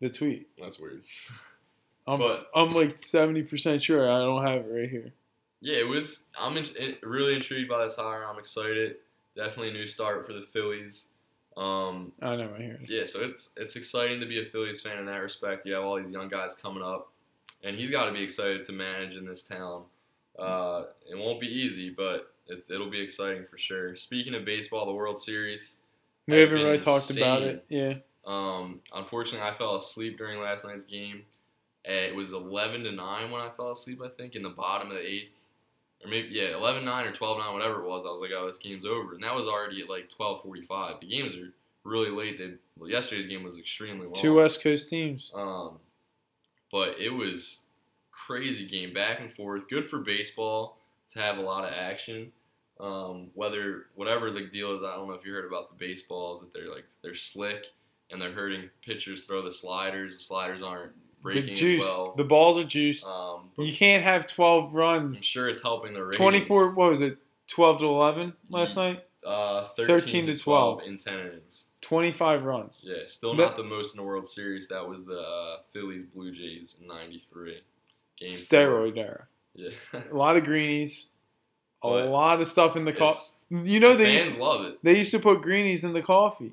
The 0.00 0.08
tweet. 0.10 0.48
That's 0.62 0.78
weird. 0.78 1.02
I'm, 2.06 2.20
But- 2.20 2.48
I'm 2.54 2.70
like 2.70 2.98
seventy 2.98 3.42
percent 3.42 3.82
sure 3.82 4.10
I 4.10 4.18
don't 4.20 4.46
have 4.46 4.64
it 4.66 4.70
right 4.72 4.88
here. 4.88 5.12
Yeah, 5.60 5.78
it 5.78 5.88
was. 5.88 6.22
I'm 6.38 6.56
in- 6.56 6.94
really 7.02 7.34
intrigued 7.34 7.68
by 7.68 7.82
this 7.84 7.96
hire. 7.96 8.24
I'm 8.24 8.38
excited. 8.38 8.96
Definitely 9.38 9.68
a 9.70 9.72
new 9.74 9.86
start 9.86 10.26
for 10.26 10.32
the 10.32 10.42
Phillies. 10.42 11.10
Um, 11.56 12.10
I 12.20 12.34
know 12.34 12.48
right 12.48 12.60
here. 12.60 12.80
yeah, 12.88 13.04
so 13.04 13.20
it's 13.20 13.50
it's 13.56 13.76
exciting 13.76 14.18
to 14.18 14.26
be 14.26 14.42
a 14.42 14.46
Phillies 14.46 14.80
fan 14.80 14.98
in 14.98 15.06
that 15.06 15.18
respect. 15.18 15.64
You 15.64 15.74
have 15.74 15.84
all 15.84 15.96
these 15.96 16.12
young 16.12 16.28
guys 16.28 16.54
coming 16.54 16.82
up, 16.82 17.12
and 17.62 17.76
he's 17.76 17.88
got 17.88 18.06
to 18.06 18.12
be 18.12 18.20
excited 18.20 18.64
to 18.64 18.72
manage 18.72 19.14
in 19.14 19.24
this 19.24 19.44
town. 19.44 19.84
Uh, 20.36 20.86
it 21.08 21.16
won't 21.16 21.40
be 21.40 21.46
easy, 21.46 21.88
but 21.88 22.34
it's, 22.48 22.68
it'll 22.68 22.90
be 22.90 23.00
exciting 23.00 23.44
for 23.48 23.58
sure. 23.58 23.94
Speaking 23.94 24.34
of 24.34 24.44
baseball, 24.44 24.86
the 24.86 24.92
World 24.92 25.20
Series. 25.20 25.76
We 26.26 26.38
haven't 26.38 26.56
really 26.56 26.78
talked 26.78 27.10
about 27.10 27.42
it. 27.42 27.64
Yeah. 27.68 27.94
Um, 28.26 28.80
unfortunately, 28.92 29.48
I 29.48 29.54
fell 29.54 29.76
asleep 29.76 30.18
during 30.18 30.40
last 30.40 30.64
night's 30.64 30.84
game. 30.84 31.22
It 31.84 32.14
was 32.14 32.32
11 32.32 32.84
to 32.84 32.92
9 32.92 33.30
when 33.30 33.40
I 33.40 33.48
fell 33.50 33.70
asleep, 33.70 34.02
I 34.04 34.08
think, 34.08 34.34
in 34.34 34.42
the 34.42 34.50
bottom 34.50 34.90
of 34.90 34.96
the 34.96 35.02
eighth. 35.02 35.37
Or 36.04 36.10
maybe, 36.10 36.28
yeah, 36.30 36.54
11 36.54 36.84
9 36.84 37.06
or 37.06 37.12
12 37.12 37.38
9, 37.38 37.52
whatever 37.52 37.80
it 37.82 37.88
was. 37.88 38.04
I 38.06 38.10
was 38.10 38.20
like, 38.20 38.30
oh, 38.36 38.46
this 38.46 38.58
game's 38.58 38.84
over. 38.84 39.14
And 39.14 39.22
that 39.22 39.34
was 39.34 39.46
already 39.46 39.82
at 39.82 39.88
like 39.88 40.08
12.45. 40.08 41.00
The 41.00 41.06
games 41.06 41.34
are 41.34 41.52
really 41.84 42.10
late. 42.10 42.38
They, 42.38 42.52
well, 42.78 42.88
yesterday's 42.88 43.26
game 43.26 43.42
was 43.42 43.58
extremely 43.58 44.06
long. 44.06 44.14
Two 44.14 44.34
West 44.34 44.62
Coast 44.62 44.88
teams. 44.88 45.32
Um, 45.34 45.78
but 46.70 46.98
it 47.00 47.10
was 47.10 47.62
crazy 48.28 48.66
game, 48.66 48.92
back 48.92 49.20
and 49.20 49.32
forth. 49.32 49.68
Good 49.68 49.88
for 49.88 49.98
baseball 49.98 50.78
to 51.14 51.18
have 51.18 51.38
a 51.38 51.42
lot 51.42 51.64
of 51.64 51.72
action. 51.72 52.30
Um, 52.78 53.30
whether 53.34 53.86
whatever 53.96 54.30
the 54.30 54.46
deal 54.46 54.76
is, 54.76 54.82
I 54.82 54.94
don't 54.94 55.08
know 55.08 55.14
if 55.14 55.26
you 55.26 55.32
heard 55.32 55.46
about 55.46 55.70
the 55.70 55.84
baseballs 55.84 56.40
that 56.40 56.52
they're 56.52 56.72
like 56.72 56.84
they're 57.02 57.14
slick 57.14 57.66
and 58.10 58.22
they're 58.22 58.32
hurting 58.32 58.70
pitchers 58.84 59.22
throw 59.22 59.42
the 59.42 59.52
sliders. 59.52 60.16
The 60.16 60.22
sliders 60.22 60.62
aren't 60.62 60.92
The 61.34 61.54
juice. 61.54 61.84
well. 61.84 62.14
The 62.16 62.24
balls 62.24 62.58
are 62.58 62.64
juiced. 62.64 63.06
um, 63.06 63.50
you 63.58 63.72
can't 63.72 64.02
have 64.04 64.26
twelve 64.26 64.74
runs. 64.74 65.16
I'm 65.16 65.22
sure 65.22 65.48
it's 65.48 65.62
helping 65.62 65.94
the 65.94 66.00
ratings. 66.00 66.16
Twenty 66.16 66.40
four. 66.40 66.74
What 66.74 66.90
was 66.90 67.00
it? 67.02 67.18
Twelve 67.48 67.78
to 67.80 67.86
eleven 67.86 68.34
last 68.50 68.76
Ye- 68.76 68.82
night. 68.82 69.04
uh, 69.26 69.68
13, 69.76 69.86
13 69.86 70.26
to 70.26 70.32
to 70.36 70.38
12 70.42 70.78
12. 70.78 70.88
in 70.88 70.98
10 70.98 71.18
innings. 71.18 71.64
Twenty 71.80 72.12
five 72.12 72.44
runs. 72.44 72.84
Yeah, 72.88 73.02
still 73.06 73.34
not 73.34 73.56
the 73.56 73.62
most 73.62 73.94
in 73.94 74.00
the 74.00 74.06
World 74.06 74.28
Series. 74.28 74.68
That 74.68 74.86
was 74.88 75.04
the 75.04 75.18
uh, 75.20 75.56
Phillies 75.72 76.04
Blue 76.04 76.32
Jays 76.32 76.74
in 76.80 76.86
'93. 76.88 77.60
Game 78.18 78.32
four. 78.32 78.38
Steroid 78.40 78.96
era. 78.98 79.26
Yeah. 79.54 79.70
A 80.10 80.14
lot 80.14 80.36
of 80.36 80.44
greenies. 80.44 81.06
A 81.82 81.88
But 81.88 82.08
lot 82.08 82.40
of 82.40 82.48
stuff 82.48 82.74
in 82.76 82.84
the 82.84 82.92
coffee. 82.92 83.20
You 83.50 83.78
know 83.80 83.96
they 83.96 84.14
used, 84.14 84.36
love 84.36 84.64
it. 84.66 84.78
they 84.82 84.98
used 84.98 85.12
to 85.12 85.20
put 85.20 85.40
greenies 85.42 85.84
in 85.84 85.92
the 85.92 86.02
coffee. 86.02 86.52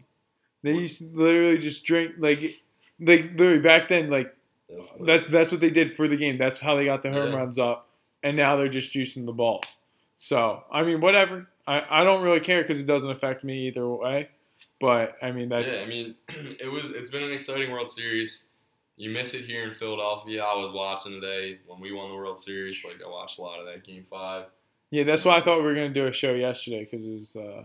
They 0.64 0.74
used 0.74 1.00
to 1.00 1.06
literally 1.14 1.58
just 1.58 1.84
drink 1.84 2.14
like 2.20 2.62
like 3.00 3.32
literally 3.32 3.60
back 3.60 3.90
then 3.90 4.10
like 4.12 4.35
That's 4.70 4.90
That 5.00 5.32
that's 5.32 5.52
what 5.52 5.62
they 5.62 5.70
did 5.70 5.96
for 5.96 6.08
the 6.08 6.18
game. 6.18 6.38
That's 6.38 6.60
how 6.60 6.76
they 6.76 6.86
got 6.86 7.02
the 7.02 7.12
home 7.12 7.32
Yeah. 7.32 7.38
runs 7.38 7.60
up, 7.60 7.90
and 8.24 8.36
now 8.36 8.56
they're 8.56 8.68
just 8.70 8.94
juicing 8.94 9.26
the 9.26 9.34
balls. 9.34 9.78
So 10.16 10.64
I 10.72 10.84
mean, 10.84 11.02
whatever. 11.02 11.48
I, 11.68 12.02
I 12.02 12.04
don't 12.04 12.24
really 12.24 12.40
care 12.40 12.62
because 12.62 12.80
it 12.80 12.86
doesn't 12.86 13.10
affect 13.10 13.44
me 13.44 13.68
either 13.68 13.88
way. 13.88 14.30
But 14.80 15.16
I 15.22 15.32
mean 15.32 15.50
that 15.50 15.66
yeah, 15.66 15.82
I 15.82 15.86
mean, 15.86 16.16
it 16.28 16.72
was. 16.72 16.86
It's 16.92 17.10
been 17.10 17.24
an 17.24 17.32
exciting 17.32 17.72
World 17.72 17.90
Series. 17.90 18.48
You 18.98 19.10
miss 19.10 19.34
it 19.34 19.44
here 19.44 19.64
in 19.64 19.74
Philadelphia. 19.74 20.44
I 20.44 20.56
was 20.56 20.72
watching 20.72 21.20
today 21.20 21.60
when 21.68 21.80
we 21.82 21.92
won 21.92 22.10
the 22.10 22.16
World 22.16 22.40
Series. 22.40 22.84
Like 22.86 22.96
I 23.06 23.10
watched 23.10 23.40
a 23.40 23.42
lot 23.42 23.60
of 23.60 23.66
that 23.66 23.84
Game 23.86 24.04
Five, 24.04 24.46
yeah, 24.92 25.04
that's 25.04 25.26
why 25.26 25.38
I 25.38 25.42
thought 25.42 25.58
we 25.58 25.64
were 25.64 25.74
gonna 25.74 25.90
do 25.90 26.08
a 26.08 26.14
show 26.14 26.34
yesterday 26.34 26.88
because 26.90 27.06
it 27.06 27.12
was 27.12 27.36
uh 27.36 27.64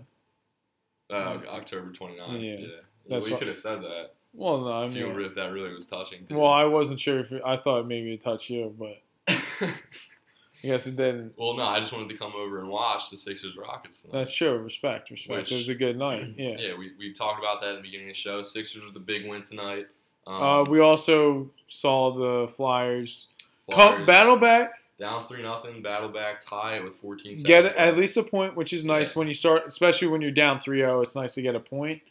uh, 1.12 1.38
October 1.48 1.92
29th. 1.92 2.42
Yeah, 2.42 2.54
Yeah, 2.54 2.66
that's 3.08 3.28
we 3.28 3.36
could 3.36 3.48
have 3.48 3.58
said 3.58 3.82
that. 3.82 4.14
Well 4.32 4.58
no 4.60 4.72
I 4.72 4.88
mean 4.88 5.20
if 5.20 5.34
that 5.34 5.52
really 5.52 5.72
was 5.72 5.86
touching. 5.86 6.26
to 6.26 6.34
well. 6.36 6.50
I 6.50 6.64
wasn't 6.64 7.00
sure 7.00 7.20
if 7.20 7.32
it, 7.32 7.42
I 7.44 7.56
thought 7.56 7.86
maybe 7.86 8.12
it 8.14 8.20
touched 8.20 8.48
you, 8.50 8.74
but 8.78 9.00
I 9.28 10.66
guess 10.66 10.86
it 10.86 10.96
didn't. 10.96 11.32
well, 11.38 11.54
no, 11.54 11.62
I 11.62 11.80
just 11.80 11.92
wanted 11.92 12.10
to 12.10 12.16
come 12.18 12.32
over 12.36 12.58
and 12.60 12.68
watch 12.68 13.08
the 13.10 13.16
Sixers 13.16 13.56
Rockets 13.56 14.02
tonight. 14.02 14.18
That's 14.18 14.32
true. 14.34 14.58
Respect, 14.58 15.10
respect. 15.10 15.40
Which- 15.44 15.52
it 15.52 15.56
was 15.56 15.68
a 15.70 15.74
good 15.74 15.96
night. 15.96 16.22
Yeah. 16.36 16.56
yeah, 16.58 16.76
we, 16.78 16.90
we 16.98 17.12
talked 17.14 17.38
about 17.38 17.60
that 17.62 17.70
at 17.70 17.76
the 17.76 17.82
beginning 17.82 18.08
of 18.10 18.14
the 18.14 18.20
show. 18.20 18.42
Sixers 18.42 18.84
with 18.84 18.92
the 18.94 19.00
big 19.00 19.26
win 19.28 19.42
tonight. 19.42 19.86
Um, 20.26 20.42
Uh, 20.42 20.64
we 20.64 20.80
also 20.80 21.50
saw 21.68 22.12
the 22.12 22.48
Flyers, 22.52 23.28
Flyers 23.70 23.96
come, 23.96 24.04
battle 24.06 24.36
back. 24.36 24.72
down 24.98 25.26
three 25.28 25.42
nothing, 25.42 25.80
battle 25.80 26.10
back, 26.10 26.44
tie 26.44 26.76
it 26.76 26.84
with 26.84 26.94
14 26.96 27.38
seconds. 27.38 27.42
get 27.42 27.64
at 27.78 27.96
least 27.96 28.18
a 28.18 28.22
point, 28.22 28.54
which 28.54 28.74
is 28.74 28.84
nice 28.84 29.14
Yeah. 29.14 29.20
when 29.20 29.28
you 29.28 29.34
start, 29.34 29.66
especially 29.66 30.08
when 30.08 30.20
you're 30.20 30.30
down 30.30 30.58
3-0. 30.60 31.02
It's 31.02 31.16
nice 31.16 31.32
to 31.34 31.42
get 31.42 31.54
a 31.54 31.60
point. 31.60 32.02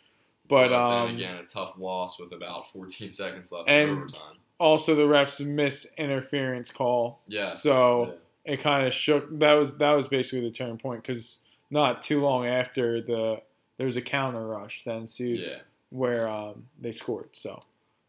But 0.50 0.70
then 0.70 0.74
um, 0.82 1.16
again, 1.16 1.36
a 1.36 1.44
tough 1.46 1.76
loss 1.78 2.20
with 2.20 2.34
about 2.34 2.70
14 2.72 3.12
seconds 3.12 3.52
left 3.52 3.70
And- 3.70 3.90
in 3.90 3.98
overtime. 3.98 4.38
also 4.60 4.96
the 4.96 5.04
refs 5.04 5.46
miss 5.46 5.88
interference 5.98 6.72
call. 6.72 7.22
Yeah. 7.28 7.52
so- 7.52 8.16
It 8.46 8.62
kind 8.62 8.88
of 8.88 8.94
shook. 8.94 9.38
That 9.40 9.54
was 9.54 9.78
that 9.78 9.92
was 9.92 10.08
basically 10.08 10.42
the 10.42 10.50
turning 10.52 10.78
point 10.80 11.04
because 11.04 11.38
not 11.70 12.02
too 12.02 12.20
long 12.22 12.48
after 12.48 13.00
the 13.02 13.42
there 13.78 13.86
was 13.86 13.96
a 13.96 14.02
counter 14.02 14.46
rush 14.48 14.84
that 14.86 14.92
yeah, 14.94 14.98
ensued 15.00 15.40
yeah, 15.40 15.58
where 15.92 16.28
um, 16.28 16.66
they 16.82 16.92
scored. 16.92 17.30
So, 17.34 17.62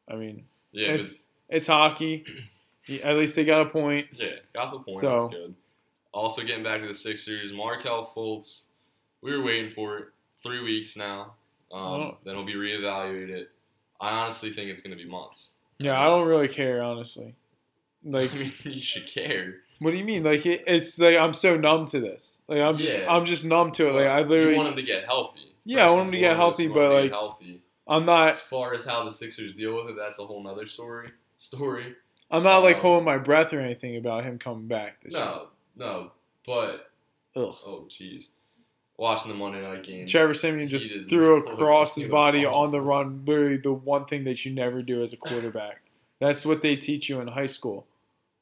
I 0.08 0.14
mean, 0.14 0.44
yeah, 0.72 0.92
it's 0.92 1.28
it's 1.50 1.66
hockey. 1.66 2.24
At 3.02 3.16
least 3.16 3.36
they 3.36 3.44
got 3.44 3.60
a 3.66 3.66
point. 3.70 4.06
yeah, 4.12 4.36
got 4.54 4.70
the 4.72 4.78
point. 4.78 5.00
So- 5.00 5.18
That's 5.18 5.34
good. 5.34 5.54
Also, 6.12 6.42
getting 6.42 6.64
back 6.64 6.80
to 6.80 6.88
the 6.88 6.94
Sixers, 6.94 7.52
Markelle 7.52 8.04
Fultz. 8.16 8.66
We 9.20 9.36
were 9.36 9.42
waiting 9.44 9.70
for 9.70 9.98
it 9.98 10.04
three 10.42 10.62
weeks 10.62 10.96
now. 10.96 11.34
Um, 11.72 11.80
Oh. 11.82 12.18
Then 12.24 12.34
he'll 12.34 12.44
be 12.44 12.54
reevaluated. 12.54 13.46
I 14.00 14.10
honestly 14.10 14.52
think 14.52 14.70
it's 14.70 14.82
going 14.82 14.96
to 14.96 15.02
be 15.02 15.08
months. 15.08 15.52
Yeah, 15.78 15.98
I 16.00 16.04
don't 16.06 16.26
really 16.26 16.48
care 16.48 16.82
honestly. 16.82 17.34
Like, 18.04 18.32
I 18.34 18.38
mean, 18.38 18.52
you 18.64 18.80
should 18.80 19.06
care. 19.06 19.56
what 19.78 19.90
do 19.92 19.96
you 19.96 20.04
mean? 20.04 20.22
Like, 20.24 20.44
it, 20.46 20.64
it's 20.66 20.98
like 20.98 21.16
I'm 21.16 21.32
so 21.34 21.56
numb 21.56 21.86
to 21.86 22.00
this. 22.00 22.38
Like, 22.48 22.60
I'm 22.60 22.78
just 22.78 22.98
Yeah. 22.98 23.14
I'm 23.14 23.26
just 23.26 23.44
numb 23.44 23.72
to 23.72 23.88
it. 23.88 23.92
Like, 23.92 24.06
I 24.06 24.20
you 24.20 24.26
literally 24.26 24.56
want 24.56 24.68
him 24.70 24.76
to 24.76 24.82
get 24.82 25.04
healthy. 25.04 25.54
Yeah, 25.64 25.86
I 25.86 25.90
want 25.90 26.06
him 26.06 26.12
to 26.12 26.18
get 26.18 26.36
healthy, 26.36 26.68
but, 26.68 26.90
like, 26.92 27.10
healthy. 27.10 27.62
I'm 27.86 28.06
not 28.06 28.30
As 28.36 28.40
far 28.40 28.72
as 28.74 28.84
how 28.84 29.04
the 29.04 29.12
Sixers 29.12 29.54
deal 29.56 29.74
with 29.76 29.90
it, 29.90 29.96
that's 29.98 30.18
a 30.18 30.24
whole 30.24 30.42
nother 30.42 30.66
story. 30.66 31.08
Story. 31.38 31.94
I'm 32.30 32.42
not 32.44 32.58
like 32.62 32.76
Um, 32.76 32.82
holding 32.82 33.04
my 33.04 33.18
breath 33.18 33.52
or 33.52 33.60
anything 33.60 33.96
about 33.96 34.24
him 34.24 34.38
coming 34.38 34.68
back. 34.68 35.02
This 35.02 35.12
No, 35.12 35.48
no, 35.76 36.12
but 36.46 36.90
year. 37.34 37.44
Ugh. 37.46 37.54
oh 37.66 37.88
jeez, 37.90 38.28
watching 39.00 39.30
the 39.30 39.36
Monday 39.36 39.62
night 39.62 39.82
game. 39.82 40.06
Trevor 40.06 40.34
Siemian 40.34 40.68
just 40.68 41.08
threw 41.08 41.38
across 41.38 41.94
his 41.94 42.06
body 42.06 42.44
on 42.44 42.70
the 42.70 42.80
run. 42.80 43.22
Literally, 43.24 43.56
the 43.56 43.72
one 43.72 44.04
thing 44.04 44.24
that 44.24 44.44
you 44.44 44.52
never 44.52 44.82
do 44.82 45.02
as 45.02 45.14
a 45.14 45.16
quarterback. 45.16 45.80
That's 46.20 46.44
what 46.44 46.60
they 46.60 46.76
teach 46.76 47.08
you 47.08 47.20
in 47.20 47.28
high 47.28 47.46
school. 47.46 47.86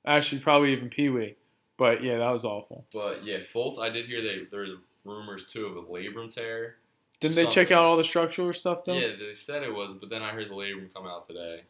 Actually, 0.04 0.40
probably 0.40 0.72
even 0.72 0.90
Pee 0.90 1.08
Wee. 1.10 1.36
But 1.76 2.02
yeah, 2.02 2.18
that 2.18 2.30
was 2.30 2.44
awful. 2.44 2.84
But 2.92 3.24
yeah, 3.24 3.38
Fultz. 3.38 3.78
I 3.78 3.88
did 3.88 4.06
hear 4.06 4.20
they 4.20 4.40
there's 4.50 4.70
rumors 5.04 5.46
too 5.50 5.66
of 5.66 5.76
a 5.76 5.82
labrum 5.82 6.32
tear. 6.34 6.74
Didn't 7.20 7.36
they 7.36 7.46
check 7.46 7.70
out 7.70 7.84
all 7.84 7.96
the 7.96 8.04
structural 8.04 8.52
stuff 8.52 8.84
though? 8.84 8.94
Yeah, 8.94 9.12
they 9.16 9.34
said 9.34 9.62
it 9.62 9.72
was, 9.72 9.94
but 9.94 10.10
then 10.10 10.22
I 10.22 10.30
heard 10.30 10.50
the 10.50 10.54
labrum 10.54 10.92
come 10.92 11.06
out 11.06 11.28
today. 11.28 11.62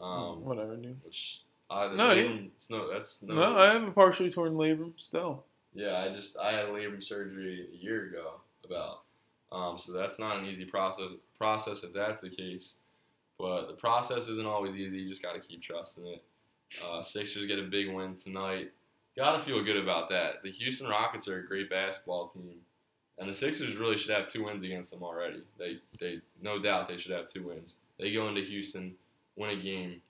Um, 0.00 0.44
Whatever, 0.44 0.76
dude. 0.76 0.96
which 1.04 1.40
I 1.68 1.88
the 1.88 1.96
No, 1.96 2.12
yeah. 2.12 2.22
labrum, 2.22 2.46
it's 2.54 2.70
no, 2.70 2.92
that's 2.92 3.22
no. 3.22 3.34
No, 3.34 3.58
I 3.58 3.72
have 3.72 3.82
a 3.82 3.90
partially 3.90 4.30
torn 4.30 4.54
labrum 4.54 4.92
still. 4.96 5.44
Yeah, 5.78 5.96
I 5.96 6.08
just 6.08 6.36
I 6.36 6.50
had 6.50 6.66
labrum 6.66 7.02
surgery 7.04 7.68
a 7.72 7.76
year 7.76 8.08
ago 8.08 8.32
about. 8.64 9.02
Um, 9.52 9.78
so 9.78 9.92
that's 9.92 10.18
not 10.18 10.36
an 10.36 10.44
easy 10.44 10.64
process 10.64 11.10
process 11.38 11.84
if 11.84 11.92
that's 11.92 12.20
the 12.20 12.30
case. 12.30 12.74
But 13.38 13.68
the 13.68 13.74
process 13.74 14.26
isn't 14.26 14.44
always 14.46 14.74
easy. 14.74 14.98
You 14.98 15.08
just 15.08 15.22
got 15.22 15.34
to 15.34 15.40
keep 15.40 15.62
trusting 15.62 16.04
it. 16.04 16.24
Uh, 16.84 17.00
Sixers 17.00 17.46
get 17.46 17.60
a 17.60 17.62
big 17.62 17.94
win 17.94 18.16
tonight. 18.16 18.72
Got 19.16 19.36
to 19.36 19.42
feel 19.44 19.62
good 19.62 19.76
about 19.76 20.08
that. 20.08 20.42
The 20.42 20.50
Houston 20.50 20.88
Rockets 20.88 21.28
are 21.28 21.38
a 21.38 21.46
great 21.46 21.70
basketball 21.70 22.30
team, 22.30 22.56
and 23.16 23.28
the 23.28 23.34
Sixers 23.34 23.76
really 23.76 23.96
should 23.96 24.10
have 24.10 24.26
two 24.26 24.46
wins 24.46 24.64
against 24.64 24.90
them 24.90 25.04
already. 25.04 25.44
They 25.58 25.78
they 26.00 26.20
no 26.42 26.58
doubt 26.60 26.88
they 26.88 26.98
should 26.98 27.12
have 27.12 27.30
two 27.30 27.46
wins. 27.46 27.76
They 28.00 28.12
go 28.12 28.26
into 28.26 28.40
Houston, 28.40 28.96
win 29.36 29.56
a 29.56 29.62
game, 29.62 30.02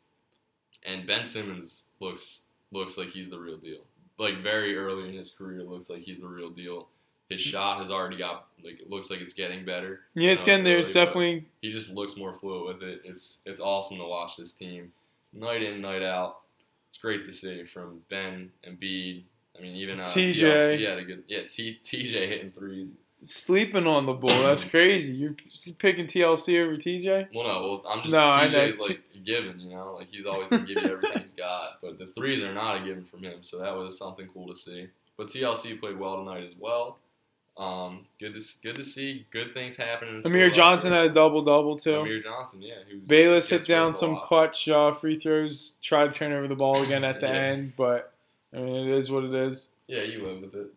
and 0.87 1.07
Ben 1.07 1.27
Simmons 1.27 1.89
looks 2.01 2.45
looks 2.73 2.97
like 2.97 3.11
he's 3.11 3.29
the 3.29 3.39
real 3.39 3.59
deal 3.59 3.83
like 4.19 4.43
very 4.43 4.77
early 4.77 5.09
in 5.09 5.15
his 5.15 5.31
career 5.31 5.63
looks 5.63 5.89
like 5.89 6.01
he's 6.01 6.21
the 6.21 6.27
real 6.27 6.51
deal. 6.51 6.89
His 7.29 7.41
shot 7.41 7.79
has 7.79 7.91
already 7.91 8.17
got 8.17 8.47
like 8.65 8.81
it 8.81 8.91
looks 8.91 9.11
like 9.11 9.21
it's 9.21 9.35
getting 9.35 9.65
better. 9.65 10.01
Yeah, 10.15 10.33
it's 10.33 10.45
getting 10.45 10.65
there. 10.65 10.79
It's 10.79 10.93
definitely 10.93 11.47
He 11.61 11.71
just 11.71 11.91
looks 11.91 12.17
more 12.17 12.35
fluid 12.35 12.79
with 12.81 12.89
it. 12.89 13.03
It's 13.05 13.41
it's 13.45 13.61
awesome 13.61 13.99
to 13.99 14.05
watch 14.05 14.37
this 14.37 14.53
team 14.53 14.93
night 15.33 15.63
in 15.63 15.81
night 15.81 16.03
out. 16.03 16.39
It's 16.89 16.97
great 16.97 17.25
to 17.25 17.33
see 17.33 17.65
from 17.65 18.01
Ben 18.09 18.51
and 18.65 18.81
Bede. 18.81 19.25
I 19.57 19.63
mean 19.63 19.77
even 19.77 20.01
uh, 20.01 20.05
TJ. 20.05 20.37
TLC 20.37 20.89
had 20.89 20.99
a 20.99 21.05
good 21.05 21.25
yeah 21.27 21.41
T, 21.49 21.79
TJ 21.83 22.29
hitting 22.29 22.51
threes. 22.51 22.97
Sleeping 23.23 23.87
on 23.87 24.07
the 24.07 24.13
bull. 24.13 24.29
That's 24.29 24.65
crazy. 24.65 25.13
You're 25.13 25.37
picking 25.79 26.07
TLC 26.07 26.63
over 26.65 26.77
TJ? 26.77 27.29
Well 27.35 27.47
no, 27.47 27.61
well 27.63 27.83
I'm 27.89 28.03
just 28.03 28.13
No. 28.13 28.29
TJ's 28.29 28.79
like 28.81 29.01
a 29.15 29.19
given, 29.19 29.59
you 29.61 29.71
know, 29.71 29.95
like 29.99 30.09
he's 30.09 30.27
always 30.27 30.49
gonna 30.49 30.65
give 30.67 30.83
you 30.83 30.91
everything 30.91 31.21
he's 31.21 31.33
got. 31.33 31.79
But 31.83 31.99
the 31.99 32.07
threes 32.09 32.43
are 32.43 32.53
not 32.55 32.81
a 32.81 32.85
given 32.85 33.05
from 33.05 33.21
him, 33.23 33.39
so 33.43 33.59
that 33.59 33.75
was 33.77 33.99
something 33.99 34.29
cool 34.33 34.49
to 34.49 34.57
see. 34.57 34.89
But 35.17 35.29
TLC 35.29 35.79
played 35.81 35.99
well 35.99 36.17
tonight 36.25 36.45
as 36.45 36.55
well. 36.59 36.99
Um, 37.57 38.07
good 38.21 38.35
to 38.41 38.45
good 38.63 38.77
to 38.77 38.85
see 38.85 39.27
good 39.33 39.53
things 39.53 39.75
happening. 39.77 40.23
Amir 40.25 40.49
Johnson 40.49 40.93
had 40.93 41.07
a 41.07 41.13
double 41.13 41.43
double 41.43 41.77
too. 41.77 41.97
Amir 41.97 42.21
Johnson, 42.21 42.63
yeah. 42.63 42.75
Bayless 43.09 43.49
hit 43.49 43.67
down 43.67 43.97
some 43.97 44.21
clutch 44.23 44.69
uh, 44.69 44.93
free 44.93 45.19
throws. 45.19 45.75
Tried 45.83 46.13
to 46.13 46.17
turn 46.17 46.31
over 46.33 46.47
the 46.47 46.55
ball 46.55 46.83
again 46.85 47.03
at 47.03 47.21
the 47.21 47.27
Yeah. 47.27 47.33
end, 47.35 47.73
but 47.77 48.13
I 48.55 48.59
mean 48.59 48.89
it 48.89 48.97
is 48.97 49.11
what 49.11 49.25
it 49.25 49.35
is. 49.35 49.69
Yeah, 49.89 50.03
you 50.03 50.25
live 50.27 50.41
with 50.43 50.55
it. 50.55 50.69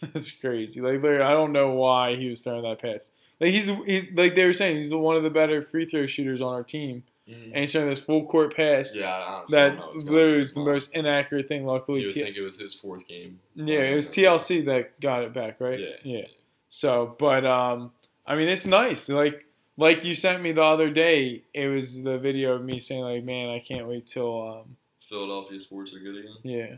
That's 0.12 0.32
crazy. 0.32 0.80
Like 0.80 1.04
I 1.04 1.30
don't 1.32 1.52
know 1.52 1.72
why 1.72 2.16
he 2.16 2.28
was 2.28 2.40
throwing 2.40 2.62
that 2.62 2.80
pass. 2.82 3.10
Like 3.40 3.50
he's 3.50 3.66
he, 3.66 4.08
like 4.14 4.34
they 4.34 4.44
were 4.46 4.52
saying, 4.54 4.76
he's 4.78 4.92
one 4.94 5.16
of 5.16 5.22
the 5.22 5.30
better 5.30 5.60
free 5.62 5.84
throw 5.84 6.06
shooters 6.06 6.40
on 6.40 6.54
our 6.54 6.62
team, 6.62 7.04
Mhm. 7.28 7.44
and 7.52 7.56
he's 7.56 7.72
throwing 7.72 7.88
this 7.90 8.00
full 8.00 8.24
court 8.26 8.56
pass. 8.56 8.96
Yeah, 8.96 9.12
I 9.12 9.30
don't 9.38 9.50
that 9.50 9.76
know 9.76 9.92
literally 9.94 10.40
is 10.40 10.54
the 10.54 10.60
most 10.60 10.94
inaccurate 10.94 11.46
thing. 11.48 11.66
Luckily, 11.66 12.00
You 12.00 12.06
would 12.06 12.14
T- 12.14 12.22
think 12.22 12.36
it 12.36 12.42
was 12.42 12.58
his 12.58 12.72
fourth 12.74 13.06
game. 13.06 13.40
yeah, 13.54 13.80
it 13.80 13.94
was 13.94 14.08
TLC 14.08 14.64
that 14.66 14.98
got 15.00 15.22
it 15.22 15.34
back, 15.34 15.60
right? 15.60 15.78
Yeah. 15.78 15.88
yeah. 16.02 16.24
So, 16.68 17.14
but 17.18 17.44
um, 17.44 17.92
I 18.26 18.36
mean, 18.36 18.48
it's 18.48 18.66
nice. 18.66 19.08
Like 19.10 19.44
like 19.76 20.02
you 20.02 20.14
sent 20.14 20.42
me 20.42 20.52
the 20.52 20.62
other 20.62 20.88
day. 20.88 21.42
It 21.52 21.66
was 21.68 22.02
the 22.02 22.16
video 22.18 22.54
of 22.54 22.64
me 22.64 22.78
saying 22.78 23.02
like, 23.02 23.22
man, 23.24 23.50
I 23.50 23.58
can't 23.58 23.86
wait 23.86 24.06
till 24.06 24.48
um, 24.60 24.76
Philadelphia 25.08 25.60
sports 25.60 25.92
are 25.94 25.98
good 26.00 26.16
again. 26.16 26.36
yeah. 26.42 26.76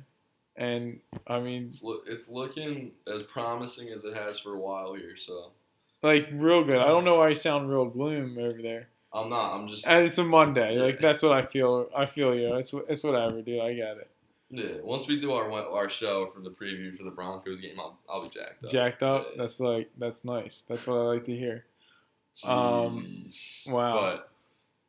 And 0.58 0.98
I 1.28 1.38
mean, 1.38 1.68
It's, 1.68 1.82
look, 1.82 2.04
it's 2.08 2.28
looking 2.28 2.90
as 3.06 3.22
promising 3.22 3.90
as 3.90 4.04
it 4.04 4.14
has 4.14 4.40
for 4.40 4.54
a 4.54 4.58
while 4.58 4.92
here. 4.92 5.16
So 5.16 5.52
like 6.02 6.28
real 6.32 6.64
good. 6.64 6.78
I 6.78 6.88
don't 6.88 7.04
know 7.04 7.16
why 7.16 7.28
you 7.28 7.36
sound 7.36 7.70
real 7.70 7.86
gloom 7.86 8.36
over 8.38 8.60
there. 8.60 8.88
I'm 9.12 9.30
not. 9.30 9.54
I'm 9.54 9.68
just. 9.68 9.86
And 9.86 10.04
it's 10.04 10.18
a 10.18 10.24
Monday. 10.24 10.76
Yeah. 10.76 10.82
Like 10.82 10.98
that's 10.98 11.22
what 11.22 11.32
I 11.32 11.42
feel. 11.42 11.88
I 11.96 12.06
feel 12.06 12.34
you. 12.34 12.56
It's 12.56 12.74
it's 12.88 13.04
whatever, 13.04 13.40
dude. 13.40 13.60
I 13.60 13.72
get 13.72 13.96
it. 13.98 14.10
Yeah, 14.50 14.80
once 14.82 15.06
we 15.06 15.20
do 15.20 15.32
our 15.32 15.50
our 15.52 15.88
show 15.88 16.30
for 16.34 16.40
the 16.40 16.50
preview 16.50 16.96
for 16.96 17.04
the 17.04 17.10
Broncos 17.10 17.60
game, 17.60 17.78
I'll, 17.78 17.96
I'll 18.08 18.22
be 18.24 18.30
jacked 18.30 18.64
up. 18.64 18.70
Jacked 18.70 19.02
up. 19.02 19.26
Yeah. 19.30 19.42
That's 19.42 19.60
like 19.60 19.90
that's 19.96 20.24
nice. 20.24 20.64
That's 20.68 20.86
what 20.86 20.96
I 20.96 21.02
like 21.02 21.24
to 21.26 21.36
hear. 21.36 21.64
Um, 22.44 23.30
wow. 23.66 23.94
But 23.94 24.30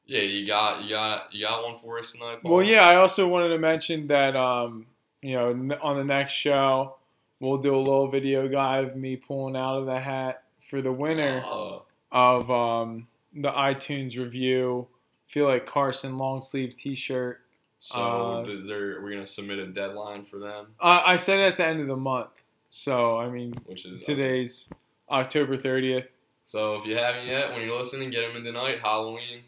yeah, 0.06 0.22
you 0.22 0.48
got 0.48 0.84
you 0.84 0.90
got 0.90 1.34
you 1.34 1.46
got 1.46 1.64
one 1.64 1.78
for 1.78 2.00
us 2.00 2.12
tonight. 2.12 2.40
Paul? 2.42 2.56
Well, 2.56 2.66
yeah. 2.66 2.88
I 2.88 2.96
also 2.96 3.28
wanted 3.28 3.50
to 3.50 3.60
mention 3.60 4.08
that 4.08 4.36
um, 4.36 4.88
you 5.22 5.34
know, 5.34 5.50
on 5.82 5.98
the 5.98 6.04
next 6.04 6.34
show, 6.34 6.96
we'll 7.40 7.58
do 7.58 7.76
a 7.76 7.78
little 7.78 8.08
video 8.08 8.48
guide 8.48 8.84
of 8.86 8.96
me 8.96 9.16
pulling 9.16 9.56
out 9.56 9.78
of 9.80 9.86
the 9.86 10.00
hat 10.00 10.44
for 10.70 10.82
the 10.82 10.92
winner 10.92 11.44
Oh, 11.46 11.84
of 12.12 12.50
um 12.52 13.08
the 13.34 13.52
iTunes 13.52 14.18
review. 14.18 14.88
Feel 15.28 15.48
like 15.48 15.66
Carson 15.66 16.18
long 16.18 16.42
sleeve 16.42 16.74
T-shirt. 16.76 17.42
so 17.78 18.00
Uh, 18.00 18.50
is 18.50 18.66
there? 18.66 18.98
Are 18.98 19.02
we 19.04 19.12
gonna 19.12 19.26
submit 19.28 19.60
a 19.60 19.68
deadline 19.68 20.26
for 20.26 20.40
them? 20.40 20.68
I, 20.82 21.14
I 21.14 21.18
said 21.18 21.40
at 21.40 21.58
the 21.58 21.66
end 21.66 21.82
of 21.82 21.88
the 21.88 21.96
month. 21.98 22.42
So 22.70 23.18
I 23.18 23.30
mean, 23.30 23.54
Which 23.66 23.86
is 23.86 24.04
today's 24.06 24.70
October 25.10 25.58
thirtieth. 25.58 26.10
So 26.46 26.76
if 26.76 26.86
you 26.86 26.98
haven't 26.98 27.28
yet, 27.28 27.52
when 27.52 27.66
you're 27.66 27.78
listening, 27.78 28.10
get 28.10 28.28
them 28.28 28.38
in 28.38 28.44
tonight. 28.44 28.80
Halloween 28.80 29.42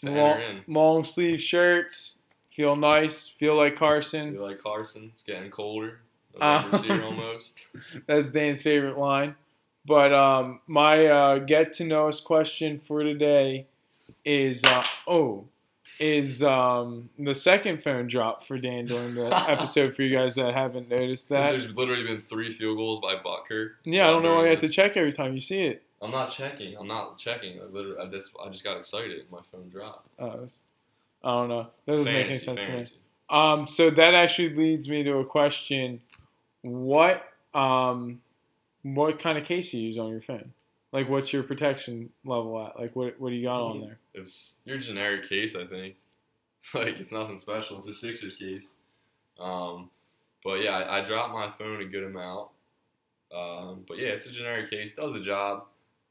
to 0.00 0.10
Long, 0.10 0.40
long 0.66 1.04
sleeve 1.04 1.40
shirts. 1.40 2.18
Feel 2.56 2.74
nice. 2.74 3.28
Feel 3.28 3.54
like 3.54 3.76
Carson. 3.76 4.32
Feel 4.32 4.42
like 4.42 4.62
Carson. 4.62 5.10
It's 5.12 5.22
getting 5.22 5.50
colder. 5.50 5.98
Here 6.32 6.42
almost. 7.04 7.58
That's 8.06 8.30
Dan's 8.30 8.62
favorite 8.62 8.96
line. 8.98 9.36
But 9.84 10.12
um, 10.14 10.60
my 10.66 11.06
uh, 11.06 11.38
get 11.38 11.74
to 11.74 11.84
know 11.84 12.08
us 12.08 12.18
question 12.18 12.78
for 12.78 13.02
today 13.02 13.66
is 14.24 14.64
uh, 14.64 14.84
oh 15.06 15.44
is 16.00 16.42
um, 16.42 17.08
the 17.18 17.34
second 17.34 17.82
phone 17.82 18.06
drop 18.06 18.42
for 18.44 18.58
Dan 18.58 18.86
during 18.86 19.14
the 19.14 19.34
episode 19.50 19.94
for 19.94 20.02
you 20.02 20.14
guys 20.16 20.34
that 20.34 20.52
haven't 20.54 20.88
noticed 20.88 21.28
that. 21.28 21.52
There's 21.52 21.68
literally 21.74 22.04
been 22.04 22.20
three 22.22 22.50
field 22.52 22.78
goals 22.78 23.00
by 23.00 23.16
Butker. 23.16 23.72
Yeah, 23.84 24.08
I 24.08 24.10
don't 24.12 24.22
know 24.22 24.36
why 24.36 24.44
you 24.44 24.50
have 24.50 24.60
to 24.60 24.68
check 24.68 24.96
every 24.96 25.12
time 25.12 25.34
you 25.34 25.40
see 25.40 25.62
it. 25.62 25.82
I'm 26.02 26.10
not 26.10 26.30
checking. 26.30 26.76
I'm 26.76 26.88
not 26.88 27.16
checking. 27.18 27.60
I 27.60 27.64
literally, 27.64 27.98
I 27.98 28.10
just, 28.10 28.30
I 28.44 28.48
just 28.50 28.64
got 28.64 28.76
excited. 28.78 29.24
My 29.30 29.40
phone 29.52 29.68
dropped. 29.68 30.08
Uh, 30.18 30.26
that's- 30.30 30.60
I 31.26 31.30
don't 31.30 31.48
know. 31.48 31.66
That 31.86 31.92
doesn't 31.92 32.04
make 32.04 32.26
any 32.26 32.38
Fantasy, 32.38 32.44
sense 32.44 32.66
to 32.66 32.72
me. 32.72 33.00
Um, 33.28 33.66
so 33.66 33.90
that 33.90 34.14
actually 34.14 34.54
leads 34.54 34.88
me 34.88 35.02
to 35.02 35.16
a 35.18 35.24
question: 35.24 36.00
What 36.62 37.24
um, 37.52 38.20
what 38.82 39.18
kind 39.18 39.36
of 39.36 39.42
case 39.42 39.74
you 39.74 39.80
use 39.80 39.98
on 39.98 40.08
your 40.08 40.20
phone? 40.20 40.52
Like, 40.92 41.08
what's 41.08 41.32
your 41.32 41.42
protection 41.42 42.10
level 42.24 42.64
at? 42.64 42.78
Like, 42.78 42.94
what 42.94 43.20
what 43.20 43.30
do 43.30 43.34
you 43.34 43.42
got 43.42 43.60
on 43.60 43.80
there? 43.80 43.98
It's 44.14 44.54
your 44.64 44.78
generic 44.78 45.28
case, 45.28 45.56
I 45.56 45.66
think. 45.66 45.96
Like 46.74 46.98
it's 46.98 47.12
nothing 47.12 47.38
special. 47.38 47.78
It's 47.78 47.86
a 47.86 47.92
Sixers 47.92 48.34
case. 48.34 48.72
Um, 49.38 49.88
but 50.42 50.54
yeah, 50.64 50.78
I, 50.78 50.98
I 50.98 51.04
dropped 51.04 51.32
my 51.32 51.48
phone 51.48 51.80
a 51.80 51.84
good 51.84 52.02
amount. 52.02 52.48
Um, 53.32 53.84
but 53.86 53.98
yeah, 53.98 54.08
it's 54.08 54.26
a 54.26 54.32
generic 54.32 54.68
case. 54.68 54.92
Does 54.92 55.12
the 55.12 55.20
job, 55.20 55.66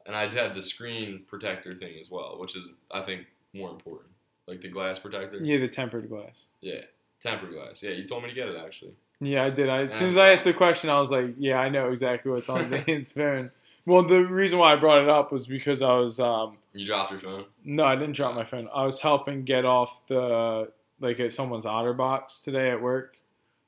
and 0.05 0.15
I'd 0.15 0.31
have 0.31 0.53
the 0.53 0.61
screen 0.61 1.23
protector 1.27 1.75
thing 1.75 1.99
as 1.99 2.09
well, 2.09 2.37
which 2.39 2.55
is 2.55 2.69
I 2.89 3.01
think 3.01 3.25
more 3.53 3.69
important. 3.69 4.14
Like 4.47 4.61
the 4.61 4.67
glass 4.69 4.99
protector. 4.99 5.39
Yeah, 5.41 5.57
the 5.59 5.67
tempered 5.67 6.09
glass. 6.09 6.45
Yeah. 6.61 6.81
Tempered 7.23 7.51
glass. 7.53 7.81
Yeah, 7.81 7.91
you 7.91 8.07
told 8.07 8.23
me 8.23 8.29
to 8.29 8.35
get 8.35 8.47
it 8.49 8.55
actually. 8.63 8.93
Yeah, 9.19 9.45
I 9.45 9.49
did. 9.49 9.69
I, 9.69 9.83
as 9.83 9.93
soon 9.93 10.09
as 10.09 10.17
I 10.17 10.29
asked 10.31 10.43
the 10.43 10.53
question, 10.53 10.89
I 10.89 10.99
was 10.99 11.09
like, 11.09 11.35
"Yeah, 11.37 11.57
I 11.57 11.69
know 11.69 11.89
exactly 11.89 12.31
what's 12.31 12.49
on 12.49 12.69
Dan's 12.87 13.11
phone." 13.13 13.49
Well, 13.85 14.03
the 14.03 14.19
reason 14.25 14.59
why 14.59 14.73
I 14.73 14.75
brought 14.75 15.01
it 15.03 15.09
up 15.09 15.31
was 15.31 15.47
because 15.47 15.81
I 15.81 15.93
was 15.95 16.19
um, 16.19 16.57
You 16.73 16.85
dropped 16.85 17.11
your 17.11 17.19
phone. 17.21 17.45
no, 17.63 17.85
I 17.85 17.95
didn't 17.95 18.15
drop 18.15 18.35
my 18.35 18.43
phone. 18.43 18.67
I 18.73 18.83
was 18.83 18.99
helping 18.99 19.43
get 19.43 19.63
off 19.63 20.05
the 20.07 20.69
like 20.99 21.19
at 21.19 21.31
someone's 21.31 21.65
OtterBox 21.65 22.43
today 22.43 22.71
at 22.71 22.81
work. 22.81 23.17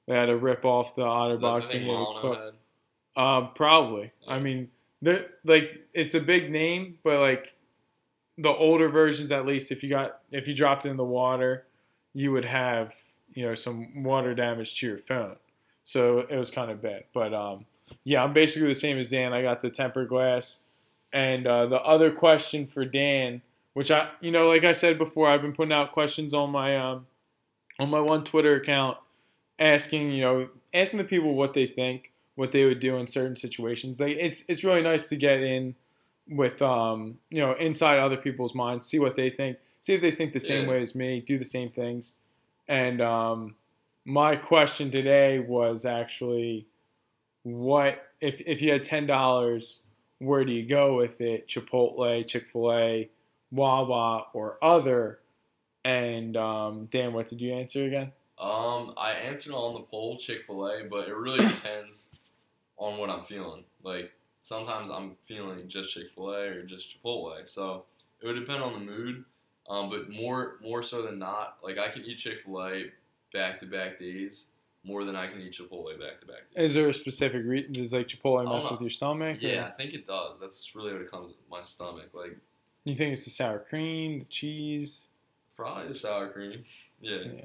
They 0.06 0.16
had 0.16 0.26
to 0.28 0.36
rip 0.38 0.66
off 0.66 0.96
the 0.96 1.04
the 1.04 1.08
OtterBox 1.08 1.62
and 1.72 1.72
get 1.72 1.82
it 1.82 1.86
Molyneux 1.88 2.52
Um, 3.16 3.50
probably. 3.56 4.12
Yeah. 4.28 4.34
I 4.34 4.40
mean, 4.40 4.70
they're 5.02 5.28
like 5.46 5.82
it's 5.94 6.14
a 6.14 6.20
big 6.20 6.52
name, 6.52 6.98
but 7.04 7.20
like 7.22 7.52
the 8.38 8.50
older 8.50 8.90
versions, 8.90 9.32
at 9.32 9.46
least, 9.46 9.72
if 9.72 9.84
you 9.84 9.90
got 9.90 10.20
if 10.32 10.48
you 10.48 10.54
dropped 10.54 10.86
in 10.86 10.98
the 10.98 11.04
water, 11.04 11.66
you 12.14 12.32
would 12.32 12.46
have 12.46 12.94
you 13.34 13.46
know 13.46 13.56
some 13.56 14.04
water 14.04 14.34
damage 14.34 14.80
to 14.80 14.88
your 14.88 14.98
phone. 14.98 15.36
So 15.84 16.20
it 16.20 16.38
was 16.38 16.52
kind 16.52 16.70
of 16.70 16.82
bad. 16.82 17.06
But 17.14 17.34
um, 17.34 17.66
yeah, 18.04 18.24
I'm 18.24 18.34
basically 18.34 18.68
the 18.68 18.76
same 18.76 18.98
as 18.98 19.10
Dan. 19.10 19.34
I 19.34 19.42
got 19.42 19.62
the 19.62 19.70
tempered 19.70 20.10
glass. 20.10 20.62
And 21.14 21.48
uh, 21.48 21.68
the 21.68 21.78
other 21.78 22.12
question 22.12 22.68
for 22.68 22.84
Dan, 22.84 23.42
which 23.74 23.92
I, 23.92 24.10
you 24.20 24.32
know, 24.32 24.50
like 24.50 24.66
I 24.66 24.74
said 24.74 24.98
before, 24.98 25.30
I've 25.30 25.42
been 25.42 25.54
putting 25.54 25.72
out 25.72 25.94
questions 25.94 26.34
on 26.34 26.52
my 26.52 26.78
um, 26.78 27.08
on 27.80 27.90
my 27.90 28.02
one 28.02 28.24
Twitter 28.24 28.56
account, 28.56 28.98
asking, 29.58 30.12
you 30.12 30.22
know, 30.22 30.50
asking 30.74 30.98
the 30.98 31.06
people 31.06 31.34
what 31.36 31.54
they 31.54 31.66
think, 31.66 32.12
what 32.36 32.52
they 32.52 32.66
would 32.66 32.80
do 32.80 32.98
in 32.98 33.08
certain 33.08 33.36
situations. 33.36 34.00
Like 34.00 34.18
it's 34.18 34.44
it's 34.50 34.64
really 34.64 34.84
nice 34.84 35.08
to 35.10 35.16
get 35.16 35.42
in 35.42 35.76
with 36.30 36.62
um, 36.62 37.18
you 37.30 37.40
know, 37.40 37.54
inside 37.54 38.00
other 38.00 38.18
people's 38.18 38.54
minds, 38.56 38.86
see 38.88 39.00
what 39.00 39.16
they 39.16 39.30
think, 39.30 39.58
see 39.82 39.94
if 39.94 40.02
they 40.02 40.12
think 40.12 40.34
the 40.34 40.40
same 40.40 40.64
Yeah. 40.64 40.70
way 40.70 40.82
as 40.82 40.96
me, 40.96 41.22
do 41.22 41.38
the 41.38 41.46
same 41.46 41.70
things. 41.70 42.16
And 42.68 43.02
um, 43.02 43.56
my 44.06 44.36
question 44.36 44.92
today 44.92 45.40
was 45.40 45.86
actually, 45.86 46.68
what 47.44 48.08
if 48.20 48.42
if 48.42 48.62
you 48.62 48.72
had 48.72 48.84
ten 48.84 49.06
dollars, 49.06 49.82
where 50.20 50.44
do 50.44 50.52
you 50.52 50.66
go 50.68 50.98
with 50.98 51.22
it? 51.22 51.48
Chipotle, 51.48 52.26
Chick 52.28 52.48
Fil 52.52 52.74
A, 52.74 53.10
Wawa, 53.52 54.26
or 54.34 54.58
other? 54.62 55.20
And 55.86 56.36
um, 56.36 56.88
Dan, 56.92 57.14
what 57.14 57.28
did 57.28 57.40
you 57.40 57.54
answer 57.54 57.86
again? 57.86 58.12
Um, 58.40 58.94
I 58.98 59.12
answered 59.12 59.54
on 59.54 59.74
the 59.74 59.80
poll 59.80 60.18
Chick 60.18 60.44
Fil 60.46 60.68
A, 60.68 60.84
but 60.84 61.08
it 61.08 61.16
really 61.16 61.40
depends 61.48 62.10
on 62.78 63.00
what 63.00 63.10
I'm 63.10 63.24
feeling. 63.24 63.64
Like 63.84 64.12
sometimes 64.48 64.90
I'm 64.90 65.16
feeling 65.28 65.68
just 65.68 65.90
Chick 65.94 66.10
Fil 66.16 66.30
A 66.32 66.40
or 66.48 66.64
just 66.64 66.88
Chipotle, 67.04 67.48
so 67.48 67.84
it 68.22 68.28
would 68.28 68.40
depend 68.40 68.64
on 68.64 68.74
the 68.74 68.80
mood. 68.80 69.26
Um, 69.70 69.90
but 69.90 70.10
more 70.10 70.56
more 70.62 70.82
so 70.82 71.02
than 71.02 71.20
not, 71.20 71.58
like 71.62 71.78
I 71.78 71.90
can 71.90 72.04
eat 72.04 72.18
Chick 72.20 72.40
Fil 72.46 72.64
A 72.66 72.84
back 73.34 73.60
to 73.60 73.66
back 73.66 74.00
days 74.00 74.46
more 74.86 75.04
than 75.04 75.18
I 75.18 75.28
can 75.28 75.42
eat 75.42 75.54
Chipotle 75.60 76.00
back 76.00 76.22
to 76.22 76.26
back 76.26 76.50
days. 76.56 76.70
Is 76.70 76.74
there 76.74 76.88
a 76.88 76.94
specific 76.94 77.44
reason? 77.46 77.74
Does 77.74 77.92
like 77.92 78.08
Chipotle 78.08 78.48
mess 78.50 78.72
with 78.72 78.80
your 78.80 78.90
stomach? 78.90 79.38
or- 79.44 79.48
Yeah, 79.48 79.68
I 79.68 79.72
think 79.72 79.94
it 79.94 80.08
does. 80.08 80.40
That's 80.40 80.74
really 80.74 80.94
what 80.94 81.02
it 81.02 81.12
comes 81.12 81.28
with 81.28 81.36
my 81.52 81.64
stomach. 81.64 82.10
Like 82.14 82.38
You 82.86 82.96
think 82.96 83.12
it's 83.12 83.26
the 83.26 83.30
sour 83.30 83.60
cream, 83.60 84.20
the 84.20 84.26
cheese? 84.26 85.08
Probably 85.58 85.90
the 85.90 85.96
sour 85.96 86.30
cream. 86.30 86.64
Yeah. 87.02 87.18
Yeah. 87.18 87.42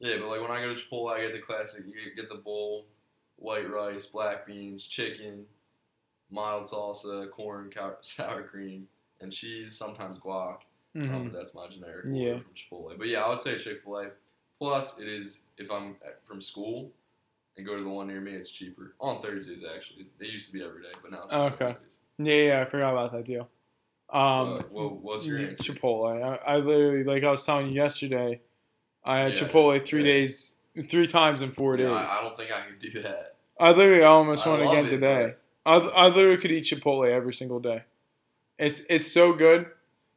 yeah. 0.00 0.16
but 0.18 0.26
like 0.28 0.40
when 0.40 0.50
I 0.50 0.60
go 0.60 0.74
to 0.74 0.80
Chipotle, 0.80 1.12
I 1.14 1.20
get 1.20 1.32
the 1.32 1.38
classic. 1.40 1.84
You 1.86 1.94
get 2.16 2.28
the 2.28 2.34
bowl, 2.42 2.86
white 3.36 3.70
rice, 3.70 4.06
black 4.06 4.44
beans, 4.44 4.84
chicken, 4.84 5.46
mild 6.34 6.64
salsa, 6.64 7.30
corn, 7.30 7.70
cow- 7.70 7.96
sour 8.02 8.42
cream, 8.42 8.88
and 9.20 9.32
cheese. 9.32 9.76
Sometimes 9.76 10.18
guac. 10.18 10.58
Um, 10.96 11.02
Mhm. 11.02 11.32
but 11.32 11.38
that's 11.38 11.54
my 11.54 11.66
generic 11.68 12.06
Yeah. 12.12 12.38
from 12.38 12.52
Chipotle. 12.54 12.96
But 12.98 13.08
yeah, 13.08 13.24
I 13.24 13.28
would 13.28 13.40
say 13.40 13.58
Chick 13.58 13.82
Fil 13.82 13.96
A. 13.98 14.10
Plus, 14.58 14.98
it 14.98 15.08
is 15.08 15.40
if 15.58 15.70
I'm 15.70 15.96
from 16.24 16.40
school 16.40 16.92
and 17.56 17.66
go 17.66 17.76
to 17.76 17.82
the 17.82 17.88
one 17.88 18.06
near 18.06 18.20
me, 18.20 18.32
it's 18.32 18.48
cheaper 18.50 18.94
on 19.00 19.20
Thursdays. 19.20 19.64
Actually, 19.64 20.06
they 20.18 20.26
used 20.26 20.46
to 20.48 20.52
be 20.52 20.62
every 20.62 20.82
day, 20.82 20.92
but 21.02 21.10
now 21.10 21.24
it's 21.24 21.32
just 21.32 21.52
Okay. 21.54 21.72
Thursdays. 21.72 21.98
Yeah, 22.18 22.34
yeah, 22.54 22.60
I 22.60 22.64
forgot 22.64 22.92
about 22.92 23.10
that 23.12 23.24
deal. 23.24 23.48
Um, 24.10 24.20
Uh, 24.58 24.62
well, 24.70 24.88
what's 24.90 25.26
your 25.26 25.38
answer? 25.38 25.72
Chipotle. 25.72 26.22
I, 26.22 26.36
I 26.54 26.56
literally, 26.58 27.02
like 27.02 27.24
I 27.24 27.30
was 27.32 27.44
telling 27.44 27.66
you 27.66 27.72
yesterday, 27.72 28.40
I 29.04 29.18
had 29.18 29.34
Yeah, 29.34 29.48
Chipotle 29.48 29.84
three 29.84 30.02
yeah. 30.02 30.12
days, 30.12 30.56
three 30.88 31.08
times 31.08 31.42
in 31.42 31.50
four 31.50 31.76
days. 31.76 31.88
I, 31.88 32.18
I 32.18 32.22
don't 32.22 32.36
think 32.36 32.52
I 32.52 32.60
could 32.62 32.78
do 32.78 33.02
that. 33.02 33.34
I 33.58 33.72
literally 33.72 34.02
almost 34.04 34.46
I 34.46 34.50
went 34.50 34.62
again 34.62 34.86
it, 34.86 34.90
today. 34.90 35.34
I, 35.66 35.76
I 35.76 36.08
literally 36.08 36.36
could 36.38 36.52
eat 36.52 36.64
Chipotle 36.64 37.10
every 37.10 37.34
single 37.34 37.60
day. 37.60 37.84
It's 38.58 38.82
it's 38.88 39.10
so 39.10 39.32
good. 39.32 39.66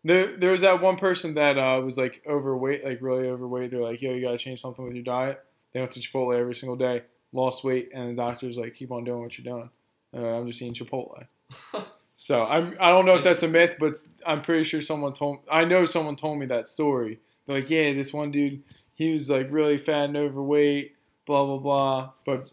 There 0.04 0.38
there 0.38 0.52
was 0.52 0.62
that 0.62 0.82
one 0.82 0.98
person 0.98 1.34
that 1.36 1.58
uh, 1.58 1.82
was 1.82 1.98
like 1.98 2.22
overweight, 2.28 2.86
like 2.86 3.02
really 3.02 3.28
overweight. 3.28 3.72
They're 3.72 3.82
like, 3.82 4.02
yo, 4.02 4.14
you 4.14 4.22
gotta 4.22 4.38
change 4.38 4.62
something 4.62 4.86
with 4.86 4.94
your 4.94 5.04
diet. 5.04 5.44
They 5.74 5.80
went 5.80 5.92
to 5.94 6.00
Chipotle 6.00 6.38
every 6.38 6.56
single 6.56 6.76
day, 6.76 7.04
lost 7.34 7.64
weight, 7.64 7.90
and 7.94 8.10
the 8.12 8.22
doctor's 8.22 8.58
like, 8.58 8.74
keep 8.74 8.92
on 8.92 9.04
doing 9.04 9.22
what 9.22 9.38
you're 9.38 9.54
doing. 9.54 9.70
Uh, 10.16 10.40
I'm 10.40 10.48
just 10.48 10.62
eating 10.62 10.74
Chipotle. 10.74 11.26
So 12.20 12.44
I'm 12.44 12.76
I 12.80 12.90
don't 12.90 13.06
know 13.06 13.16
if 13.16 13.24
that's 13.24 13.44
a 13.44 13.48
myth, 13.48 13.76
but 13.80 13.96
I'm 14.26 14.42
pretty 14.42 14.64
sure 14.64 14.82
someone 14.82 15.14
told 15.14 15.38
I 15.52 15.66
know 15.66 15.86
someone 15.86 16.16
told 16.16 16.40
me 16.40 16.48
that 16.48 16.68
story. 16.68 17.20
They're 17.46 17.58
like, 17.58 17.70
yeah, 17.70 17.94
this 17.94 18.12
one 18.12 18.32
dude, 18.32 18.64
he 18.96 19.14
was 19.14 19.30
like 19.30 19.52
really 19.52 19.78
fat 19.78 20.06
and 20.06 20.18
overweight, 20.18 20.96
blah 21.28 21.46
blah 21.46 21.58
blah. 21.58 22.12
But 22.26 22.50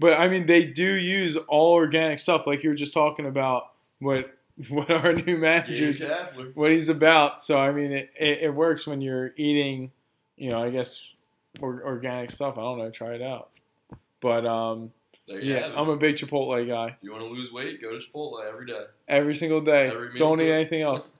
but 0.00 0.14
I 0.14 0.28
mean, 0.28 0.46
they 0.46 0.64
do 0.64 0.94
use 0.94 1.36
all 1.36 1.74
organic 1.74 2.18
stuff, 2.18 2.46
like 2.46 2.64
you 2.64 2.70
were 2.70 2.76
just 2.76 2.92
talking 2.92 3.26
about 3.26 3.70
what 4.00 4.36
what 4.68 4.90
our 4.90 5.12
new 5.12 5.24
Gabe 5.24 5.38
manager's 5.38 6.02
what 6.54 6.72
he's 6.72 6.88
about. 6.88 7.40
So 7.40 7.60
I 7.60 7.70
mean, 7.70 7.92
it, 7.92 8.10
it, 8.18 8.38
it 8.42 8.54
works 8.54 8.86
when 8.86 9.00
you're 9.00 9.32
eating, 9.36 9.92
you 10.36 10.50
know, 10.50 10.62
I 10.62 10.70
guess 10.70 11.12
or, 11.60 11.84
organic 11.84 12.32
stuff. 12.32 12.58
I 12.58 12.62
don't 12.62 12.78
know, 12.78 12.90
try 12.90 13.14
it 13.14 13.22
out. 13.22 13.50
But 14.20 14.46
um, 14.46 14.92
yeah. 15.26 15.72
I'm 15.76 15.88
a 15.88 15.96
big 15.96 16.16
Chipotle 16.16 16.66
guy. 16.66 16.96
You 17.02 17.12
want 17.12 17.22
to 17.22 17.28
lose 17.28 17.52
weight, 17.52 17.80
go 17.80 17.90
to 17.90 17.98
Chipotle 17.98 18.46
every 18.46 18.66
day. 18.66 18.84
Every 19.06 19.34
single 19.34 19.60
day. 19.60 19.88
Every 19.88 20.16
Don't 20.18 20.40
eat 20.40 20.50
anything 20.50 20.82
else. 20.82 21.12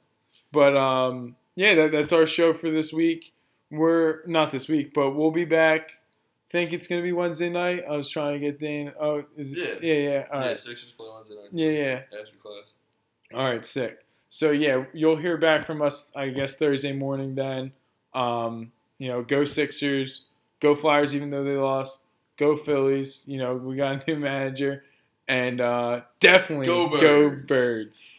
But 0.52 0.76
um, 0.76 1.36
yeah, 1.54 1.74
that, 1.74 1.92
that's 1.92 2.12
our 2.12 2.26
show 2.26 2.52
for 2.52 2.70
this 2.70 2.92
week. 2.92 3.32
We're 3.70 4.24
not 4.26 4.52
this 4.52 4.68
week, 4.68 4.94
but 4.94 5.10
we'll 5.10 5.32
be 5.32 5.44
back. 5.44 5.90
Think 6.54 6.72
it's 6.72 6.86
gonna 6.86 7.02
be 7.02 7.10
Wednesday 7.10 7.50
night. 7.50 7.84
I 7.84 7.96
was 7.96 8.08
trying 8.08 8.34
to 8.34 8.38
get 8.38 8.60
Dane. 8.60 8.92
Oh, 9.00 9.24
is 9.36 9.50
it? 9.50 9.58
Yeah. 9.58 9.74
Yeah, 9.82 9.94
yeah. 9.94 10.26
All 10.30 10.40
yeah, 10.40 10.46
right. 10.46 10.56
Sixers 10.56 10.94
play 10.96 11.08
Wednesday 11.12 11.34
night. 11.34 11.48
Yeah, 11.50 11.70
yeah. 11.70 12.20
After 12.20 12.36
class. 12.40 12.74
All 13.34 13.42
right, 13.42 13.66
sick. 13.66 14.04
So 14.30 14.52
yeah, 14.52 14.84
you'll 14.92 15.16
hear 15.16 15.36
back 15.36 15.66
from 15.66 15.82
us, 15.82 16.12
I 16.14 16.28
guess 16.28 16.54
Thursday 16.54 16.92
morning. 16.92 17.34
Then, 17.34 17.72
um, 18.14 18.70
you 18.98 19.08
know, 19.08 19.24
go 19.24 19.44
Sixers, 19.44 20.26
go 20.60 20.76
Flyers, 20.76 21.12
even 21.12 21.30
though 21.30 21.42
they 21.42 21.56
lost. 21.56 22.02
Go 22.36 22.56
Phillies. 22.56 23.24
You 23.26 23.38
know, 23.38 23.56
we 23.56 23.74
got 23.74 24.00
a 24.00 24.04
new 24.06 24.20
manager, 24.20 24.84
and 25.26 25.60
uh, 25.60 26.02
definitely 26.20 26.66
Go 26.66 26.88
go 26.88 27.30
Birds. 27.30 27.46
birds. 27.46 28.10